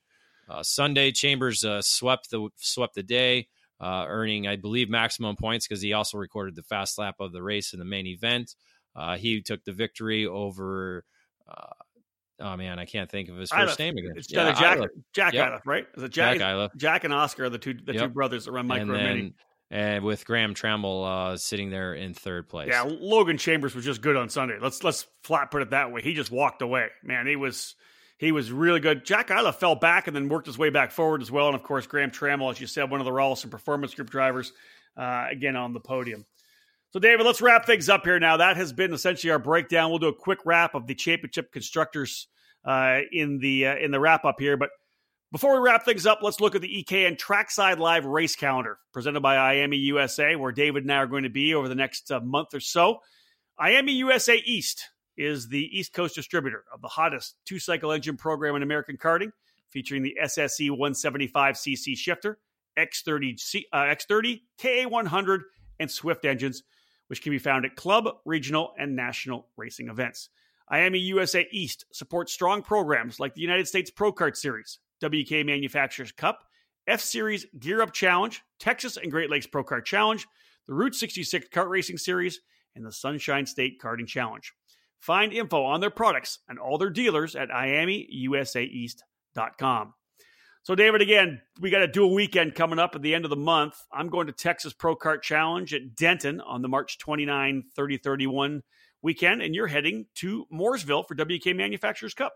[0.62, 3.48] Sunday, Chambers swept the swept the day
[3.80, 7.42] uh, earning, I believe, maximum points because he also recorded the fast lap of the
[7.42, 8.54] race in the main event.
[8.96, 11.04] Uh, he took the victory over.
[11.48, 11.66] Uh,
[12.40, 14.12] oh man, I can't think of his first name again.
[14.16, 14.80] It's yeah, Jack,
[15.12, 15.62] Jack yep.
[15.64, 15.86] right?
[15.96, 16.38] Is it Jack?
[16.38, 18.02] Jack, Jack and Oscar are the two the yep.
[18.02, 19.34] two brothers that run Micro and, then,
[19.70, 22.68] and with Graham Trammell uh, sitting there in third place.
[22.70, 24.58] Yeah, Logan Chambers was just good on Sunday.
[24.60, 26.02] Let's let's flat put it that way.
[26.02, 26.88] He just walked away.
[27.04, 27.76] Man, he was
[28.18, 29.04] he was really good.
[29.04, 31.46] Jack Isla fell back and then worked his way back forward as well.
[31.46, 34.52] And of course, Graham Trammell, as you said, one of the Rolison Performance Group drivers,
[34.96, 36.26] uh, again on the podium.
[36.90, 38.38] So, David, let's wrap things up here now.
[38.38, 39.90] That has been essentially our breakdown.
[39.90, 42.26] We'll do a quick wrap of the championship constructors
[42.64, 44.56] uh, in the uh, in the wrap up here.
[44.56, 44.70] But
[45.30, 49.20] before we wrap things up, let's look at the EKN Trackside Live race calendar presented
[49.20, 52.20] by IAME USA, where David and I are going to be over the next uh,
[52.20, 53.00] month or so.
[53.60, 54.88] IAME USA East
[55.18, 59.32] is the East Coast distributor of the hottest two cycle engine program in American karting,
[59.68, 62.38] featuring the SSE 175cc shifter,
[62.78, 65.40] X30, uh, X30 KA100,
[65.80, 66.62] and Swift engines,
[67.08, 70.30] which can be found at club, regional, and national racing events.
[70.70, 76.12] IAME USA East supports strong programs like the United States Pro Kart Series, WK Manufacturers
[76.12, 76.44] Cup,
[76.86, 80.26] F Series Gear Up Challenge, Texas and Great Lakes Pro Kart Challenge,
[80.66, 82.40] the Route 66 Kart Racing Series,
[82.76, 84.52] and the Sunshine State Karting Challenge.
[85.00, 89.94] Find info on their products and all their dealers at IAMEUSAEast.com.
[90.64, 93.36] So, David, again, we got a dual weekend coming up at the end of the
[93.36, 93.74] month.
[93.92, 98.62] I'm going to Texas Pro Kart Challenge at Denton on the March 29, 30, 31
[99.00, 102.34] weekend, and you're heading to Mooresville for WK Manufacturers Cup.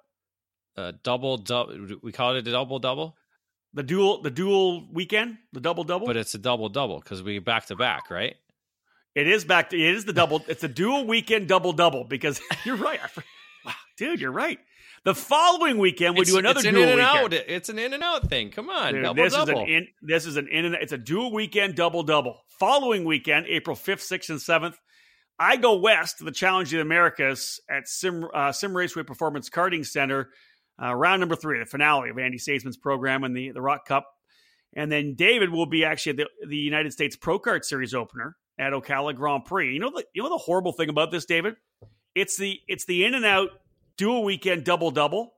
[0.77, 1.99] Uh, double, double.
[2.03, 3.17] We call it a double double.
[3.75, 6.07] The dual, the dual weekend, the double double.
[6.07, 8.37] But it's a double double because we back to back, right?
[9.15, 10.43] It is back to it is the double.
[10.49, 13.01] It's a dual weekend double double because you're right.
[13.65, 14.59] Wow, dude, you're right.
[15.05, 17.35] The following weekend we do another it's an dual in and weekend.
[17.35, 17.45] out.
[17.49, 18.51] It's an in and out thing.
[18.51, 19.53] Come on, Dude, double this double.
[19.53, 22.41] is an in, this is an in and it's a dual weekend double double.
[22.61, 24.79] Following weekend, April fifth, sixth, and seventh,
[25.39, 29.51] I go west to the Challenge of the Americas at Sim uh, Sim Raceway Performance
[29.51, 30.31] Karting Center,
[30.83, 34.07] uh, round number three, the finale of Andy Saisman's program and the the ROK Cup.
[34.75, 38.37] And then David will be actually at the, the United States Pro Kart Series opener
[38.63, 39.73] at Ocala Grand Prix.
[39.73, 41.57] You know the you know the horrible thing about this, David?
[42.15, 43.51] It's the it's the in and out
[43.97, 45.35] dual weekend double double.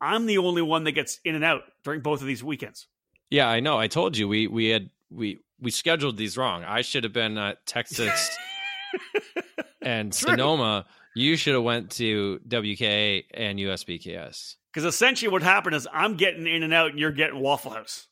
[0.00, 2.86] I'm the only one that gets in and out during both of these weekends.
[3.30, 3.78] Yeah, I know.
[3.78, 6.62] I told you we we had we we scheduled these wrong.
[6.64, 8.30] I should have been at Texas
[9.82, 10.30] and True.
[10.30, 10.86] Sonoma.
[11.14, 14.54] You should have went to WKA and USPKS.
[14.72, 18.06] Because essentially what happened is I'm getting in and out and you're getting Waffle House.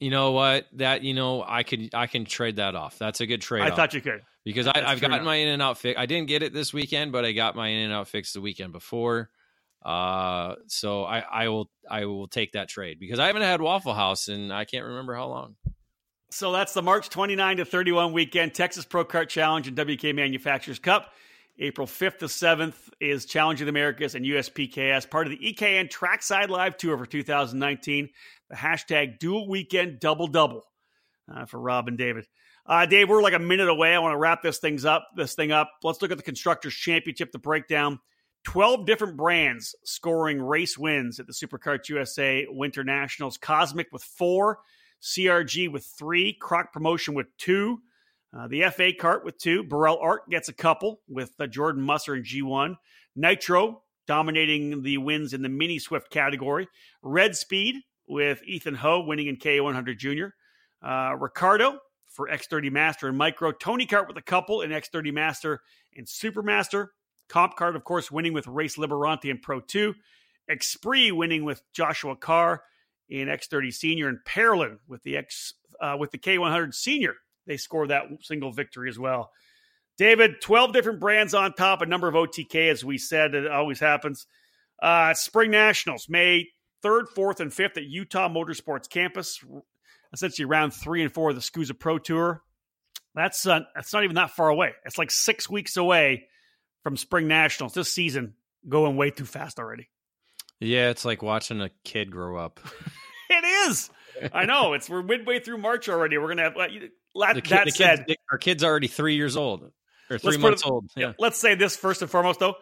[0.00, 0.66] You know what?
[0.74, 2.98] That you know, I could I can trade that off.
[2.98, 3.62] That's a good trade.
[3.62, 5.98] I thought you could because I, have gotten my in and out fix.
[5.98, 8.40] I didn't get it this weekend, but I got my in and out fix the
[8.40, 9.30] weekend before.
[9.84, 13.94] Uh, so I I will I will take that trade because I haven't had Waffle
[13.94, 15.56] House and I can't remember how long.
[16.30, 20.78] So that's the March 29 to 31 weekend Texas Pro Kart Challenge and WK Manufacturers
[20.78, 21.12] Cup.
[21.58, 25.88] April 5th to 7th is Challenge of the Americas and USPKS, part of the EKN
[25.88, 28.08] Trackside Live Tour for 2019.
[28.50, 30.64] The hashtag dual weekend double double
[31.32, 32.26] uh, for Rob and David.
[32.66, 33.94] Uh, Dave, we're like a minute away.
[33.94, 35.08] I want to wrap this things up.
[35.16, 35.70] This thing up.
[35.82, 37.32] Let's look at the constructors championship.
[37.32, 38.00] The breakdown:
[38.44, 43.36] twelve different brands scoring race wins at the SuperKarts USA Winter Nationals.
[43.38, 44.60] Kosmic with four,
[45.02, 47.80] CRG with three, Croc Promotion with two,
[48.36, 49.64] uh, the FA Kart with two.
[49.64, 52.76] Birel ART gets a couple with uh, Jordan Musser and G1.
[53.14, 56.68] Nitro dominating the wins in the mini Swift category.
[57.02, 57.76] Red Speed
[58.06, 60.34] with Ethan Ho winning in K100 Junior.
[60.82, 63.52] Uh, Ricardo for X30 Master and Micro.
[63.52, 65.60] Tony Kart with a couple in X30 Master
[65.96, 66.88] and Supermaster.
[67.28, 69.94] CompKart, of course, winning with Race Liberante in Pro 2.
[70.50, 72.62] Exprit winning with Joshua Carr
[73.08, 77.14] in X30 Senior and Parolin with the X uh, with the K100 Senior.
[77.46, 79.30] They scored that single victory as well.
[79.96, 83.78] David, 12 different brands on top, a number of OTK, as we said, it always
[83.78, 84.26] happens.
[84.82, 86.48] Uh, Spring Nationals, May
[86.84, 89.42] 3rd, 4th, and 5th at Utah Motorsports Campus,
[90.12, 92.42] essentially round three and four of the SKUSA Pro Tour.
[93.14, 94.72] That's, uh, that's not even that far away.
[94.84, 96.26] It's like six weeks away
[96.82, 97.74] from Spring Nationals.
[97.74, 98.34] This season
[98.68, 99.88] going way too fast already.
[100.60, 102.60] Yeah, it's like watching a kid grow up.
[103.30, 103.90] it is.
[104.32, 104.74] I know.
[104.74, 106.18] It's we're midway through March already.
[106.18, 106.54] We're gonna have.
[106.54, 109.70] That, the kid, that said, kids, our kid's already three years old
[110.10, 110.90] or 3 months it- old.
[110.96, 111.12] Yeah.
[111.18, 112.54] let's say this first and foremost, though.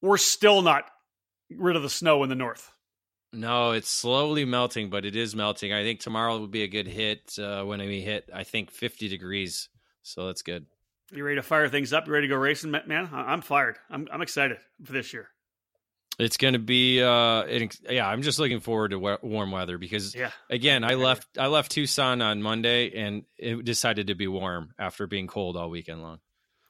[0.00, 0.84] We're still not
[1.50, 2.70] rid of the snow in the north.
[3.32, 5.72] No, it's slowly melting, but it is melting.
[5.72, 9.08] I think tomorrow will be a good hit uh, when we hit, I think, 50
[9.08, 9.68] degrees.
[10.02, 10.66] So that's good.
[11.12, 12.06] You ready to fire things up?
[12.06, 13.08] You ready to go racing, man?
[13.12, 13.78] I'm fired.
[13.90, 15.28] I'm I'm excited for this year.
[16.18, 18.06] It's going to be, uh, it, yeah.
[18.06, 20.30] I'm just looking forward to warm weather because, Yeah.
[20.50, 25.06] again, I left I left Tucson on Monday and it decided to be warm after
[25.06, 26.18] being cold all weekend long.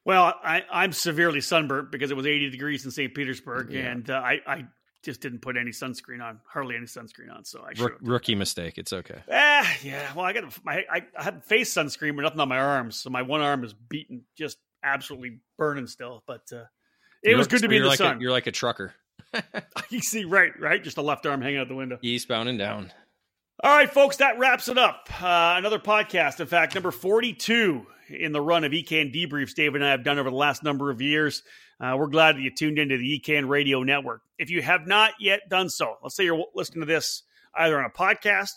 [0.04, 3.14] Well, I, I'm severely sunburnt because it was 80 degrees in St.
[3.14, 3.90] Petersburg, Yeah.
[3.90, 4.64] and uh, I, I
[5.02, 7.44] just didn't put any sunscreen on, hardly any sunscreen on.
[7.44, 8.76] So I Rook, rookie mistake.
[8.78, 9.22] It's okay.
[9.32, 10.12] Ah, yeah.
[10.14, 13.10] Well, I got my I, I had face sunscreen, but nothing on my arms, so
[13.10, 16.22] my one arm is beaten, just absolutely burning still.
[16.26, 16.64] But uh,
[17.22, 18.18] it You're- was good to be in the like sun.
[18.18, 18.94] A, you're like a trucker,
[19.90, 21.98] you see, right, right, just a left arm hanging out the window.
[22.02, 22.92] eastbound and down.
[23.62, 25.08] All right, folks, that wraps it up.
[25.22, 29.84] Uh, another podcast, in fact, number 42 in the run of EKN debriefs Dave and
[29.84, 31.42] I have done over the last number of years.
[31.80, 34.22] Uh, we're glad that you tuned into the EKN radio network.
[34.38, 37.22] If you have not yet done so, let's say you're listening to this
[37.54, 38.50] either on a podcast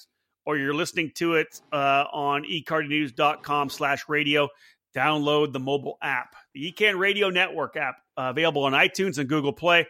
[0.46, 4.50] or you're listening to it uh, on ekartingnews.com slash radio,
[4.94, 6.36] download the mobile app.
[6.54, 9.88] The EKN radio network app uh, available on iTunes and Google Play.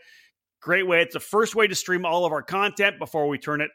[0.61, 1.01] Great way.
[1.01, 3.72] It's the first way to stream all of our content before we turn it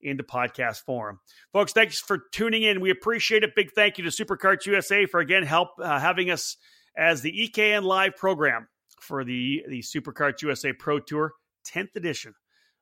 [0.00, 1.18] into podcast form.
[1.52, 2.80] Folks, thanks for tuning in.
[2.80, 3.54] We appreciate it.
[3.56, 6.56] Big thank you to SuperKarts USA for again help uh, having us
[6.96, 8.68] as the EKN live program
[9.02, 11.32] for the the SuperKarts USA Pro Tour
[11.66, 12.34] 10th edition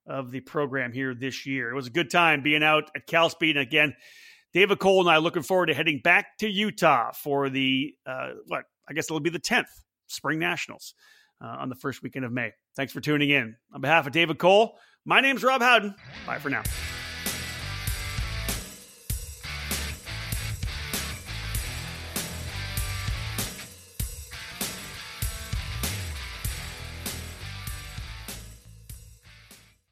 [0.07, 1.71] of the program here this year.
[1.71, 3.95] It was a good time being out at Cal Speed and again.
[4.55, 8.65] David Cole and I looking forward to heading back to Utah for the uh, what
[8.89, 9.67] I guess it'll be the 10th
[10.07, 10.95] Spring Nationals
[11.43, 12.53] uh, on the first weekend of May.
[12.77, 13.57] Thanks for tuning in.
[13.75, 15.95] On behalf of David Cole, my name's Rob Howden.
[16.27, 16.63] Bye for now.